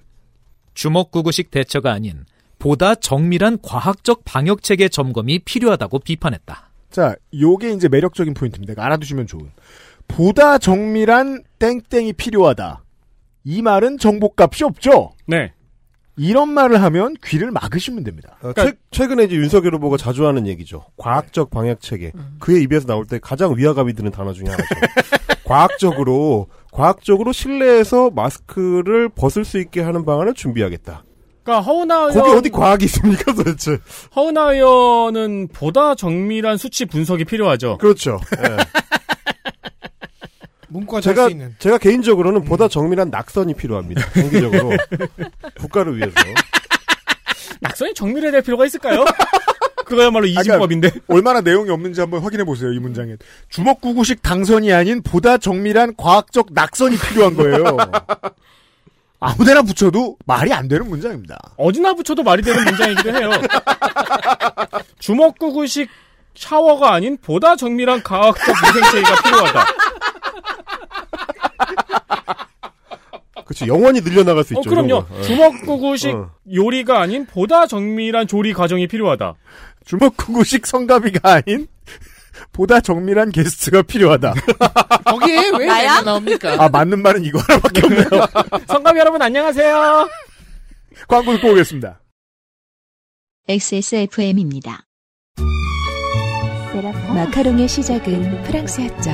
주먹구구식 0.75 1.51
대처가 1.51 1.93
아닌 1.93 2.25
보다 2.59 2.95
정밀한 2.95 3.59
과학적 3.63 4.23
방역 4.25 4.63
체계 4.63 4.89
점검이 4.89 5.41
필요하다고 5.41 6.01
비판했다. 6.01 6.71
자, 6.91 7.15
요게 7.39 7.73
이제 7.73 7.89
매력적인 7.89 8.35
포인트입니다. 8.35 8.73
이거 8.75 8.83
알아두시면 8.83 9.27
좋은. 9.27 9.51
보다 10.11 10.59
정밀한 10.59 11.43
땡땡이 11.59 12.15
필요하다. 12.15 12.83
이 13.45 13.63
말은 13.63 13.99
정보값이 13.99 14.65
없죠? 14.65 15.13
네. 15.27 15.53
이런 16.17 16.51
말을 16.51 16.83
하면 16.83 17.15
귀를 17.25 17.51
막으시면 17.51 18.05
됩니다. 18.05 18.37
어, 18.43 18.53
최, 18.53 18.73
최근에 18.91 19.25
이제 19.25 19.37
윤석열 19.37 19.75
후보가 19.77 19.97
자주 19.97 20.27
하는 20.27 20.47
얘기죠. 20.47 20.85
과학적 20.99 21.49
방역 21.51 21.81
체계. 21.81 22.13
그의 22.39 22.63
입에서 22.65 22.87
나올 22.87 23.07
때 23.07 23.19
가장 23.19 23.57
위화감이 23.57 23.95
드는 23.95 24.11
단어 24.11 24.33
중에 24.35 24.45
하나죠. 24.47 24.65
과학적으로 25.45 26.49
과학적으로 26.73 27.33
실내에서 27.33 28.11
마스크를 28.11 29.09
벗을 29.09 29.45
수 29.45 29.59
있게 29.59 29.81
하는 29.81 30.05
방안을 30.05 30.35
준비하겠다. 30.35 31.05
그러니까 31.43 31.63
허은하 31.65 31.95
의원 32.09 32.13
거기 32.13 32.31
어디 32.37 32.51
과학이 32.51 32.85
있습니까 32.85 33.33
도대체? 33.33 33.79
허은하 34.15 34.53
의원은 34.53 35.49
보다 35.55 35.95
정밀한 35.95 36.59
수치 36.59 36.85
분석이 36.85 37.25
필요하죠. 37.25 37.79
그렇죠. 37.79 38.21
예. 38.39 38.57
문과도 40.71 40.97
할 40.97 41.03
제가 41.03 41.25
수 41.27 41.31
있는. 41.31 41.55
제가 41.59 41.79
개인적으로는 41.79 42.45
보다 42.45 42.69
정밀한 42.69 43.11
낙선이 43.11 43.55
필요합니다. 43.55 44.09
장기적으로 44.13 44.71
국가를 45.59 45.97
위해서. 45.97 46.15
낙선이 47.61 47.95
정밀해야 47.95 48.31
될 48.31 48.43
필요가 48.43 48.65
있을까요? 48.67 49.05
그거야말로 49.85 50.27
이진법인데. 50.27 50.91
얼마나 51.09 51.41
내용이 51.41 51.69
없는지 51.71 52.01
한번 52.01 52.23
확인해 52.23 52.45
보세요. 52.45 52.73
이 52.73 52.79
문장에 52.79 53.17
주먹구구식 53.49 54.23
당선이 54.23 54.73
아닌 54.73 55.03
보다 55.03 55.37
정밀한 55.37 55.95
과학적 55.97 56.49
낙선이 56.53 56.97
필요한 56.97 57.35
거예요. 57.35 57.77
아무데나 59.19 59.63
붙여도 59.63 60.17
말이 60.25 60.53
안 60.53 60.69
되는 60.69 60.89
문장입니다. 60.89 61.37
어디나 61.57 61.93
붙여도 61.95 62.23
말이 62.23 62.43
되는 62.43 62.65
문장이기도 62.65 63.11
해요. 63.17 63.31
주먹구구식 65.01 65.91
샤워가 66.35 66.95
아닌 66.95 67.19
보다 67.21 67.57
정밀한 67.57 68.03
과학적 68.03 68.55
위생체계가 68.65 69.23
필요하다. 69.23 69.67
그렇지 73.45 73.67
영원히 73.67 74.01
늘려나갈 74.01 74.45
수 74.45 74.55
어, 74.55 74.61
있죠. 74.61 74.71
그럼요. 74.71 75.07
거. 75.07 75.19
예. 75.19 75.23
주먹구구식 75.23 76.15
어. 76.15 76.31
요리가 76.53 77.01
아닌 77.01 77.27
보다 77.27 77.67
정밀한 77.67 78.27
조리 78.27 78.53
과정이 78.53 78.87
필요하다. 78.87 79.35
주먹구구식 79.87 80.67
성가비가 80.67 81.33
아닌 81.33 81.67
보다 82.53 82.81
정밀한 82.81 83.31
게스트가 83.31 83.83
필요하다. 83.83 84.35
거기에 85.05 85.51
왜 85.59 85.67
나야? 85.67 86.01
나옵니까? 86.03 86.63
아 86.63 86.69
맞는 86.69 87.03
말은 87.03 87.25
이거 87.25 87.41
하나밖에 87.41 87.81
없네요. 87.85 88.27
성감 88.69 88.97
여러분 88.99 89.21
안녕하세요. 89.21 90.09
광고 91.09 91.33
듣고 91.33 91.51
오겠습니다. 91.51 92.01
XSFM입니다. 93.49 94.85
마카롱의 97.15 97.67
시작은 97.67 98.45
프랑스였죠. 98.45 99.11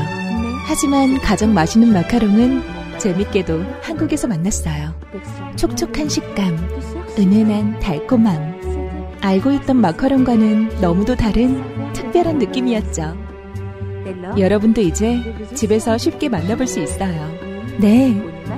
하지만 0.67 1.19
가장 1.21 1.55
맛있는 1.55 1.93
마카롱은 1.93 2.76
재밌게도 2.99 3.61
한국에서 3.83 4.27
만났어요. 4.29 4.95
촉촉한 5.57 6.09
식감, 6.09 6.57
은은한 7.19 7.79
달콤함. 7.81 9.19
알고 9.21 9.53
있던 9.53 9.77
마카롱과는 9.77 10.81
너무도 10.81 11.17
다른 11.17 11.93
특별한 11.93 12.39
느낌이었죠. 12.39 13.17
여러분도 14.39 14.81
이제 14.81 15.21
집에서 15.55 15.99
쉽게 15.99 16.29
만나볼 16.29 16.67
수 16.67 16.81
있어요. 16.81 17.29
네, 17.81 18.15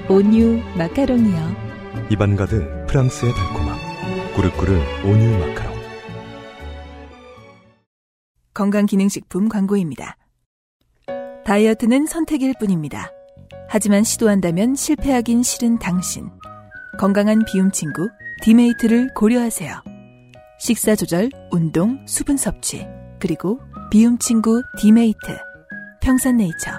온유 0.09 0.61
마카롱이요. 0.77 1.57
입안 2.11 2.37
가득 2.37 2.87
프랑스의 2.87 3.33
달콤함. 3.33 3.79
꾸르꾸르 4.35 4.79
온유 5.05 5.39
마카롱. 5.39 5.79
건강기능식품 8.55 9.49
광고입니다. 9.49 10.17
다이어트는 11.45 12.07
선택일 12.07 12.55
뿐입니다. 12.59 13.11
하지만 13.71 14.03
시도한다면 14.03 14.75
실패하긴 14.75 15.43
싫은 15.43 15.79
당신. 15.79 16.31
건강한 16.99 17.45
비움 17.45 17.71
친구 17.71 18.09
디메이트를 18.43 19.13
고려하세요. 19.15 19.83
식사 20.59 20.97
조절, 20.97 21.31
운동, 21.51 22.05
수분 22.07 22.39
섭취, 22.39 22.87
그리고 23.21 23.61
비움 23.91 24.19
친구 24.19 24.63
디메이트. 24.79 25.19
평산네이처. 26.01 26.71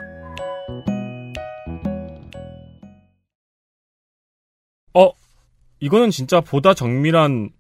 어, 4.96 5.12
이거는 5.80 6.10
진짜 6.10 6.42
보다 6.42 6.74
정밀한 6.74 7.52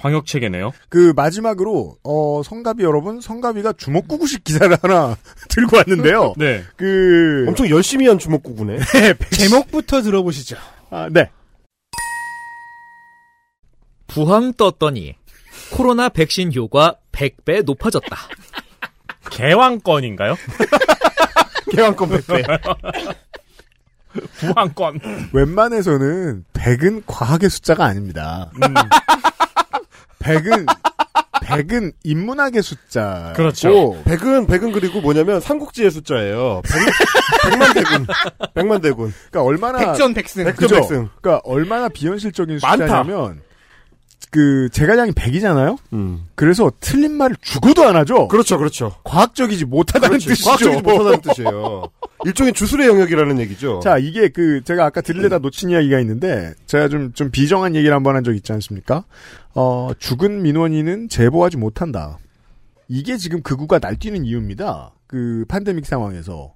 방역 0.00 0.24
체계네요. 0.24 0.72
그 0.88 1.12
마지막으로 1.14 1.98
어 2.02 2.42
성가비 2.42 2.82
여러분 2.82 3.20
성가비가 3.20 3.74
주먹구구식 3.74 4.44
기사를 4.44 4.74
하나 4.80 5.14
들고 5.50 5.76
왔는데요. 5.76 6.32
네. 6.38 6.64
그 6.76 7.44
엄청 7.46 7.68
열심히 7.68 8.08
한 8.08 8.18
주먹구구네. 8.18 8.78
제목부터 9.36 10.00
들어보시죠. 10.00 10.56
아, 10.88 11.08
네. 11.12 11.30
부항 14.06 14.54
떴더니 14.54 15.16
코로나 15.72 16.08
백신 16.08 16.54
효과 16.54 16.96
100배 17.12 17.62
높아졌다. 17.64 18.16
개왕권인가요? 19.30 20.34
개왕권 21.70 22.08
100배. 22.08 22.76
부항권. 24.38 25.00
웬만해서는 25.32 26.44
100은 26.54 27.02
과학의 27.06 27.50
숫자가 27.50 27.84
아닙니다. 27.84 28.50
음. 28.56 28.74
100은 30.20 30.66
100은 31.42 31.92
인문학의 32.04 32.62
숫자. 32.62 33.32
그렇죠. 33.34 34.00
백은 34.04 34.46
백은 34.46 34.72
그리고 34.72 35.00
뭐냐면 35.00 35.40
삼국지의 35.40 35.90
숫자예요. 35.90 36.62
백, 36.64 37.58
만 37.58 37.74
대군. 37.74 38.06
백만 38.54 38.80
대군. 38.80 39.12
그러니까 39.30 39.42
얼마나 39.42 39.78
백전백승. 39.78 40.44
백전 40.44 40.54
그죠? 40.56 40.74
백승. 40.76 41.08
그러니까 41.20 41.40
얼마나 41.44 41.88
비현실적인 41.88 42.60
많다. 42.62 42.86
숫자냐면 42.86 43.40
그 44.30 44.68
제가량이 44.70 45.10
100이잖아요. 45.12 45.76
음. 45.92 46.26
그래서 46.36 46.70
틀린 46.78 47.12
말을 47.16 47.36
죽어도 47.40 47.84
안 47.88 47.96
하죠. 47.96 48.28
그렇죠, 48.28 48.58
그렇죠. 48.58 48.94
과학적이지 49.02 49.64
못하다는 49.64 50.08
그렇지. 50.08 50.26
뜻이죠. 50.28 50.44
과학적이지 50.50 50.82
못하다는 50.82 51.20
뜻이에요. 51.22 51.88
일종의 52.24 52.52
주술의 52.52 52.86
영역이라는 52.88 53.38
얘기죠. 53.40 53.80
자, 53.82 53.96
이게 53.98 54.28
그, 54.28 54.62
제가 54.64 54.84
아까 54.84 55.00
들리다 55.00 55.38
놓친 55.38 55.70
이야기가 55.70 56.00
있는데, 56.00 56.52
제가 56.66 56.88
좀, 56.88 57.12
좀 57.12 57.30
비정한 57.30 57.74
얘기를 57.74 57.94
한 57.94 58.02
번 58.02 58.14
한 58.14 58.24
적 58.24 58.34
있지 58.34 58.52
않습니까? 58.52 59.04
어, 59.54 59.90
죽은 59.98 60.42
민원인은 60.42 61.08
제보하지 61.08 61.56
못한다. 61.56 62.18
이게 62.88 63.16
지금 63.16 63.42
극우가 63.42 63.78
날뛰는 63.80 64.24
이유입니다. 64.26 64.92
그, 65.06 65.44
팬데믹 65.48 65.86
상황에서. 65.86 66.52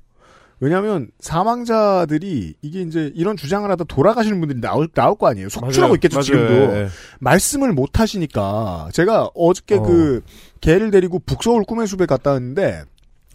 왜냐면, 0.61 1.09
사망자들이, 1.21 2.55
이게 2.63 2.83
이제 2.83 3.11
이런 3.15 3.37
주장을 3.37 3.69
하다 3.71 3.85
돌아가시는 3.85 4.39
분들이 4.41 4.61
나올, 4.61 4.89
나올 4.89 5.17
거 5.17 5.29
아니에요. 5.29 5.49
속출하고. 5.49 5.95
있겠죠, 5.97 6.17
맞아요. 6.17 6.23
지금도. 6.25 6.55
예. 6.77 6.89
말씀을 7.21 7.73
못 7.73 7.99
하시니까, 8.01 8.89
제가 8.93 9.31
어저께 9.35 9.77
어. 9.77 9.83
그, 9.83 10.23
개를 10.61 10.91
데리고 10.91 11.19
북서울 11.19 11.65
꿈의 11.65 11.87
숲에 11.87 12.07
갔다 12.07 12.33
왔는데, 12.33 12.85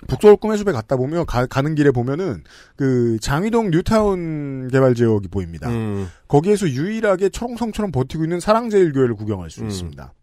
북서울 0.08 0.38
꿈의 0.38 0.58
숲에 0.58 0.72
갔다 0.72 0.96
보면 0.96 1.26
가, 1.26 1.46
는 1.62 1.76
길에 1.76 1.92
보면은 1.92 2.44
그 2.76 3.18
장위동 3.22 3.72
뉴타운 3.72 4.70
개발 4.72 4.96
지역이 4.96 5.28
보입니다. 5.28 5.70
음. 5.70 6.08
거기에서 6.28 6.68
유일하게 6.70 7.30
초롱성처럼 7.30 7.92
버티고 7.92 8.24
있는 8.24 8.40
사랑제일교회를 8.40 9.16
구경할 9.16 9.50
수 9.50 9.62
음. 9.62 9.68
있습니다. 9.68 10.14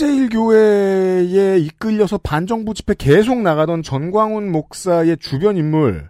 사랑제일교회에 0.00 1.58
이끌려서 1.58 2.18
반정부 2.18 2.74
집회 2.74 2.94
계속 2.96 3.40
나가던 3.40 3.82
전광훈 3.82 4.50
목사의 4.52 5.16
주변 5.18 5.56
인물, 5.56 6.08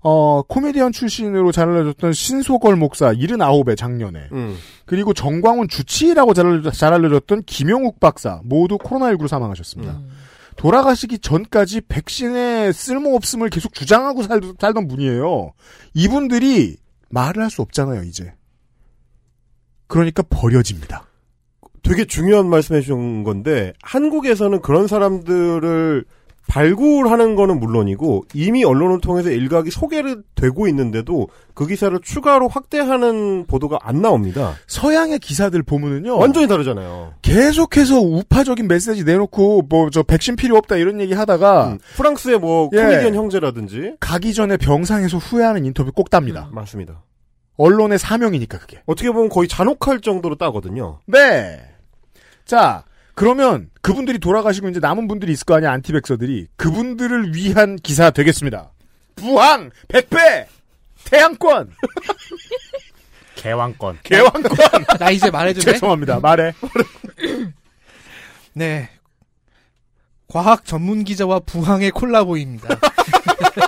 어, 0.00 0.42
코미디언 0.42 0.92
출신으로 0.92 1.52
잘 1.52 1.68
알려졌던 1.68 2.12
신소걸 2.12 2.76
목사 2.76 3.12
79에 3.12 3.76
작년에, 3.76 4.28
음. 4.32 4.56
그리고 4.84 5.12
정광훈 5.14 5.68
주치의라고 5.68 6.34
잘, 6.34 6.46
알려- 6.46 6.70
잘 6.70 6.92
알려졌던 6.92 7.44
김용욱 7.46 8.00
박사 8.00 8.40
모두 8.44 8.78
코로나19로 8.78 9.28
사망하셨습니다. 9.28 10.00
돌아가시기 10.56 11.18
전까지 11.18 11.82
백신의 11.88 12.72
쓸모없음을 12.72 13.50
계속 13.50 13.74
주장하고 13.74 14.22
살, 14.22 14.40
살던 14.58 14.88
분이에요. 14.88 15.52
이분들이 15.94 16.76
말을 17.10 17.42
할 17.42 17.50
수 17.50 17.62
없잖아요, 17.62 18.02
이제. 18.04 18.32
그러니까 19.86 20.22
버려집니다. 20.22 21.06
되게 21.82 22.04
중요한 22.04 22.48
말씀 22.48 22.76
해 22.76 22.80
주신 22.80 23.24
건데 23.24 23.72
한국에서는 23.82 24.62
그런 24.62 24.86
사람들을 24.86 26.04
발굴하는 26.48 27.36
거는 27.36 27.60
물론이고 27.60 28.24
이미 28.34 28.64
언론을 28.64 29.00
통해서 29.00 29.30
일각이 29.30 29.70
소개를 29.70 30.22
되고 30.34 30.66
있는데도 30.68 31.28
그 31.54 31.66
기사를 31.66 31.96
추가로 32.02 32.48
확대하는 32.48 33.46
보도가 33.46 33.78
안 33.82 34.02
나옵니다. 34.02 34.54
서양의 34.66 35.18
기사들 35.20 35.62
보면은요. 35.62 36.18
완전히 36.18 36.48
다르잖아요. 36.48 37.14
계속해서 37.22 38.00
우파적인 38.00 38.68
메시지 38.68 39.04
내놓고 39.04 39.62
뭐 39.68 39.88
저 39.92 40.02
백신 40.02 40.36
필요 40.36 40.56
없다 40.56 40.76
이런 40.76 41.00
얘기 41.00 41.12
하다가 41.12 41.68
음, 41.72 41.78
프랑스의 41.96 42.38
뭐 42.38 42.70
예. 42.72 42.82
코미디언 42.82 43.14
형제라든지 43.14 43.94
가기 44.00 44.32
전에 44.32 44.56
병상에서 44.56 45.18
후회하는 45.18 45.64
인터뷰 45.66 45.92
꼭 45.92 46.08
답니다. 46.10 46.48
맞습니다. 46.52 47.02
언론의 47.58 47.98
사명이니까 47.98 48.58
그게. 48.58 48.82
어떻게 48.86 49.10
보면 49.10 49.28
거의 49.28 49.48
잔혹할 49.48 50.00
정도로 50.00 50.36
따거든요. 50.36 51.00
네. 51.06 51.60
자, 52.46 52.84
그러면 53.22 53.70
그분들이 53.82 54.18
돌아가시고 54.18 54.68
이제 54.68 54.80
남은 54.80 55.06
분들이 55.06 55.30
있을 55.30 55.44
거 55.44 55.54
아니야, 55.54 55.70
안티백서들이. 55.70 56.48
그분들을 56.56 57.36
위한 57.36 57.76
기사 57.76 58.10
되겠습니다. 58.10 58.72
부항! 59.14 59.70
100배! 59.86 60.46
태양권! 61.04 61.70
개왕권. 63.36 64.00
개왕권! 64.02 64.56
나 64.98 65.10
이제 65.12 65.30
말해도 65.30 65.60
돼? 65.60 65.74
죄송합니다. 65.74 66.18
말해. 66.18 66.52
네. 68.54 68.90
과학 70.26 70.64
전문 70.64 71.04
기자와 71.04 71.38
부항의 71.46 71.92
콜라보입니다. 71.92 72.76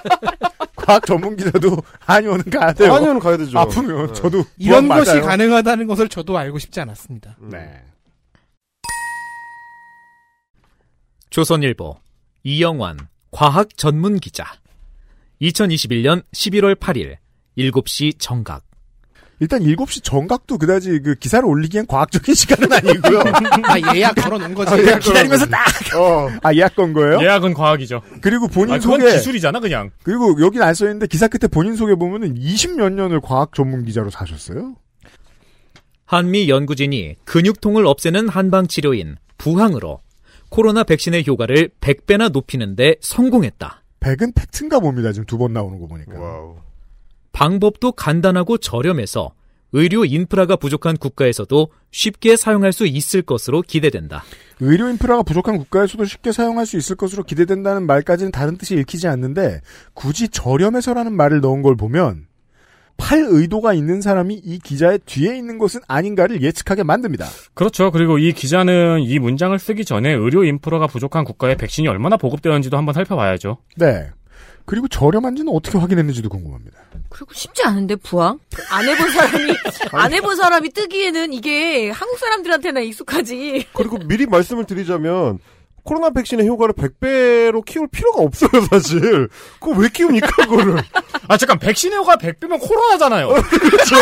과학 0.74 1.06
전문 1.06 1.36
기자도 1.36 1.76
한의원은 2.00 2.50
가야 2.50 2.72
돼요. 2.72 2.92
한의원 2.92 3.20
가야 3.20 3.36
되죠. 3.36 3.56
아프면 3.56 4.08
네. 4.08 4.12
저도 4.14 4.44
이런 4.58 4.88
것이 4.88 5.12
맞아요. 5.12 5.22
가능하다는 5.22 5.86
것을 5.86 6.08
저도 6.08 6.36
알고 6.36 6.58
싶지 6.58 6.80
않았습니다. 6.80 7.36
네. 7.38 7.84
조선일보 11.34 11.96
이영환 12.44 12.96
과학 13.32 13.76
전문 13.76 14.20
기자 14.20 14.44
2021년 15.42 16.22
11월 16.32 16.76
8일 16.76 17.16
7시 17.58 18.20
정각. 18.20 18.62
일단 19.40 19.60
7시 19.64 20.04
정각도 20.04 20.58
그다지 20.58 21.00
그 21.00 21.16
기사를 21.16 21.44
올리기엔 21.44 21.88
과학적인 21.88 22.32
시간은 22.38 22.72
아니고요. 22.72 23.18
아, 23.66 23.96
예약 23.96 24.14
걸어놓은 24.14 24.54
거지. 24.54 24.74
아, 24.74 24.76
그냥 24.76 25.00
기다리면서 25.00 25.46
딱. 25.46 25.66
아, 26.40 26.54
예약 26.54 26.76
건 26.76 26.92
거예요? 26.92 27.20
예약은 27.20 27.54
과학이죠. 27.54 28.00
그리고 28.20 28.46
본인 28.46 28.74
아, 28.74 28.78
그건 28.78 29.00
소개. 29.00 29.12
기술이잖아, 29.14 29.58
그냥. 29.58 29.90
그리고 30.04 30.40
여긴 30.40 30.62
안 30.62 30.72
써있는데 30.72 31.08
기사 31.08 31.26
끝에 31.26 31.48
본인 31.48 31.74
소개 31.74 31.96
보면은 31.96 32.36
20몇 32.36 32.92
년을 32.92 33.20
과학 33.20 33.52
전문 33.54 33.84
기자로 33.84 34.10
사셨어요? 34.10 34.76
한미 36.04 36.48
연구진이 36.48 37.16
근육통을 37.24 37.88
없애는 37.88 38.28
한방 38.28 38.68
치료인 38.68 39.16
부항으로 39.36 39.98
코로나 40.54 40.84
백신의 40.84 41.26
효과를 41.26 41.70
100배나 41.80 42.30
높이는데 42.30 42.94
성공했다. 43.00 43.82
100은 43.98 44.36
팩트인가 44.36 44.78
봅니다. 44.78 45.10
지금 45.10 45.26
두 45.26 45.36
번 45.36 45.52
나오는 45.52 45.80
거 45.80 45.88
보니까. 45.88 46.14
방법도 47.32 47.90
간단하고 47.90 48.58
저렴해서 48.58 49.32
의료 49.72 50.04
인프라가 50.04 50.54
부족한 50.54 50.96
국가에서도 50.96 51.70
쉽게 51.90 52.36
사용할 52.36 52.72
수 52.72 52.86
있을 52.86 53.22
것으로 53.22 53.62
기대된다. 53.62 54.22
의료 54.60 54.88
인프라가 54.88 55.24
부족한 55.24 55.58
국가에서도 55.58 56.04
쉽게 56.04 56.30
사용할 56.30 56.66
수 56.66 56.76
있을 56.76 56.94
것으로 56.94 57.24
기대된다는 57.24 57.84
말까지는 57.84 58.30
다른 58.30 58.56
뜻이 58.56 58.76
읽히지 58.76 59.08
않는데 59.08 59.60
굳이 59.92 60.28
저렴해서라는 60.28 61.12
말을 61.12 61.40
넣은 61.40 61.62
걸 61.62 61.74
보면 61.74 62.28
팔 62.96 63.24
의도가 63.28 63.74
있는 63.74 64.00
사람이 64.00 64.34
이 64.44 64.58
기자의 64.58 65.00
뒤에 65.04 65.36
있는 65.36 65.58
것은 65.58 65.80
아닌가를 65.88 66.42
예측하게 66.42 66.84
만듭니다. 66.84 67.26
그렇죠. 67.54 67.90
그리고 67.90 68.18
이 68.18 68.32
기자는 68.32 69.00
이 69.00 69.18
문장을 69.18 69.58
쓰기 69.58 69.84
전에 69.84 70.12
의료 70.12 70.44
인프라가 70.44 70.86
부족한 70.86 71.24
국가에 71.24 71.56
백신이 71.56 71.88
얼마나 71.88 72.16
보급되었는지도 72.16 72.76
한번 72.76 72.94
살펴봐야죠. 72.94 73.58
네. 73.76 74.10
그리고 74.66 74.88
저렴한지는 74.88 75.52
어떻게 75.52 75.76
확인했는지도 75.76 76.28
궁금합니다. 76.30 76.78
그리고 77.10 77.34
쉽지 77.34 77.62
않은데 77.64 77.96
부항 77.96 78.38
안 78.70 78.88
해본 78.88 79.10
사람이 79.10 79.52
안 79.92 80.12
해본 80.12 80.36
사람이 80.36 80.70
뜨기에는 80.70 81.32
이게 81.32 81.90
한국 81.90 82.18
사람들한테나 82.18 82.80
익숙하지. 82.80 83.66
그리고 83.74 83.98
미리 83.98 84.26
말씀을 84.26 84.64
드리자면 84.64 85.38
코로나 85.84 86.08
백신의 86.10 86.46
효과를 86.46 86.74
100배로 86.74 87.62
키울 87.64 87.86
필요가 87.88 88.22
없어요, 88.22 88.50
사실. 88.70 89.28
그거 89.60 89.78
왜 89.78 89.88
키웁니까, 89.88 90.28
그거를? 90.44 90.82
아, 91.28 91.36
잠깐, 91.36 91.58
백신의 91.58 91.98
효과 91.98 92.16
100배면 92.16 92.58
코로나잖아요. 92.60 93.28
그렇죠. 93.50 93.96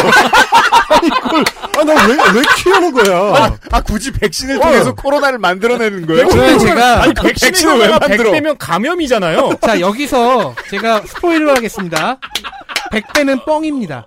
아니, 0.89 1.11
그걸, 1.11 1.45
아, 1.77 1.85
나 1.85 2.07
왜, 2.07 2.15
왜 2.15 2.43
키우는 2.57 2.93
거야? 2.93 3.17
아, 3.19 3.59
아, 3.73 3.81
굳이 3.81 4.13
백신을 4.13 4.61
통해서 4.61 4.95
코로나를 4.95 5.39
만들어내는 5.39 6.07
거예요? 6.07 6.29
그러면 6.29 6.59
제가 6.61 7.03
아니, 7.03 7.15
백신의 7.15 7.65
효과가 7.65 8.07
100배면 8.07 8.57
감염이잖아요. 8.59 9.59
자, 9.61 9.81
여기서 9.81 10.55
제가 10.71 11.03
스포일러 11.07 11.55
하겠습니다. 11.55 12.19
100배는 12.93 13.45
뻥입니다. 13.45 14.07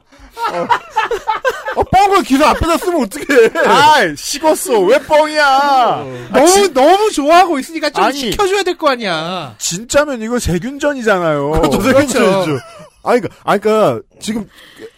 어, 1.76 1.84
뻥을 1.84 2.24
기사 2.24 2.50
앞에다 2.52 2.78
쓰면 2.78 3.04
어떡해. 3.04 3.50
아, 3.68 4.16
식었어. 4.16 4.80
왜 4.82 4.98
뻥이야? 5.00 6.06
너무, 6.34 6.74
너무 6.74 7.12
좋아하고 7.12 7.60
있으니까 7.60 7.90
좀 7.90 8.04
아니. 8.04 8.18
지켜줘야 8.18 8.64
될 8.64 8.76
거 8.78 8.90
아니야. 8.90 9.56
진짜면 9.58 10.22
이거 10.22 10.40
세균전이잖아요. 10.40 11.52
그렇죠, 11.62 11.82
세균전이죠. 11.82 12.60
아니, 13.04 13.22
그니까, 13.22 13.36
아니, 13.44 13.62
그니까, 13.62 14.00
지금, 14.20 14.50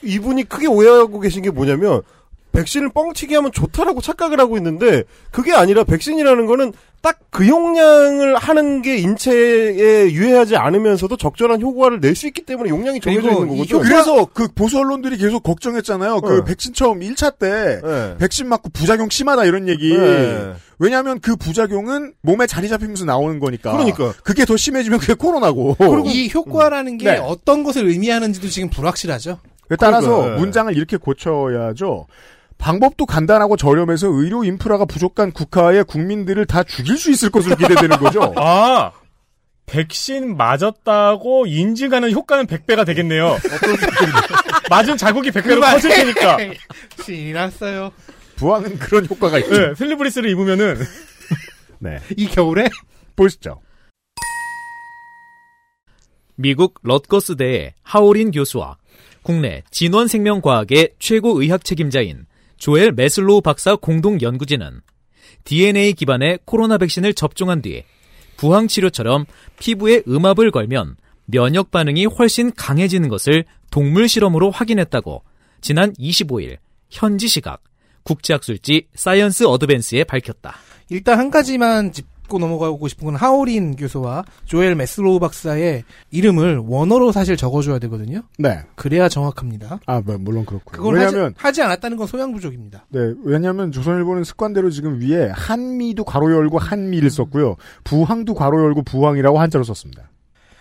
이분이 0.03 0.47
크게 0.47 0.67
오해하고 0.67 1.19
계신 1.19 1.41
게 1.41 1.49
뭐냐면, 1.49 2.01
백신을 2.57 2.89
뻥치기 2.89 3.35
하면 3.35 3.51
좋다라고 3.51 4.01
착각을 4.01 4.39
하고 4.39 4.57
있는데, 4.57 5.03
그게 5.31 5.53
아니라 5.53 5.83
백신이라는 5.83 6.45
거는 6.47 6.73
딱 7.01 7.19
그 7.37 7.47
용량을 7.47 8.35
하는 8.35 8.81
게 8.81 8.97
인체에 8.97 10.11
유해하지 10.11 10.55
않으면서도 10.55 11.17
적절한 11.17 11.61
효과를 11.61 11.99
낼 11.99 12.15
수 12.15 12.25
있기 12.25 12.41
때문에 12.41 12.71
용량이 12.71 12.99
정해져 12.99 13.29
있는 13.29 13.47
거거든요. 13.49 13.79
그래서 13.79 14.25
그 14.33 14.47
보수 14.47 14.79
언론들이 14.79 15.17
계속 15.17 15.43
걱정했잖아요. 15.43 16.21
그 16.21 16.33
네. 16.33 16.43
백신 16.45 16.73
처음 16.73 17.01
1차 17.01 17.37
때 17.37 17.79
네. 17.83 18.17
백신 18.17 18.47
맞고 18.49 18.69
부작용 18.69 19.11
심하다 19.11 19.45
이런 19.45 19.67
얘기. 19.67 19.95
네. 19.95 20.53
왜냐하면 20.79 21.19
그 21.19 21.35
부작용은 21.35 22.13
몸에 22.21 22.47
자리 22.47 22.69
잡히면서 22.69 23.05
나오는 23.05 23.37
거니까. 23.39 23.73
그러니까. 23.73 24.15
그게 24.23 24.45
더 24.45 24.57
심해지면 24.57 24.97
그게 24.97 25.13
코로나고. 25.13 25.75
그리고 25.77 26.05
이 26.07 26.31
효과라는 26.33 26.97
게 26.97 27.11
네. 27.11 27.17
어떤 27.19 27.63
것을 27.63 27.85
의미하는지도 27.87 28.47
지금 28.47 28.71
불확실하죠. 28.71 29.37
따라서 29.77 30.07
그러니까, 30.09 30.33
네. 30.33 30.39
문장을 30.39 30.75
이렇게 30.75 30.97
고쳐야죠. 30.97 32.07
방법도 32.57 33.05
간단하고 33.05 33.55
저렴해서 33.55 34.07
의료 34.07 34.43
인프라가 34.43 34.85
부족한 34.85 35.31
국가의 35.31 35.83
국민들을 35.83 36.45
다 36.45 36.63
죽일 36.63 36.97
수 36.97 37.11
있을 37.11 37.29
것으로 37.29 37.55
기대되는 37.55 37.97
거죠. 37.97 38.33
아, 38.37 38.91
백신 39.67 40.37
맞았다고 40.37 41.45
인증하는 41.45 42.11
효과는 42.11 42.47
100배가 42.47 42.85
되겠네요. 42.85 43.37
맞은 44.69 44.97
자국이 44.97 45.31
100배로 45.31 45.61
커질 45.61 45.91
테니까. 45.91 46.37
신이 47.03 47.33
났어요. 47.33 47.91
부항은 48.37 48.79
그런 48.79 49.05
효과가 49.07 49.39
있죠. 49.39 49.51
네, 49.51 49.75
슬리브리스를 49.75 50.29
입으면은 50.29 50.77
네. 51.79 51.99
이 52.15 52.27
겨울에 52.27 52.69
보시죠. 53.15 53.61
미국 56.35 56.75
럿거스대의 56.83 57.73
하오린 57.81 58.31
교수와 58.31 58.77
국내 59.23 59.63
진원생명과학의 59.71 60.91
최고 60.99 61.41
의학 61.41 61.65
책임자인 61.65 62.25
조엘 62.57 62.91
메슬로우 62.91 63.41
박사 63.41 63.75
공동 63.75 64.19
연구진은 64.21 64.81
DNA 65.43 65.93
기반의 65.93 66.39
코로나 66.45 66.77
백신을 66.77 67.13
접종한 67.13 67.61
뒤 67.61 67.83
부항 68.35 68.67
치료처럼 68.67 69.25
피부에 69.59 70.03
음압을 70.07 70.51
걸면 70.51 70.97
면역 71.25 71.71
반응이 71.71 72.05
훨씬 72.05 72.51
강해지는 72.53 73.09
것을 73.09 73.45
동물 73.71 74.07
실험으로 74.07 74.51
확인했다고 74.51 75.23
지난 75.61 75.93
25일 75.93 76.57
현지 76.89 77.27
시각 77.27 77.63
국제학술지 78.03 78.87
사이언스 78.95 79.45
어드밴스에 79.45 80.05
밝혔다. 80.05 80.55
일단 80.89 81.19
한 81.19 81.29
가지만 81.29 81.91
짚고 81.91 82.39
넘어가고 82.39 82.87
싶은 82.87 83.05
건 83.05 83.15
하오린 83.15 83.75
교수와 83.75 84.25
조엘 84.45 84.75
메스로우 84.75 85.19
박사의 85.19 85.83
이름을 86.11 86.57
원어로 86.65 87.11
사실 87.11 87.37
적어줘야 87.37 87.79
되거든요. 87.79 88.21
네. 88.37 88.59
그래야 88.75 89.07
정확합니다. 89.07 89.79
아, 89.85 90.01
뭐, 90.01 90.17
물론 90.17 90.45
그렇고요. 90.45 90.77
그걸 90.77 90.95
왜냐면 90.95 91.25
하지, 91.27 91.35
하지 91.37 91.61
않았다는 91.63 91.97
건 91.97 92.07
소양 92.07 92.33
부족입니다. 92.33 92.85
네, 92.89 93.13
왜냐하면 93.23 93.71
조선일보는 93.71 94.23
습관대로 94.23 94.69
지금 94.69 94.99
위에 94.99 95.29
한미도 95.33 96.03
괄호 96.03 96.31
열고 96.31 96.59
한미를 96.59 97.09
썼고요. 97.09 97.55
부항도 97.83 98.33
괄호 98.33 98.61
열고 98.61 98.83
부항이라고 98.83 99.39
한자로 99.39 99.63
썼습니다. 99.63 100.09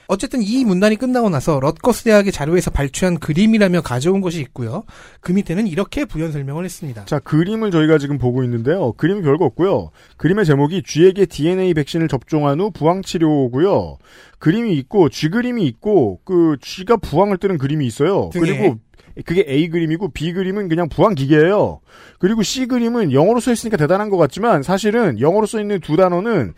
어쨌든 0.09 0.43
이 0.43 0.65
문단이 0.65 0.97
끝나고 0.97 1.31
나서 1.31 1.59
럿거스 1.61 2.05
대학의 2.05 2.33
자료에서 2.33 2.71
발췌한 2.71 3.19
그림이라며 3.19 3.83
가져온 3.83 4.21
것이 4.21 4.41
있고요. 4.41 4.85
그 5.21 5.33
밑에는 5.33 5.67
이렇게 5.67 6.05
부연 6.05 6.33
설명을 6.33 6.65
했습니다. 6.65 7.05
자, 7.07 7.19
그림을 7.19 7.71
저희가 7.71 7.99
지금 7.99 8.19
보고 8.19 8.43
있는데요. 8.45 8.93
그림이 8.93 9.23
별거 9.23 9.45
없고요. 9.45 9.91
그림의 10.17 10.45
제목이 10.45 10.83
쥐에게 10.85 11.27
DNA 11.27 11.75
백신을 11.75 12.09
접종한 12.09 12.61
후 12.61 12.71
부항 12.71 13.03
치료고요. 13.03 13.99
그림이 14.39 14.75
있고 14.79 15.09
쥐 15.09 15.29
그림이 15.29 15.65
있고 15.67 16.21
그 16.25 16.57
쥐가 16.61 16.99
부항을 16.99 17.39
뜨는 17.39 17.59
그림이 17.59 17.87
있어요. 17.87 18.31
등에. 18.33 18.45
그리고 18.45 18.77
그게 19.25 19.45
A 19.49 19.69
그림이고 19.71 20.11
B 20.11 20.33
그림은 20.33 20.69
그냥 20.69 20.89
부항 20.89 21.15
기계예요. 21.15 21.81
그리고 22.19 22.43
C 22.43 22.67
그림은 22.67 23.13
영어로 23.13 23.41
써 23.41 23.51
있으니까 23.51 23.77
대단한 23.77 24.11
것 24.11 24.19
같지만 24.19 24.63
사실은 24.63 25.19
영어로 25.21 25.47
써 25.47 25.61
있는 25.61 25.81
두 25.81 25.97
단어는 25.97 26.55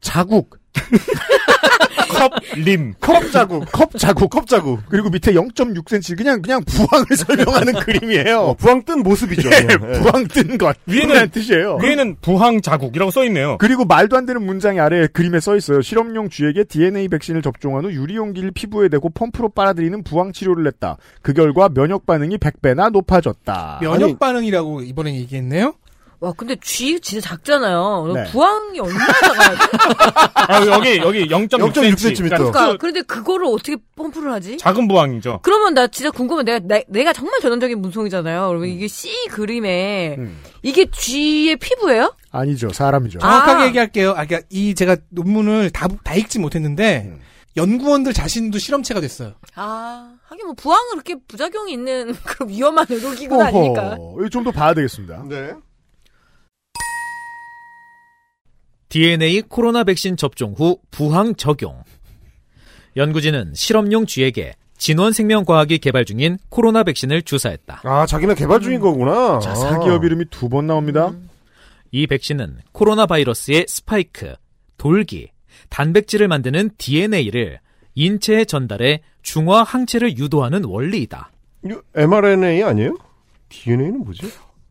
자국, 0.00 0.58
컵, 2.22 2.32
림. 2.56 2.94
컵 3.00 3.30
자국, 3.32 3.64
컵 3.72 3.90
자국, 3.98 4.30
컵 4.30 4.46
자국. 4.46 4.80
그리고 4.88 5.10
밑에 5.10 5.32
0.6cm 5.32 6.16
그냥 6.16 6.40
그냥 6.40 6.62
부항을 6.64 7.06
설명하는 7.16 7.72
그림이에요. 7.74 8.38
어, 8.40 8.54
부항 8.54 8.82
뜬 8.84 9.00
모습이죠. 9.02 9.48
예. 9.50 9.66
예. 9.70 9.98
부항 10.00 10.26
뜬 10.28 10.56
것. 10.58 10.76
위에는- 10.86 11.08
위에는 11.10 11.30
뜻이에요. 11.30 11.78
위에는 11.82 12.16
부항 12.22 12.60
자국이라고 12.60 13.10
써 13.10 13.24
있네요. 13.24 13.58
그리고 13.58 13.84
말도 13.84 14.16
안 14.16 14.24
되는 14.26 14.44
문장이 14.44 14.78
아래 14.78 15.06
그림에 15.08 15.40
써 15.40 15.56
있어요. 15.56 15.82
실험용 15.82 16.30
쥐에게 16.30 16.64
DNA 16.64 17.08
백신을 17.08 17.42
접종한 17.42 17.84
후 17.84 17.92
유리용기를 17.92 18.52
피부에 18.52 18.88
대고 18.88 19.10
펌프로 19.10 19.48
빨아들이는 19.48 20.04
부항 20.04 20.32
치료를 20.32 20.66
했다. 20.68 20.96
그 21.22 21.32
결과 21.32 21.68
면역 21.68 22.06
반응이 22.06 22.38
100배나 22.38 22.90
높아졌다. 22.92 23.78
면역 23.82 24.18
반응이라고 24.20 24.82
이번엔 24.82 25.14
얘기했네요. 25.16 25.74
와, 26.22 26.32
근데 26.36 26.54
쥐 26.62 27.00
진짜 27.00 27.30
작잖아요. 27.30 28.12
네. 28.14 28.30
부항이 28.30 28.78
얼마나 28.78 29.12
작아요? 29.12 29.56
아, 30.34 30.66
여기, 30.66 30.98
여기 30.98 31.26
0.6cm. 31.26 31.72
0.6cm. 31.72 32.28
그러니까, 32.28 32.76
그런데 32.76 33.02
그거를 33.02 33.46
어떻게 33.46 33.76
펌프를 33.96 34.32
하지? 34.32 34.56
작은 34.56 34.86
부항이죠. 34.86 35.40
그러면 35.42 35.74
나 35.74 35.88
진짜 35.88 36.12
궁금해. 36.12 36.44
내가, 36.44 36.60
내, 36.62 36.84
내가 36.86 37.12
정말 37.12 37.40
전형적인 37.40 37.76
문송이잖아요. 37.82 38.46
그러면 38.46 38.68
이게 38.68 38.86
C 38.86 39.10
그림에, 39.30 40.14
음. 40.16 40.38
이게 40.62 40.86
쥐의 40.88 41.56
피부예요? 41.56 42.14
아니죠. 42.30 42.70
사람이죠. 42.72 43.18
정확하게 43.18 43.62
아. 43.62 43.66
얘기할게요. 43.66 44.10
아, 44.12 44.24
그러니까 44.24 44.42
이 44.48 44.76
제가 44.76 44.96
논문을 45.10 45.70
다, 45.70 45.88
다 46.04 46.14
읽지 46.14 46.38
못했는데 46.38 47.06
음. 47.08 47.20
연구원들 47.56 48.12
자신도 48.12 48.60
실험체가 48.60 49.00
됐어요. 49.00 49.32
아, 49.56 50.12
하긴 50.28 50.46
뭐 50.46 50.54
부항은 50.54 50.90
그렇게 50.92 51.16
부작용이 51.26 51.72
있는 51.72 52.14
그런 52.24 52.48
위험한 52.48 52.86
의료기구는 52.88 53.44
아니니까. 53.44 53.96
좀 54.30 54.44
더 54.44 54.52
봐야 54.52 54.72
되겠습니다. 54.72 55.24
네. 55.28 55.50
DNA 58.92 59.40
코로나 59.48 59.84
백신 59.84 60.18
접종 60.18 60.52
후 60.52 60.78
부항 60.90 61.34
적용. 61.36 61.82
연구진은 62.94 63.54
실험용 63.54 64.04
쥐에게 64.04 64.52
진원생명과학이 64.76 65.78
개발 65.78 66.04
중인 66.04 66.36
코로나 66.50 66.82
백신을 66.84 67.22
주사했다. 67.22 67.80
아, 67.84 68.04
자기는 68.04 68.34
개발 68.34 68.60
중인 68.60 68.80
거구나. 68.80 69.38
자, 69.38 69.54
사기업 69.54 70.04
이름이 70.04 70.26
두 70.28 70.50
번 70.50 70.66
나옵니다. 70.66 71.10
이 71.90 72.06
백신은 72.06 72.58
코로나 72.72 73.06
바이러스의 73.06 73.64
스파이크, 73.66 74.34
돌기, 74.76 75.30
단백질을 75.70 76.28
만드는 76.28 76.72
DNA를 76.76 77.60
인체에 77.94 78.44
전달해 78.44 79.00
중화 79.22 79.62
항체를 79.62 80.18
유도하는 80.18 80.64
원리이다. 80.64 81.30
이거 81.64 81.80
mRNA 81.94 82.62
아니에요? 82.62 82.98
DNA는 83.48 84.04
뭐지? 84.04 84.30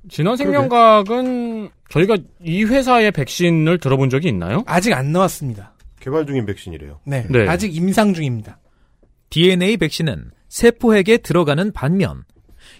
진원생명과학은 0.09 1.69
저희가 1.89 2.17
이 2.43 2.63
회사의 2.63 3.11
백신을 3.11 3.77
들어본 3.79 4.09
적이 4.09 4.29
있나요? 4.29 4.63
아직 4.65 4.93
안 4.93 5.11
나왔습니다. 5.11 5.73
개발 5.99 6.25
중인 6.25 6.45
백신이래요. 6.45 6.99
네, 7.05 7.25
네. 7.29 7.47
아직 7.47 7.75
임상 7.75 8.13
중입니다. 8.13 8.59
DNA 9.29 9.77
백신은 9.77 10.31
세포핵에 10.49 11.17
들어가는 11.17 11.71
반면 11.71 12.23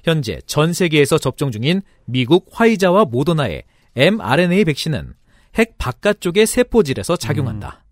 현재 0.04 0.40
전 0.46 0.74
세계에서 0.74 1.18
접종 1.18 1.52
중인 1.52 1.82
미국 2.06 2.50
화이자와 2.52 3.06
모더나의 3.06 3.64
mRNA 3.96 4.66
백신은 4.66 5.14
핵 5.56 5.78
바깥쪽의 5.78 6.48
세포질에서 6.48 7.16
작용한다. 7.18 7.84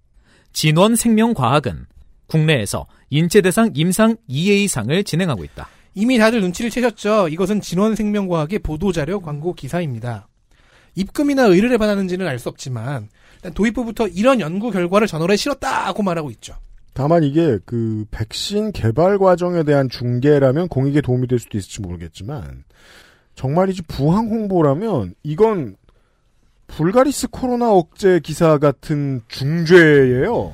진원 0.54 0.96
생명과학은 0.96 1.86
국내에서 2.28 2.88
인체 3.10 3.42
대상 3.42 3.72
임상 3.74 4.18
2A상을 4.30 5.06
진행하고 5.06 5.44
있다. 5.44 5.68
이미 5.94 6.18
다들 6.18 6.42
눈치를 6.42 6.70
채셨죠. 6.70 7.28
이것은 7.30 7.62
진원생명과학의 7.62 8.60
보도자료 8.60 9.20
광고 9.20 9.54
기사입니다. 9.54 10.28
입금이나 10.96 11.44
의뢰를 11.44 11.78
받았는지는 11.78 12.28
알 12.28 12.40
수 12.40 12.50
없지만 12.50 13.10
일단 13.36 13.54
도입부부터 13.54 14.08
이런 14.08 14.40
연구 14.40 14.72
결과를 14.72 15.08
저널에 15.08 15.36
실었다고 15.36 16.04
말하고 16.04 16.30
있죠. 16.32 16.56
다만 16.94 17.24
이게 17.24 17.58
그 17.66 18.06
백신 18.12 18.72
개발 18.74 19.18
과정에 19.18 19.64
대한 19.64 19.88
중계라면 19.90 20.68
공익에 20.68 21.02
도움이 21.02 21.28
될 21.28 21.40
수도 21.40 21.58
있을지 21.58 21.82
모르겠지만 21.82 22.66
정말이지 23.36 23.84
부항 23.84 24.28
홍보라면 24.28 25.14
이건 25.24 25.78
불가리스 26.68 27.30
코로나 27.30 27.72
억제 27.72 28.20
기사 28.22 28.58
같은 28.58 29.22
중죄예요. 29.30 30.54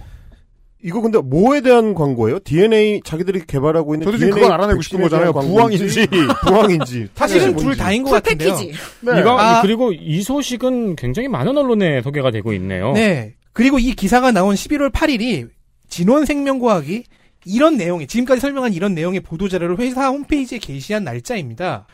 이거 0.85 1.01
근데 1.01 1.17
뭐에 1.17 1.61
대한 1.61 1.95
광고예요? 1.95 2.37
DNA 2.43 3.01
자기들이 3.03 3.47
개발하고 3.47 3.95
있는 3.95 4.05
저도 4.05 4.17
지금 4.19 4.35
DNA 4.35 4.43
그걸 4.43 4.53
알아내고 4.53 4.83
싶은 4.83 5.01
거잖아요. 5.01 5.33
광고인지, 5.33 5.87
부항인지. 5.87 6.07
부항인지 6.45 7.07
사실은. 7.15 7.55
둘 7.55 7.75
다인 7.75 8.03
것 8.03 8.11
같은데요. 8.11 8.55
네. 8.55 9.19
이거 9.19 9.35
아. 9.35 9.63
그리고 9.63 9.91
이 9.91 10.21
소식은 10.21 10.95
굉장히 10.95 11.27
많은 11.27 11.57
언론에 11.57 12.03
소개가 12.03 12.29
되고 12.29 12.53
있네요. 12.53 12.91
네. 12.93 13.33
그리고 13.51 13.79
이 13.79 13.95
기사가 13.95 14.31
나온 14.31 14.53
11월 14.53 14.91
8일이 14.91 15.49
진원생명과학이 15.89 17.03
이런 17.45 17.77
내용의 17.77 18.05
지금까지 18.05 18.39
설명한 18.39 18.73
이런 18.73 18.93
내용의 18.93 19.21
보도 19.21 19.49
자료를 19.49 19.79
회사 19.79 20.09
홈페이지에 20.09 20.59
게시한 20.59 21.03
날짜입니다. 21.03 21.87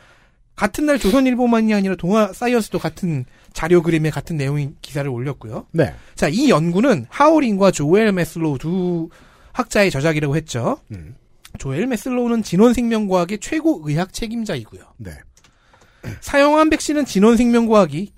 같은 0.56 0.86
날 0.86 1.00
조선일보만이 1.00 1.74
아니라 1.74 1.96
동아 1.96 2.32
사이언스도 2.34 2.80
같은 2.80 3.26
자료 3.54 3.82
그림에 3.82 4.10
같은 4.10 4.38
내용의 4.38 4.74
기사를 4.82 5.10
올렸고요. 5.10 5.68
네. 5.72 5.94
자, 6.16 6.28
이 6.28 6.50
연구는 6.50 7.08
하오링과 7.10 7.72
조엘 7.72 8.12
메슬로우 8.12 8.58
두 8.58 9.10
학자의 9.54 9.92
저작이라고 9.92 10.36
했죠. 10.36 10.78
음. 10.92 11.16
조엘 11.58 11.88
메슬로우는 11.88 12.44
진원생명과학의 12.44 13.40
최고 13.40 13.82
의학 13.84 14.14
책임자이고요. 14.14 14.82
네. 14.98 15.12
사용한 16.22 16.70
백신은 16.70 17.06
진원생명과학이 17.06 18.14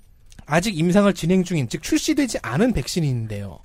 아직 0.46 0.78
임상을 0.78 1.12
진행 1.14 1.42
중인, 1.44 1.68
즉 1.68 1.82
출시되지 1.82 2.38
않은 2.42 2.72
백신인데요. 2.72 3.58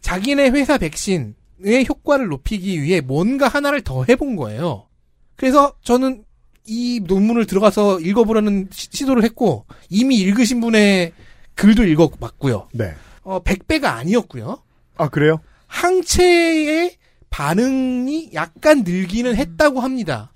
자기네 0.00 0.50
회사 0.50 0.78
백신의 0.78 1.86
효과를 1.88 2.28
높이기 2.28 2.82
위해 2.82 3.00
뭔가 3.00 3.48
하나를 3.48 3.82
더 3.82 4.04
해본 4.04 4.36
거예요. 4.36 4.88
그래서 5.36 5.74
저는 5.82 6.24
이 6.66 7.00
논문을 7.06 7.46
들어가서 7.46 8.00
읽어보려는 8.00 8.68
시- 8.72 8.88
시도를 8.92 9.24
했고, 9.24 9.66
이미 9.88 10.16
읽으신 10.18 10.60
분의 10.60 11.12
글도 11.54 11.84
읽어봤고요. 11.84 12.68
네. 12.72 12.94
어, 13.22 13.42
100배가 13.42 13.84
아니었고요. 13.84 14.62
아, 14.96 15.08
그래요? 15.08 15.40
항체의 15.66 16.96
반응이 17.30 18.30
약간 18.34 18.82
늘기는 18.84 19.34
했다고 19.36 19.80
합니다. 19.80 20.32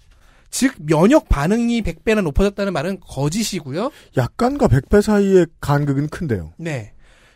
즉 0.51 0.75
면역 0.79 1.29
반응이 1.29 1.83
100배나 1.83 2.23
높아졌다는 2.23 2.73
말은 2.73 3.01
거짓이고요. 3.01 3.91
약간과 4.17 4.69
100배 4.69 5.03
사이의 5.03 5.47
간극은 5.61 6.09
큰데요. 6.09 6.55
네. 6.57 6.93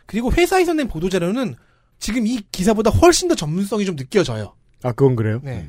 그리고 0.06 0.32
회사에서 0.32 0.72
낸 0.72 0.88
보도 0.88 1.08
자료는 1.10 1.56
지금 1.98 2.26
이 2.26 2.40
기사보다 2.50 2.90
훨씬 2.90 3.28
더 3.28 3.34
전문성이 3.34 3.84
좀 3.84 3.96
느껴져요. 3.96 4.54
아, 4.82 4.92
그건 4.92 5.16
그래요? 5.16 5.40
네. 5.42 5.68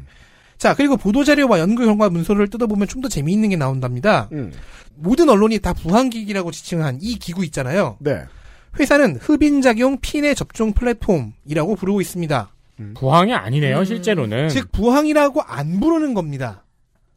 자, 0.62 0.76
그리고 0.76 0.95
보도자료와 0.95 1.57
연구 1.59 1.84
결과 1.86 2.07
문서를 2.12 2.47
뜯어보면 2.47 2.88
좀 2.88 3.01
더 3.01 3.09
재미있는 3.09 3.49
게 3.49 3.55
나온답니다. 3.55 4.30
음. 4.32 4.51
모든 4.93 5.28
언론이 5.28 5.57
다 5.57 5.74
부항기기라고 5.74 6.51
지칭한 6.51 6.99
이 7.01 7.16
기구 7.16 7.43
있잖아요. 7.45 7.97
네. 7.99 8.26
회사는 8.80 9.16
흡인작용 9.20 9.97
핀의 10.01 10.36
접종 10.36 10.74
플랫폼이라고 10.74 11.76
부르고 11.76 11.99
있습니다. 11.99 12.51
부항이 12.93 13.34
아니네요, 13.34 13.84
실제로는. 13.86 14.49
즉 14.49 14.72
부항이라고 14.72 15.41
안 15.41 15.80
부르는 15.80 16.14
겁니다. 16.14 16.64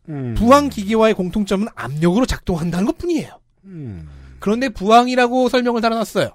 음. 0.08 0.32
부항 0.38 0.70
기기와의 0.70 1.12
공통점은 1.12 1.68
압력으로 1.74 2.24
작동한다는 2.24 2.86
것 2.86 2.96
뿐이에요. 2.96 3.28
음. 3.64 4.08
그런데 4.40 4.70
부항이라고 4.70 5.50
설명을 5.50 5.82
달아놨어요. 5.82 6.30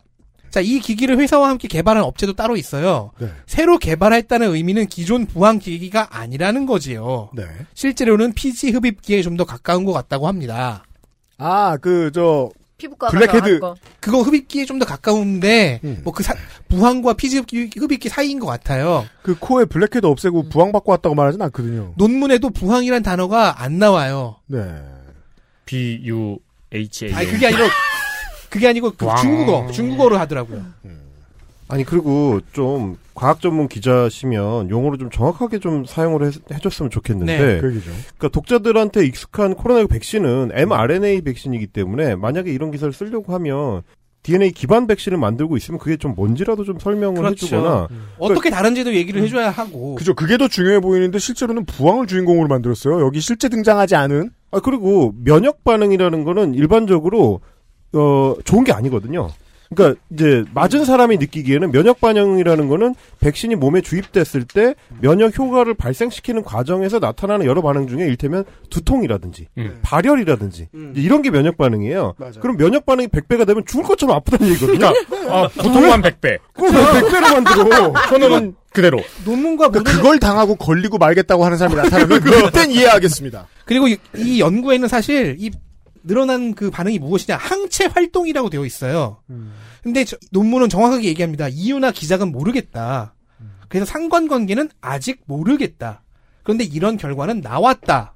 자, 0.52 0.60
이 0.62 0.80
기기를 0.80 1.18
회사와 1.20 1.50
함께 1.50 1.68
개발한 1.68 2.04
업체도 2.04 2.34
따로 2.34 2.56
있어요. 2.58 3.12
네. 3.20 3.30
새로 3.46 3.78
개발했다는 3.78 4.54
의미는 4.56 4.88
기존 4.88 5.26
부항 5.26 5.60
기기가 5.60 6.08
아니라는 6.18 6.66
거지요. 6.66 7.30
네. 7.36 7.44
실제로는 7.74 8.34
피지 8.34 8.72
흡입기에 8.72 9.22
좀 9.22 9.38
더 9.38 9.46
가까운 9.46 9.86
것 9.86 9.94
같다고 9.94 10.28
합니다. 10.28 10.84
아, 11.38 11.78
그, 11.78 12.12
저, 12.14 12.50
피부과 12.78 13.10
블랙헤드. 13.10 13.60
그거 14.00 14.22
흡입기에 14.22 14.66
좀 14.66 14.80
더 14.80 14.86
가까운데, 14.86 15.80
음. 15.84 16.02
뭐 16.04 16.15
그 16.15 16.24
부항과 16.68 17.14
피지 17.14 17.38
흡입기, 17.40 17.80
흡입기 17.80 18.10
사이인 18.10 18.40
것 18.40 18.48
같아요. 18.48 19.06
그 19.22 19.36
코에 19.40 19.66
블랙헤드 19.66 20.06
없애고 20.06 20.50
부항 20.50 20.72
받고 20.72 20.92
왔다고 20.92 21.16
말하진 21.16 21.42
않거든요. 21.44 21.94
논문에도 21.98 22.50
부항이란 22.50 23.04
단어가 23.04 23.62
안 23.62 23.78
나와요. 23.80 24.38
네. 24.48 24.60
B 25.66 26.02
U 26.06 26.40
H 26.74 27.06
A. 27.06 27.14
아니, 27.14 27.28
그게 27.30 27.48
아니라, 27.48 27.66
그게 28.50 28.68
아니고 28.68 28.92
그 28.98 29.06
왕. 29.06 29.18
중국어, 29.18 29.72
중국어로 29.72 30.18
하더라고요. 30.18 30.64
아니 31.72 31.84
그리고 31.84 32.40
좀 32.52 32.98
과학 33.14 33.42
전문 33.42 33.68
기자시면 33.68 34.72
용어를 34.72 34.98
좀 34.98 35.12
정확하게 35.12 35.60
좀 35.60 35.86
사용을 35.86 36.26
해, 36.26 36.32
해줬으면 36.52 36.90
좋겠는데 36.90 37.38
네. 37.38 37.62
그 37.62 37.70
얘기죠. 37.70 37.92
그러니까 38.18 38.30
독자들한테 38.30 39.06
익숙한 39.06 39.54
코로나19 39.54 39.90
백신은 39.90 40.50
mRNA 40.54 41.22
백신이기 41.22 41.68
때문에 41.68 42.16
만약에 42.16 42.52
이런 42.52 42.72
기사를 42.72 42.92
쓰려고 42.92 43.34
하면 43.34 43.84
DNA 44.24 44.52
기반 44.52 44.88
백신을 44.88 45.18
만들고 45.18 45.58
있으면 45.58 45.80
그게 45.80 45.96
좀 45.96 46.16
뭔지라도 46.16 46.64
좀 46.64 46.80
설명을 46.80 47.22
그렇죠. 47.22 47.46
해주거나 47.46 47.88
어떻게 48.18 48.50
다른지도 48.50 48.94
얘기를 48.96 49.22
해줘야 49.22 49.52
하고. 49.52 49.96
그죠. 49.96 50.16
그게 50.16 50.38
더 50.38 50.48
중요해 50.48 50.80
보이는데 50.80 51.20
실제로는 51.20 51.66
부항을 51.66 52.08
주인공으로 52.08 52.48
만들었어요. 52.48 53.00
여기 53.02 53.20
실제 53.22 53.48
등장하지 53.48 53.96
않은. 53.96 54.32
아 54.52 54.60
그리고 54.60 55.14
면역 55.24 55.64
반응이라는 55.64 56.24
거는 56.24 56.56
일반적으로 56.56 57.42
어 57.94 58.36
좋은 58.44 58.64
게 58.64 58.72
아니거든요. 58.72 59.30
그러니까 59.76 60.02
이제 60.12 60.44
맞은 60.54 60.84
사람이 60.84 61.18
느끼기에는 61.18 61.72
면역 61.72 62.02
반응이라는 62.02 62.68
거는 62.70 62.96
백신이 63.20 63.56
몸에 63.56 63.82
주입됐을 63.82 64.46
때 64.46 64.74
면역 65.00 65.38
효과를 65.38 65.76
발생시키는 65.76 66.44
과정에서 66.44 66.98
나타나는 66.98 67.46
여러 67.46 67.62
반응 67.62 67.88
중에 67.88 68.06
일테면 68.08 68.46
두통이라든지 68.72 69.48
음. 69.60 69.80
발열이라든지 69.84 70.70
음. 70.74 70.94
이런 70.96 71.22
게 71.22 71.30
면역 71.30 71.58
반응이에요. 71.58 72.16
맞아요. 72.18 72.34
그럼 72.42 72.58
면역 72.58 72.86
반응이 72.88 73.10
100배가 73.10 73.46
되면 73.46 73.64
죽을 73.66 73.84
것처럼 73.84 74.16
아프다는 74.16 74.52
얘기거든요. 74.54 74.92
그러니까 75.08 75.40
어, 75.40 75.48
보통만 75.50 76.02
100배. 76.02 76.40
그걸 76.54 76.72
왜 76.72 77.02
100배로 77.02 77.44
만들어? 77.44 77.94
저는 78.10 78.56
그대로. 78.72 79.00
논문과 79.24 79.70
그러니까 79.70 79.92
그걸 79.92 80.20
당하고 80.20 80.56
걸리고 80.56 80.98
말겠다고 80.98 81.46
하는 81.46 81.58
사람이 81.58 81.76
나타나면 81.76 82.22
그땐 82.22 82.72
이해하겠습니다. 82.72 83.48
그리고 83.66 83.88
이, 83.88 83.98
이 84.16 84.40
연구에는 84.40 84.88
사실 84.88 85.36
이 85.40 85.52
늘어난 86.04 86.54
그 86.56 86.70
반응이 86.72 87.00
무엇이냐 87.00 87.38
항체 87.38 87.86
활동이라고 87.88 88.50
되어 88.50 88.66
있어요. 88.66 89.22
근데 89.84 90.04
저- 90.06 90.18
논문은 90.32 90.70
정확하게 90.70 91.08
얘기합니다. 91.10 91.48
이유나 91.50 91.92
기작은 91.92 92.32
모르겠다. 92.32 93.14
그래서 93.68 93.86
상관관계는 93.86 94.70
아직 94.82 95.22
모르겠다. 95.26 96.02
그런데 96.44 96.64
이런 96.64 96.98
결과는 96.98 97.42
나왔다. 97.42 98.16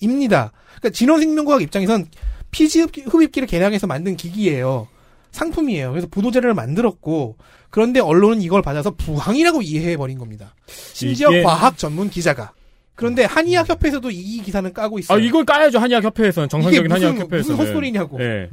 입니다. 0.00 0.52
그러니까 0.78 0.90
진원생명과학 0.90 1.62
입장에선 1.62 2.06
피지 2.50 2.82
흡입기를 3.06 3.46
개량해서 3.48 3.86
만든 3.86 4.16
기기예요. 4.16 4.88
상품이에요. 5.32 5.90
그래서 5.90 6.06
보도자료를 6.10 6.54
만들었고 6.54 7.36
그런데 7.70 8.00
언론은 8.00 8.42
이걸 8.42 8.60
받아서 8.62 8.90
부항이라고 8.90 9.62
이해해 9.62 9.96
버린 9.96 10.18
겁니다. 10.18 10.54
심지어 10.68 11.30
과학 11.42 11.78
전문 11.78 12.10
기자가. 12.10 12.52
그런데 12.94 13.24
한의학 13.24 13.68
협회에서도 13.68 14.10
이 14.10 14.42
기사는 14.42 14.72
까고 14.72 14.98
있어요. 14.98 15.18
아, 15.18 15.20
이걸 15.20 15.44
까야죠, 15.44 15.78
한의학 15.78 16.04
협회에서는. 16.04 16.48
정상적인 16.48 16.90
한의학 16.92 17.18
협회에서는. 17.18 17.40
무슨 17.40 17.54
헛소리냐고. 17.56 18.22
예. 18.22 18.48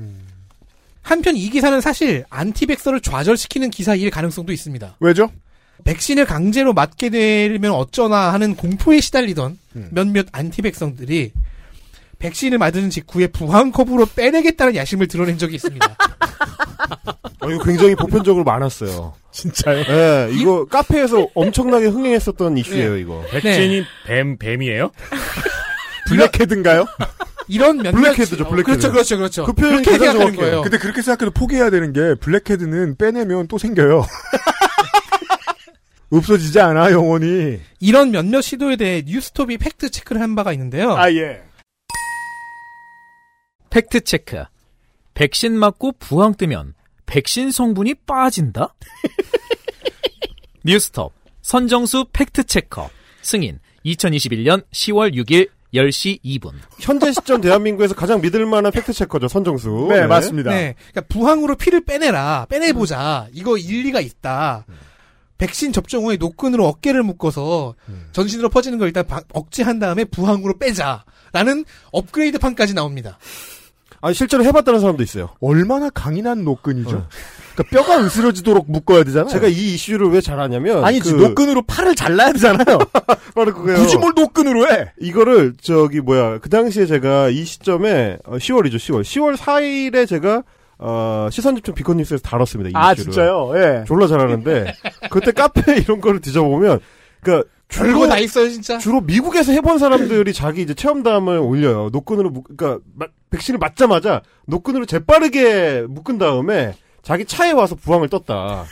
한편 1.01 1.35
이 1.35 1.49
기사는 1.49 1.79
사실 1.81 2.23
안티백서를 2.29 3.01
좌절시키는 3.01 3.69
기사일 3.69 4.09
가능성도 4.11 4.51
있습니다. 4.53 4.97
왜죠? 4.99 5.31
백신을 5.83 6.25
강제로 6.25 6.73
맞게 6.73 7.09
되면 7.09 7.71
어쩌나 7.71 8.33
하는 8.33 8.55
공포에 8.55 8.99
시달리던 8.99 9.57
몇몇 9.91 10.27
안티백성들이 10.31 11.31
백신을 12.19 12.57
맞은 12.57 12.89
직후에 12.89 13.27
부항컵으로 13.27 14.07
빼내겠다는 14.07 14.75
야심을 14.75 15.07
드러낸 15.07 15.37
적이 15.37 15.55
있습니다. 15.55 15.95
어, 17.41 17.49
이거 17.49 17.63
굉장히 17.63 17.95
보편적으로 17.95 18.43
많았어요. 18.43 19.13
진짜요? 19.31 19.83
네, 19.83 20.29
이거 20.33 20.65
카페에서 20.65 21.27
엄청나게 21.35 21.87
흥행했었던 21.87 22.57
이슈예요, 22.57 22.97
이거. 22.97 23.23
백신이 23.31 23.83
뱀 24.05 24.37
뱀이에요? 24.37 24.91
블랙헤드인가요? 26.09 26.85
이런 27.47 27.77
몇몇 27.77 27.91
블랙헤드죠, 27.91 28.45
블랙헤드. 28.47 28.63
그렇죠, 28.63 28.91
그렇죠, 28.91 29.17
그렇죠. 29.17 29.45
그 29.45 29.53
표현이 29.53 29.83
그렇게 29.83 29.91
가장 29.91 30.05
생각하는 30.11 30.33
정확해요. 30.33 30.51
거예요. 30.51 30.61
근데 30.63 30.77
그렇게 30.77 31.01
생각해도 31.01 31.31
포기해야 31.31 31.69
되는 31.69 31.93
게 31.93 32.15
블랙헤드는 32.15 32.97
빼내면 32.97 33.47
또 33.47 33.57
생겨요. 33.57 34.05
없어지지 36.11 36.59
않아 36.59 36.91
영원히. 36.91 37.59
이런 37.79 38.11
몇몇 38.11 38.41
시도에 38.41 38.75
대해 38.75 39.03
뉴스톱이 39.05 39.57
팩트 39.59 39.91
체크를 39.91 40.21
한 40.21 40.35
바가 40.35 40.51
있는데요. 40.53 40.93
아 40.95 41.11
예. 41.13 41.41
팩트 43.69 44.01
체크. 44.01 44.43
백신 45.13 45.57
맞고 45.57 45.93
부항 45.99 46.33
뜨면 46.33 46.73
백신 47.14 47.49
성분이 47.51 47.95
빠진다? 48.05 48.76
뉴스톱 50.64 51.12
선정수 51.41 52.05
팩트 52.14 52.43
체커 52.43 52.89
승인 53.24 53.60
2021년 53.86 54.64
10월 54.72 55.14
6일 55.16 55.49
10시 55.74 56.22
2분. 56.24 56.51
현재 56.80 57.12
시점 57.12 57.41
대한민국에서 57.41 57.93
가장 57.95 58.22
믿을 58.22 58.45
만한 58.47 58.72
팩트 58.72 58.91
체커죠, 58.91 59.28
선정수. 59.28 59.88
네, 59.89 60.07
맞습니다. 60.07 60.49
네. 60.51 60.74
그러니까 60.91 61.01
부항으로 61.14 61.55
피를 61.57 61.82
빼내라. 61.86 62.47
빼내보자. 62.49 63.28
이거 63.34 63.55
일리가 63.57 64.01
있다. 64.01 64.66
백신 65.38 65.72
접종 65.72 66.05
후에 66.05 66.18
노끈으로 66.18 66.66
어깨를 66.68 67.03
묶어서 67.03 67.76
전신으로 68.14 68.49
퍼지는 68.49 68.80
걸 68.80 68.88
일단 68.88 69.05
바- 69.05 69.22
억제한 69.32 69.78
다음에 69.80 70.05
부항으로 70.05 70.57
빼자. 70.57 71.05
라는 71.34 71.64
업그레이드판까지 71.91 72.74
나옵니다. 72.74 73.20
아, 74.02 74.14
실제로 74.14 74.43
해봤다는 74.45 74.80
사람도 74.80 75.04
있어요. 75.04 75.30
얼마나 75.41 75.89
강인한 75.89 76.43
노끈이죠. 76.45 77.08
그러니까 77.56 77.76
뼈가 77.76 78.02
으스러지도록 78.06 78.72
묶어야 78.72 79.04
되잖아요. 79.04 79.28
제가 79.30 79.47
이 79.47 79.74
이슈를 79.74 80.08
왜잘 80.10 80.39
아냐면. 80.39 80.84
아니지 80.86 81.14
그- 81.14 81.22
노끈으로 81.22 81.64
팔을 81.64 81.95
잘라야 81.95 82.32
되잖아요. 82.32 82.78
바로 83.36 83.54
그거예요. 83.54 83.80
굳이 83.80 83.97
뭘 83.97 84.14
노끈으로 84.16 84.70
해? 84.72 84.91
이거를 85.02 85.56
저기 85.62 86.00
뭐야 86.00 86.39
그 86.39 86.50
당시에 86.50 86.86
제가 86.86 87.30
이 87.30 87.43
시점에 87.43 88.18
어, 88.26 88.38
10월이죠 88.38 88.76
10월 88.76 89.02
10월 89.02 89.36
4일에 89.36 90.08
제가 90.08 90.43
어, 90.78 91.28
시선집중 91.30 91.76
비컨뉴스에서 91.76 92.22
다뤘습니다 92.24 92.70
이 92.70 92.72
아 92.82 92.93
이슈를. 92.93 93.12
진짜요? 93.12 93.52
예. 93.56 93.84
졸라 93.86 94.08
잘하는데 94.08 94.74
그때 95.10 95.32
카페 95.34 95.76
이런 95.82 96.00
거를 96.00 96.22
뒤져보면 96.22 96.80
그러니까 97.22 97.50
별거 97.70 98.07
다 98.07 98.17
있어요, 98.17 98.49
진짜. 98.49 98.78
주로 98.80 98.99
미국에서 99.01 99.51
해본 99.51 99.78
사람들이 99.78 100.34
자기 100.34 100.61
이제 100.61 100.74
체험담을 100.74 101.38
올려요 101.38 101.89
노끈으로 101.91 102.30
묶 102.32 102.45
그러니까 102.57 102.84
마- 102.95 103.07
백신을 103.30 103.59
맞자마자 103.59 104.22
노끈으로 104.47 104.86
재빠르게 104.86 105.84
묶은 105.88 106.17
다음에 106.17 106.74
자기 107.03 107.26
차에 107.26 107.51
와서 107.51 107.76
부항을 107.76 108.09
떴다. 108.09 108.65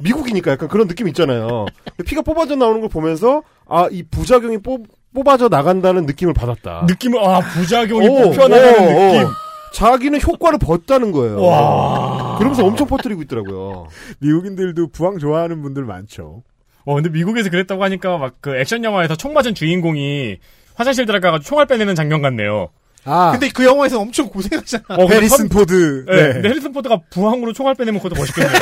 미국이니까 0.00 0.50
약간 0.52 0.68
그런 0.68 0.86
느낌 0.88 1.08
있잖아요. 1.08 1.64
피가 2.04 2.20
뽑아져 2.22 2.54
나오는 2.56 2.80
걸 2.80 2.90
보면서 2.90 3.42
아 3.66 3.88
이 3.90 4.02
부작용이 4.02 4.58
뽑, 4.58 4.86
뽑아져 5.14 5.48
나간다는 5.48 6.04
느낌을 6.04 6.34
받았다. 6.34 6.84
느낌을 6.86 7.18
아 7.24 7.40
부작용이 7.40 8.06
오, 8.06 8.22
뽑혀 8.30 8.48
나가는 8.48 8.78
오, 8.78 8.98
오. 8.98 9.12
느낌. 9.14 9.28
자기는 9.72 10.20
효과를 10.22 10.58
봤다는 10.58 11.10
거예요. 11.12 11.42
와. 11.42 12.36
그러면서 12.38 12.64
엄청 12.66 12.86
퍼뜨리고 12.86 13.22
있더라고요. 13.22 13.86
미국인들도 14.20 14.88
부항 14.88 15.18
좋아하는 15.18 15.62
분들 15.62 15.84
많죠. 15.84 16.42
어 16.86 16.94
근데 16.94 17.10
미국에서 17.10 17.50
그랬다고 17.50 17.82
하니까 17.84 18.16
막 18.16 18.34
그 18.40 18.56
액션 18.56 18.82
영화에서 18.84 19.16
총 19.16 19.34
맞은 19.34 19.54
주인공이 19.54 20.38
화장실 20.74 21.04
들어가가지고 21.06 21.46
총알 21.46 21.66
빼내는 21.66 21.94
장면 21.94 22.22
같네요. 22.22 22.68
아. 23.04 23.30
근데 23.32 23.48
그 23.50 23.64
영화에서 23.64 24.00
엄청 24.00 24.28
고생하잖아. 24.28 24.84
어, 24.90 25.06
해리슨 25.08 25.36
선- 25.38 25.48
포드. 25.48 26.04
네. 26.08 26.16
네. 26.16 26.32
근데 26.34 26.48
해리슨 26.48 26.72
포드가 26.72 26.98
부항으로 27.10 27.52
총알 27.52 27.74
빼내면 27.76 28.00
그것도 28.02 28.18
멋있겠네요. 28.20 28.58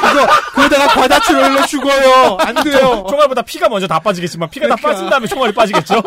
그거, 0.00 0.26
그러다가 0.54 0.86
과다출혈로 0.88 1.64
죽어요. 1.66 2.36
안 2.40 2.54
돼요. 2.64 3.04
총알보다 3.08 3.42
피가 3.42 3.68
먼저 3.68 3.86
다 3.86 3.98
빠지겠지만 4.00 4.50
피가 4.50 4.66
다 4.66 4.74
그러니까. 4.76 4.88
빠진 4.92 5.10
다음에 5.10 5.26
총알이 5.26 5.52
빠지겠죠. 5.54 6.02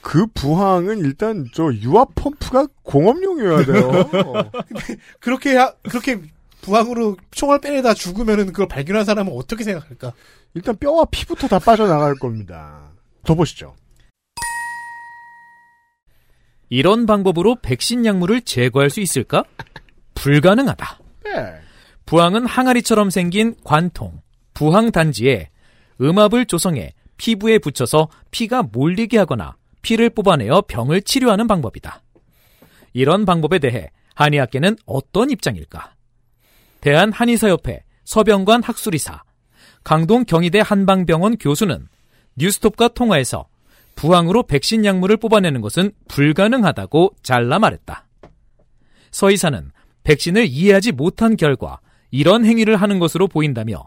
그 0.00 0.26
부항은 0.32 0.98
일단 1.00 1.44
저 1.54 1.70
유압 1.82 2.14
펌프가 2.14 2.66
공업용이어야 2.82 3.64
돼요. 3.66 4.10
그렇게, 5.20 5.56
하- 5.56 5.72
그렇게 5.90 6.18
부항으로 6.62 7.16
총알 7.30 7.60
빼내다 7.60 7.94
죽으면은 7.94 8.46
그걸 8.46 8.68
발견한 8.68 9.04
사람은 9.04 9.32
어떻게 9.34 9.64
생각할까? 9.64 10.12
일단 10.54 10.76
뼈와 10.76 11.04
피부터 11.06 11.48
다 11.48 11.58
빠져나갈 11.58 12.14
겁니다. 12.16 12.90
더 13.24 13.34
보시죠. 13.34 13.74
이런 16.70 17.06
방법으로 17.06 17.56
백신 17.62 18.04
약물을 18.04 18.42
제거할 18.42 18.90
수 18.90 19.00
있을까? 19.00 19.44
불가능하다. 20.14 21.00
네. 21.24 21.54
부항은 22.04 22.46
항아리처럼 22.46 23.10
생긴 23.10 23.54
관통, 23.64 24.20
부항 24.54 24.90
단지에 24.90 25.50
음압을 26.00 26.46
조성해 26.46 26.94
피부에 27.16 27.58
붙여서 27.58 28.08
피가 28.30 28.64
몰리게 28.64 29.18
하거나 29.18 29.56
피를 29.82 30.10
뽑아내어 30.10 30.62
병을 30.62 31.02
치료하는 31.02 31.46
방법이다. 31.46 32.02
이런 32.92 33.24
방법에 33.24 33.58
대해 33.58 33.90
한의학계는 34.14 34.76
어떤 34.86 35.30
입장일까? 35.30 35.94
대한 36.80 37.12
한의사협회 37.12 37.82
서병관 38.04 38.62
학술이사, 38.62 39.22
강동 39.84 40.24
경희대 40.24 40.60
한방병원 40.64 41.38
교수는 41.38 41.88
뉴스톱과 42.36 42.88
통화에서 42.88 43.48
부항으로 43.96 44.44
백신 44.44 44.84
약물을 44.84 45.16
뽑아내는 45.16 45.60
것은 45.60 45.92
불가능하다고 46.08 47.14
잘라 47.22 47.58
말했다. 47.58 48.06
서 49.10 49.30
이사는 49.30 49.70
백신을 50.04 50.46
이해하지 50.46 50.92
못한 50.92 51.36
결과 51.36 51.80
이런 52.10 52.44
행위를 52.44 52.76
하는 52.76 52.98
것으로 52.98 53.28
보인다며 53.28 53.84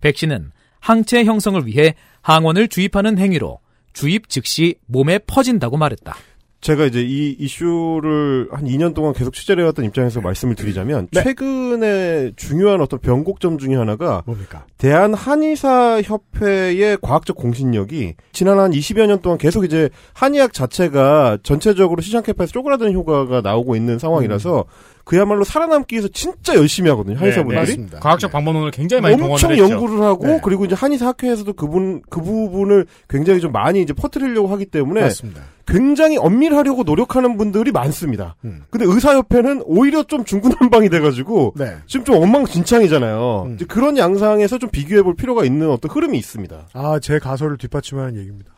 백신은 0.00 0.52
항체 0.80 1.24
형성을 1.24 1.66
위해 1.66 1.94
항원을 2.22 2.68
주입하는 2.68 3.18
행위로 3.18 3.60
주입 3.92 4.28
즉시 4.28 4.76
몸에 4.86 5.18
퍼진다고 5.18 5.76
말했다. 5.76 6.16
제가 6.60 6.86
이제 6.86 7.00
이 7.02 7.36
이슈를 7.38 8.48
한 8.50 8.64
2년 8.64 8.92
동안 8.92 9.12
계속 9.12 9.32
취재를 9.32 9.62
해왔던 9.62 9.84
입장에서 9.84 10.20
말씀을 10.20 10.56
드리자면 10.56 11.06
네. 11.12 11.22
최근에 11.22 12.32
중요한 12.36 12.80
어떤 12.80 12.98
변곡점 12.98 13.58
중에 13.58 13.76
하나가 13.76 14.22
뭡니까? 14.26 14.66
대한 14.76 15.14
한의사 15.14 16.02
협회의 16.02 16.98
과학적 17.00 17.36
공신력이 17.36 18.14
지난 18.32 18.58
한 18.58 18.72
20여 18.72 19.06
년 19.06 19.20
동안 19.20 19.38
계속 19.38 19.64
이제 19.64 19.88
한의학 20.14 20.52
자체가 20.52 21.38
전체적으로 21.44 22.02
시장 22.02 22.22
캐파에서 22.24 22.52
쪼그라드는 22.52 22.92
효과가 22.92 23.40
나오고 23.40 23.76
있는 23.76 23.98
상황이라서 23.98 24.64
그야말로 25.08 25.42
살아남기 25.42 25.94
위해서 25.94 26.06
진짜 26.12 26.54
열심히 26.54 26.90
하거든요. 26.90 27.16
한의사분들이. 27.16 27.78
네, 27.78 27.98
과학적 27.98 28.30
방법론을 28.30 28.70
굉장히 28.72 29.00
많이 29.00 29.14
엄청. 29.14 29.56
연구를 29.56 30.02
하고 30.02 30.26
네. 30.26 30.40
그리고 30.44 30.66
이제 30.66 30.74
한의사 30.74 31.06
학회에서도 31.06 31.50
그분 31.54 32.02
그 32.10 32.20
부분을 32.20 32.84
굉장히 33.08 33.40
좀 33.40 33.50
많이 33.50 33.80
이제 33.80 33.94
퍼뜨리려고 33.94 34.48
하기 34.48 34.66
때문에 34.66 35.00
맞습니다. 35.00 35.40
굉장히 35.66 36.18
엄밀하려고 36.18 36.82
노력하는 36.82 37.38
분들이 37.38 37.72
많습니다. 37.72 38.36
음. 38.44 38.64
근데 38.68 38.84
의사협회는 38.84 39.62
오히려 39.64 40.02
좀 40.02 40.26
중구난방이 40.26 40.90
돼가지고 40.90 41.54
네. 41.56 41.76
지금 41.86 42.04
좀 42.04 42.22
엉망진창이잖아요. 42.22 43.44
음. 43.46 43.54
이제 43.54 43.64
그런 43.64 43.96
양상에서 43.96 44.58
좀 44.58 44.68
비교해볼 44.68 45.16
필요가 45.16 45.42
있는 45.42 45.70
어떤 45.70 45.90
흐름이 45.90 46.18
있습니다. 46.18 46.68
아, 46.74 46.98
제 47.00 47.18
가설을 47.18 47.56
뒷받침하는 47.56 48.18
얘기입니다. 48.18 48.52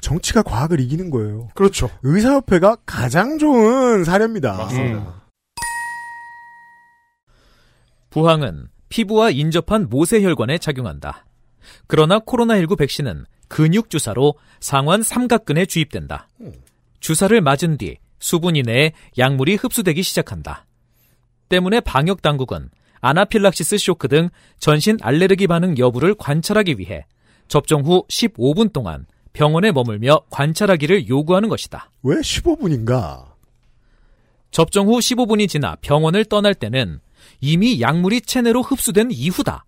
정치가 0.00 0.42
과학을 0.42 0.80
이기는 0.80 1.10
거예요. 1.10 1.48
그렇죠. 1.54 1.90
의사협회가 2.02 2.78
가장 2.86 3.36
좋은 3.36 4.04
사례입니다. 4.04 4.54
맞습니다. 4.54 5.21
부항은 8.12 8.68
피부와 8.90 9.30
인접한 9.30 9.88
모세혈관에 9.88 10.58
작용한다. 10.58 11.24
그러나 11.86 12.18
코로나19 12.20 12.76
백신은 12.76 13.24
근육 13.48 13.88
주사로 13.88 14.34
상완 14.60 15.02
삼각근에 15.02 15.64
주입된다. 15.64 16.28
주사를 17.00 17.40
맞은 17.40 17.78
뒤 17.78 17.96
수분 18.18 18.54
이내에 18.54 18.92
약물이 19.18 19.56
흡수되기 19.56 20.02
시작한다. 20.02 20.66
때문에 21.48 21.80
방역 21.80 22.22
당국은 22.22 22.68
아나필락시스 23.00 23.78
쇼크 23.78 24.08
등 24.08 24.28
전신 24.58 24.98
알레르기 25.00 25.46
반응 25.46 25.76
여부를 25.78 26.14
관찰하기 26.14 26.78
위해 26.78 27.06
접종 27.48 27.82
후 27.82 28.04
15분 28.08 28.72
동안 28.72 29.06
병원에 29.32 29.72
머물며 29.72 30.20
관찰하기를 30.30 31.08
요구하는 31.08 31.48
것이다. 31.48 31.90
왜 32.02 32.16
15분인가? 32.16 33.32
접종 34.50 34.88
후 34.88 34.98
15분이 34.98 35.48
지나 35.48 35.76
병원을 35.80 36.26
떠날 36.26 36.54
때는 36.54 37.00
이미 37.42 37.80
약물이 37.80 38.22
체내로 38.22 38.62
흡수된 38.62 39.08
이후다. 39.10 39.64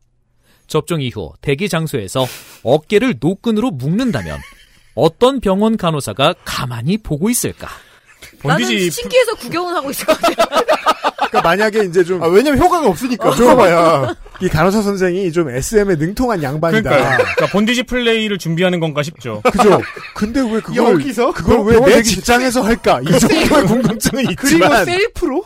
접종 0.68 1.02
이후 1.02 1.32
대기 1.42 1.68
장소에서 1.68 2.26
어깨를 2.62 3.16
노끈으로 3.20 3.72
묶는다면 3.72 4.38
어떤 4.94 5.40
병원 5.40 5.76
간호사가 5.76 6.34
가만히 6.44 6.96
보고 6.96 7.28
있을까? 7.28 7.68
나는 8.42 8.64
신기해서 8.90 9.34
구경은 9.34 9.74
하고 9.74 9.90
있을 9.90 10.06
것 10.06 10.18
같아요. 10.18 10.46
그러니까 11.28 11.42
만약에 11.42 11.84
이제 11.84 12.04
좀 12.04 12.22
아, 12.22 12.26
왜냐면 12.28 12.62
효과가 12.62 12.88
없으니까. 12.88 13.30
좀 13.30 13.38
들어봐야. 13.46 14.14
이 14.40 14.48
간호사 14.48 14.82
선생이 14.82 15.32
좀 15.32 15.50
SM에 15.50 15.96
능통한 15.96 16.42
양반이다. 16.42 16.88
그러니까, 16.90 17.16
그러니까 17.16 17.46
본디지 17.48 17.82
플레이를 17.84 18.38
준비하는 18.38 18.78
건가 18.78 19.02
싶죠. 19.02 19.42
그죠? 19.42 19.80
근데 20.14 20.40
왜 20.40 20.60
그걸 20.60 20.76
여기서? 20.92 21.32
그걸 21.32 21.56
병- 21.56 21.66
왜내 21.66 22.02
직장에서 22.02 22.62
할까? 22.62 23.00
이 23.02 23.18
정도의 23.18 23.66
궁금증은 23.66 24.24
그리고 24.36 24.42
있지만 24.46 24.84
셀프로? 24.84 25.44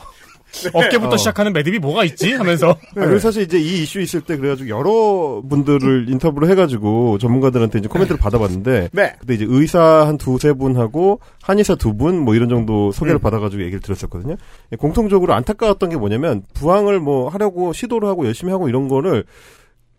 어깨부터 0.72 1.14
어. 1.14 1.16
시작하는 1.16 1.52
매듭이 1.52 1.78
뭐가 1.78 2.04
있지? 2.04 2.32
하면서. 2.32 2.70
아, 2.96 3.04
그래서 3.04 3.18
사실 3.28 3.42
이제 3.42 3.58
이 3.58 3.82
이슈 3.82 4.00
있을 4.00 4.22
때 4.22 4.36
그래가지고 4.36 4.68
여러 4.70 5.42
분들을 5.48 6.06
인터뷰를 6.08 6.48
해가지고 6.50 7.18
전문가들한테 7.18 7.80
이제 7.80 7.88
코멘트를 7.88 8.18
받아봤는데 8.18 8.88
네. 8.92 9.14
그때 9.20 9.34
이제 9.34 9.44
의사 9.48 10.06
한 10.06 10.16
두세 10.18 10.52
분하고 10.54 11.20
한의사 11.42 11.74
두 11.74 11.92
분 11.98 12.18
뭐 12.18 12.34
이런 12.34 12.48
정도 12.48 12.92
소개를 12.92 13.18
음. 13.18 13.20
받아가지고 13.20 13.62
얘기를 13.62 13.80
들었었거든요. 13.80 14.36
예, 14.72 14.76
공통적으로 14.76 15.34
안타까웠던 15.34 15.90
게 15.90 15.96
뭐냐면 15.96 16.42
부항을 16.54 17.00
뭐 17.00 17.28
하려고 17.28 17.72
시도를 17.72 18.08
하고 18.08 18.24
열심히 18.26 18.52
하고 18.52 18.68
이런 18.68 18.88
거를 18.88 19.24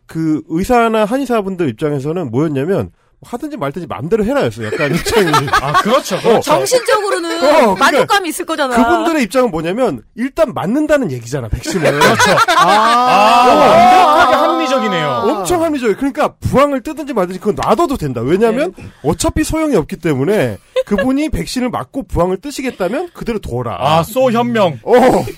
그 0.05 0.41
의사나 0.49 1.05
한의사분들 1.05 1.69
입장에서는 1.69 2.31
뭐였냐면 2.31 2.91
하든지 3.21 3.57
말든지 3.57 3.87
마음대로 3.87 4.23
해라였어. 4.23 4.63
약간 4.65 4.95
입장이. 4.95 5.29
아, 5.61 5.73
그렇죠. 5.81 6.17
그렇죠. 6.21 6.39
정신적으로는 6.41 7.37
어, 7.37 7.39
그러니까 7.51 7.75
만족감이 7.75 8.29
있을 8.29 8.45
거잖아. 8.45 8.75
그분들의 8.75 9.23
입장은 9.23 9.51
뭐냐면 9.51 10.01
일단 10.15 10.53
맞는다는 10.53 11.11
얘기잖아 11.11 11.49
백신을. 11.49 11.91
그렇죠. 11.99 12.31
아, 12.57 13.45
완벽하게 13.47 14.35
합리적이네요. 14.35 15.09
엄청 15.09 15.63
합리적이에요. 15.63 15.97
그러니까 15.97 16.35
부항을 16.39 16.81
뜨든지 16.81 17.13
말든지 17.13 17.39
그건 17.39 17.55
놔둬도 17.55 17.97
된다. 17.97 18.21
왜냐하면 18.21 18.73
어차피 19.03 19.43
소용이 19.43 19.75
없기 19.75 19.97
때문에 19.97 20.57
그분이 20.85 21.29
백신을 21.29 21.69
맞고 21.69 22.03
부항을 22.07 22.37
뜨시겠다면 22.37 23.09
그대로 23.13 23.39
둬라. 23.39 23.77
아, 23.79 24.03
소 24.03 24.31
현명. 24.31 24.79
어, 24.83 24.93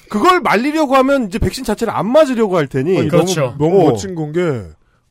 그걸 0.09 0.39
말리려고 0.41 0.95
하면 0.97 1.27
이제 1.27 1.39
백신 1.39 1.63
자체를 1.63 1.93
안 1.95 2.07
맞으려고 2.11 2.57
할 2.57 2.67
테니. 2.67 2.97
아니, 2.97 3.07
그렇죠. 3.09 3.55
너무, 3.57 3.71
너무 3.75 3.81
어. 3.87 3.91
멋진 3.91 4.15
건 4.15 4.31
게 4.31 4.61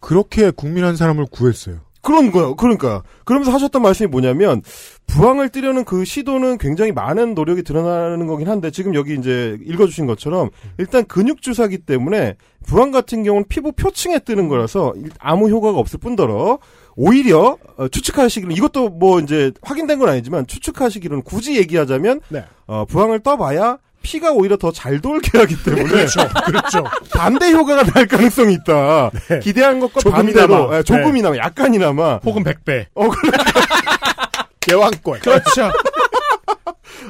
그렇게 0.01 0.51
국민 0.51 0.83
한 0.85 0.97
사람을 0.97 1.27
구했어요. 1.31 1.77
그런 2.03 2.31
거요. 2.31 2.57
그러니까. 2.57 3.03
그러면서 3.25 3.53
하셨던 3.53 3.83
말씀이 3.83 4.09
뭐냐면, 4.09 4.63
부항을 5.07 5.49
뜨려는 5.51 5.85
그 5.85 6.05
시도는 6.05 6.59
굉장히 6.59 6.93
많은 6.93 7.35
노력이 7.35 7.63
드러나는 7.63 8.27
거긴 8.27 8.49
한데, 8.49 8.71
지금 8.71 8.95
여기 8.95 9.15
이제 9.15 9.59
읽어주신 9.65 10.07
것처럼, 10.07 10.51
일단 10.79 11.05
근육 11.05 11.43
주사기 11.43 11.79
때문에, 11.79 12.37
부항 12.65 12.91
같은 12.91 13.23
경우는 13.23 13.47
피부 13.49 13.73
표층에 13.73 14.21
뜨는 14.21 14.49
거라서, 14.49 14.93
일- 14.97 15.11
아무 15.19 15.49
효과가 15.51 15.79
없을 15.79 15.99
뿐더러, 15.99 16.59
오히려, 16.97 17.59
어, 17.77 17.89
추측하시기로는, 17.89 18.57
이것도 18.57 18.91
뭐 18.91 19.21
이제 19.21 19.53
확인된 19.63 19.99
건 19.99 20.09
아니지만, 20.09 20.47
추측하시기로는 20.47 21.23
굳이 21.25 21.57
얘기하자면, 21.57 22.21
네. 22.29 22.45
어, 22.67 22.85
부항을 22.87 23.21
떠봐야, 23.21 23.79
피가 24.03 24.33
오히려 24.33 24.57
더 24.57 24.73
잘 24.73 25.01
돌게 25.01 25.39
하기 25.39 25.63
때문에 25.63 25.85
그렇죠. 25.85 26.29
그렇죠. 26.47 26.85
반대 27.13 27.51
효과가 27.53 27.85
날 27.85 28.07
가능성이 28.07 28.55
있다. 28.55 29.11
기대한 29.43 29.79
것과 29.81 30.01
조금이나마. 30.01 30.25
반대로 30.57 30.77
예, 30.79 30.83
조금이나마 30.83 31.37
약간이나마 31.37 32.17
혹은 32.25 32.43
100배. 32.45 32.87
어, 32.95 33.09
그래. 33.09 33.33
개왕권. 34.61 35.21
그렇죠. 35.21 35.71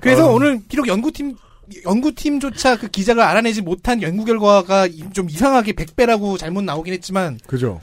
그래서 0.01 0.31
오늘 0.31 0.61
비록 0.69 0.87
연구팀 0.89 1.37
연구팀조차 1.85 2.77
그 2.79 2.89
기자가 2.89 3.29
알아내지 3.31 3.63
못한 3.63 4.03
연구 4.03 4.25
결과가 4.25 4.87
이- 4.87 5.05
좀 5.13 5.29
이상하게 5.31 5.73
100배라고 5.73 6.39
잘못 6.39 6.63
나오긴 6.65 6.93
했지만 6.95 7.39
그죠. 7.47 7.81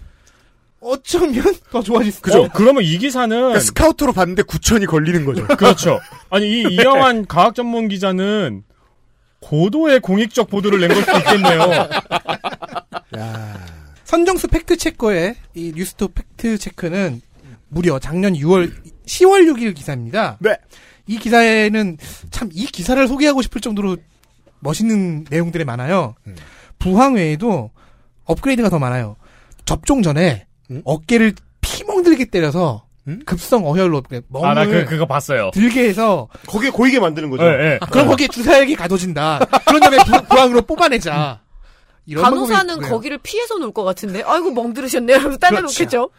어쩌면 0.82 1.43
더 1.72 1.82
좋아질 1.82 2.12
수 2.12 2.22
그죠. 2.22 2.49
그러면 2.53 2.84
이 2.84 2.97
기사는 2.97 3.36
그러니까 3.36 3.60
스카우트로 3.62 4.14
봤는데 4.14 4.43
9천이 4.43 4.88
걸리는 4.88 5.26
거죠. 5.26 5.47
그렇죠. 5.47 5.99
아니 6.30 6.47
이 6.47 6.64
이영환 6.76 7.26
과학 7.28 7.55
전문 7.55 7.88
기자는 7.88 8.64
고도의 9.51 9.99
공익적 10.01 10.49
보도를 10.49 10.79
낸 10.81 10.89
걸 10.89 11.03
수도 11.03 11.17
있겠네요. 11.19 11.87
선정수 14.03 14.47
팩트 14.47 14.77
체커의 14.77 15.35
이 15.55 15.73
뉴스톱 15.75 16.15
팩트 16.15 16.57
체크는 16.57 17.21
무려 17.69 17.99
작년 17.99 18.33
6월 18.33 18.71
10월 19.05 19.49
6일 19.51 19.75
기사입니다. 19.75 20.37
네. 20.39 20.55
이 21.07 21.17
기사에는 21.17 21.97
참 22.31 22.49
이 22.53 22.65
기사를 22.65 23.05
소개하고 23.07 23.41
싶을 23.41 23.61
정도로 23.61 23.97
멋있는 24.59 25.25
내용들이 25.29 25.63
많아요. 25.65 26.15
부항 26.79 27.15
외에도 27.15 27.71
업그레이드가 28.25 28.69
더 28.69 28.79
많아요. 28.79 29.15
접종 29.65 30.01
전에 30.01 30.45
어깨를 30.83 31.33
피멍들게 31.61 32.25
때려서 32.25 32.86
급성 33.26 33.66
어혈로 33.66 34.03
멍을 34.30 34.47
아, 34.49 34.53
나 34.53 34.66
그, 34.66 34.86
그거 34.86 35.05
봤어요. 35.05 35.51
들게 35.53 35.88
해서 35.88 36.28
거기에 36.47 36.70
고이게 36.70 36.99
만드는 36.99 37.30
거죠. 37.30 37.45
예, 37.45 37.49
예. 37.74 37.78
아, 37.82 37.86
그럼 37.86 38.08
거기에 38.08 38.28
주사액이 38.28 38.76
가둬진다. 38.76 39.39
그런 39.66 39.80
다음에 39.80 39.97
부, 39.97 40.24
부항으로 40.28 40.62
뽑아내자. 40.64 41.39
이런 42.05 42.24
간호사는. 42.24 42.82
거기를 42.82 43.18
피해서 43.20 43.58
놀 43.58 43.72
것 43.72 43.84
같은데. 43.84 44.24
아이고 44.26 44.51
멍 44.51 44.74
들으셨네요. 44.74 45.18
이러면서 45.18 45.38
딸려 45.39 45.58
그렇죠. 45.58 45.84
놓겠죠. 45.84 46.10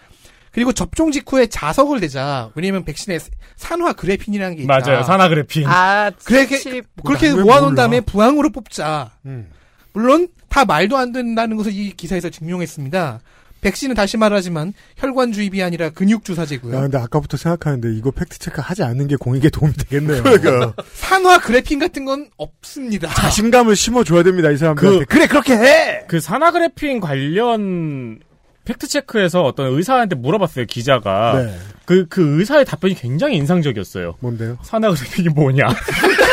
그리고 0.53 0.73
접종 0.73 1.11
직후에 1.13 1.47
자석을 1.47 2.01
대자. 2.01 2.51
왜냐면 2.55 2.85
백신에 2.85 3.19
산화 3.57 3.93
그래핀이라는 3.93 4.57
게 4.57 4.63
있다. 4.65 4.79
맞아요. 4.79 5.03
산화 5.03 5.29
그래핀. 5.29 5.67
아, 5.67 6.11
그렇게 6.25 6.83
그렇게 7.05 7.29
왜 7.29 7.35
모아놓은 7.35 7.71
몰라? 7.71 7.83
다음에 7.83 8.01
부항으로 8.01 8.51
뽑자. 8.51 9.11
음. 9.27 9.51
물론 9.93 10.29
다 10.49 10.65
말도 10.65 10.97
안 10.97 11.13
된다는 11.13 11.57
것을 11.59 11.73
이 11.75 11.93
기사에서 11.93 12.31
증명했습니다. 12.31 13.21
백신은 13.61 13.95
다시 13.95 14.17
말하지만 14.17 14.73
혈관 14.97 15.33
주입이 15.33 15.63
아니라 15.63 15.91
근육 15.91 16.25
주사제고요. 16.25 16.77
야, 16.77 16.81
근데 16.83 16.99
아까부터 16.99 17.37
생각하는데 17.37 17.93
이거 17.95 18.11
팩트 18.11 18.39
체크 18.39 18.61
하지 18.61 18.83
않는 18.83 19.09
게 19.09 19.17
공익에 19.17 19.51
도움이 19.51 19.73
되겠네요. 19.75 20.23
그러니까. 20.23 20.75
산화 20.95 21.39
그래핀 21.41 21.79
같은 21.79 22.05
건 22.05 22.29
없습니다. 22.37 23.09
자신감을 23.09 23.75
심어줘야 23.77 24.23
됩니다, 24.23 24.51
이 24.51 24.57
사람들한테. 24.57 25.05
그- 25.05 25.07
그, 25.07 25.19
래 25.19 25.27
그렇게 25.27 25.55
해! 25.57 26.05
그 26.07 26.21
산화 26.21 26.53
그래핀 26.53 27.01
관련 27.01 28.21
팩트 28.65 28.87
체크에서 28.87 29.43
어떤 29.45 29.75
의사한테 29.75 30.15
물어봤어요 30.15 30.67
기자가. 30.67 31.43
네. 31.43 31.59
그, 31.87 32.07
그 32.09 32.39
의사의 32.39 32.67
답변이 32.67 32.95
굉장히 32.95 33.37
인상적이었어요. 33.39 34.17
뭔데요? 34.21 34.59
산화 34.63 34.91
그래핀이 34.93 35.31
뭐냐. 35.31 35.69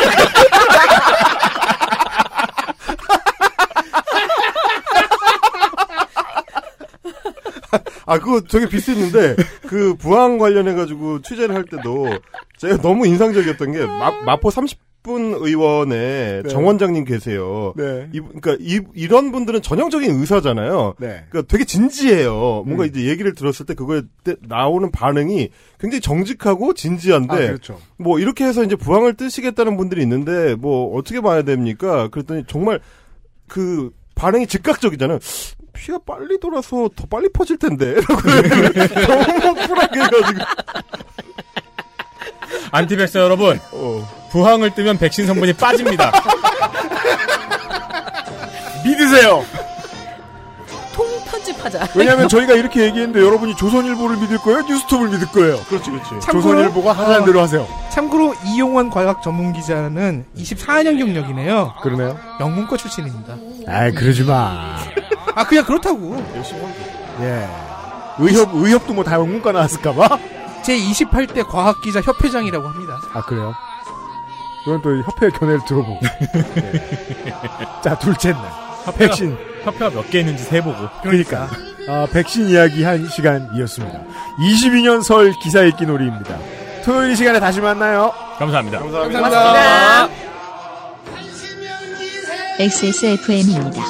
아, 8.05 8.19
그거 8.19 8.41
되게 8.41 8.67
비슷했는데, 8.67 9.35
그 9.67 9.95
부항 9.95 10.37
관련해가지고 10.37 11.21
취재를 11.21 11.55
할 11.55 11.63
때도 11.65 12.07
제가 12.57 12.77
너무 12.81 13.07
인상적이었던 13.07 13.71
게, 13.71 13.85
마, 13.85 14.11
마포 14.25 14.49
30분 14.49 15.35
의원에 15.45 16.41
네. 16.43 16.49
정 16.49 16.65
원장님 16.65 17.05
계세요. 17.05 17.73
네. 17.75 18.09
이, 18.13 18.19
그러니까 18.19 18.57
이, 18.59 18.81
이런 18.95 19.31
분들은 19.31 19.61
전형적인 19.61 20.09
의사잖아요. 20.19 20.95
네. 20.99 21.25
그러니까 21.29 21.43
되게 21.47 21.65
진지해요. 21.65 22.63
뭔가 22.65 22.83
음. 22.83 22.89
이제 22.89 23.05
얘기를 23.05 23.33
들었을 23.33 23.65
때 23.65 23.73
그거에 23.73 24.01
때 24.23 24.35
나오는 24.47 24.89
반응이 24.91 25.49
굉장히 25.79 26.01
정직하고 26.01 26.73
진지한데, 26.73 27.33
아, 27.33 27.37
그렇죠. 27.37 27.79
뭐 27.97 28.19
이렇게 28.19 28.45
해서 28.45 28.63
이제 28.63 28.75
부항을 28.75 29.15
뜨시겠다는 29.15 29.77
분들이 29.77 30.01
있는데, 30.01 30.55
뭐 30.55 30.95
어떻게 30.97 31.21
봐야 31.21 31.43
됩니까? 31.43 32.07
그랬더니 32.07 32.43
정말 32.47 32.79
그 33.47 33.91
반응이 34.15 34.47
즉각적이잖아요. 34.47 35.19
피가 35.75 35.99
빨리 36.05 36.39
돌아서 36.39 36.89
더 36.95 37.05
빨리 37.09 37.29
퍼질 37.31 37.57
텐데. 37.57 37.95
너무 39.07 39.53
쿨하게 39.67 39.99
해가지고. 40.01 40.39
안티백서 42.71 43.19
여러분. 43.19 43.59
어. 43.71 44.27
부항을 44.31 44.73
뜨면 44.73 44.97
백신 44.97 45.27
성분이 45.27 45.53
빠집니다. 45.53 46.11
믿으세요! 48.83 49.43
통 50.93 51.07
편집하자. 51.25 51.87
왜냐면 51.95 52.27
저희가 52.29 52.53
이렇게 52.53 52.81
얘기했는데 52.83 53.19
여러분이 53.25 53.55
조선일보를 53.55 54.17
믿을 54.17 54.37
거예요? 54.39 54.61
뉴스톱을 54.61 55.09
믿을 55.09 55.27
거예요? 55.27 55.57
그렇지, 55.69 55.89
그렇지. 55.89 56.09
참고로- 56.21 56.31
조선일보가 56.41 56.91
하자는 56.93 57.25
대로 57.25 57.41
하세요. 57.41 57.67
참고로 57.91 58.35
이용원 58.45 58.89
과학 58.89 59.21
전문 59.21 59.53
기자는 59.53 60.25
24년 60.37 60.97
경력이네요. 60.99 61.73
그러네요. 61.81 62.17
영문과 62.39 62.77
출신입니다. 62.77 63.35
아이, 63.67 63.91
그러지 63.93 64.23
마. 64.23 64.77
아 65.35 65.45
그냥 65.45 65.63
그렇다고. 65.65 66.15
예. 67.21 67.47
의협, 68.19 68.49
의협도 68.53 68.93
뭐 68.93 69.03
다 69.03 69.15
영문과 69.15 69.51
나왔을까봐? 69.51 70.17
제 70.63 70.77
28대 70.77 71.45
과학기자 71.47 72.01
협회장이라고 72.01 72.67
합니다. 72.67 72.97
아, 73.13 73.21
그래요? 73.21 73.53
이건 74.65 74.81
또 74.81 74.97
협회 75.03 75.29
견해를 75.29 75.59
들어보고. 75.67 75.99
예. 77.27 77.31
자, 77.83 77.97
둘째 77.99 78.31
날. 78.31 78.41
백신. 78.97 79.37
협회가 79.63 79.89
몇 79.91 80.09
개 80.09 80.19
있는지 80.21 80.43
세보고. 80.43 80.89
그러니까. 81.03 81.49
아, 81.87 82.07
백신 82.11 82.47
이야기 82.49 82.83
한 82.83 83.07
시간이었습니다. 83.07 83.99
22년 84.39 85.03
설 85.03 85.31
기사 85.33 85.61
읽기 85.61 85.85
놀이입니다. 85.85 86.35
토요일 86.83 87.11
이 87.11 87.15
시간에 87.15 87.39
다시 87.39 87.59
만나요. 87.61 88.11
감사합니다. 88.39 88.79
감사합니다. 88.79 90.09
XSFM입니다. 92.59 93.83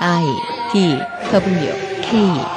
I 0.00 0.55
D 0.68 1.06
W 1.30 1.78
K 2.00 2.50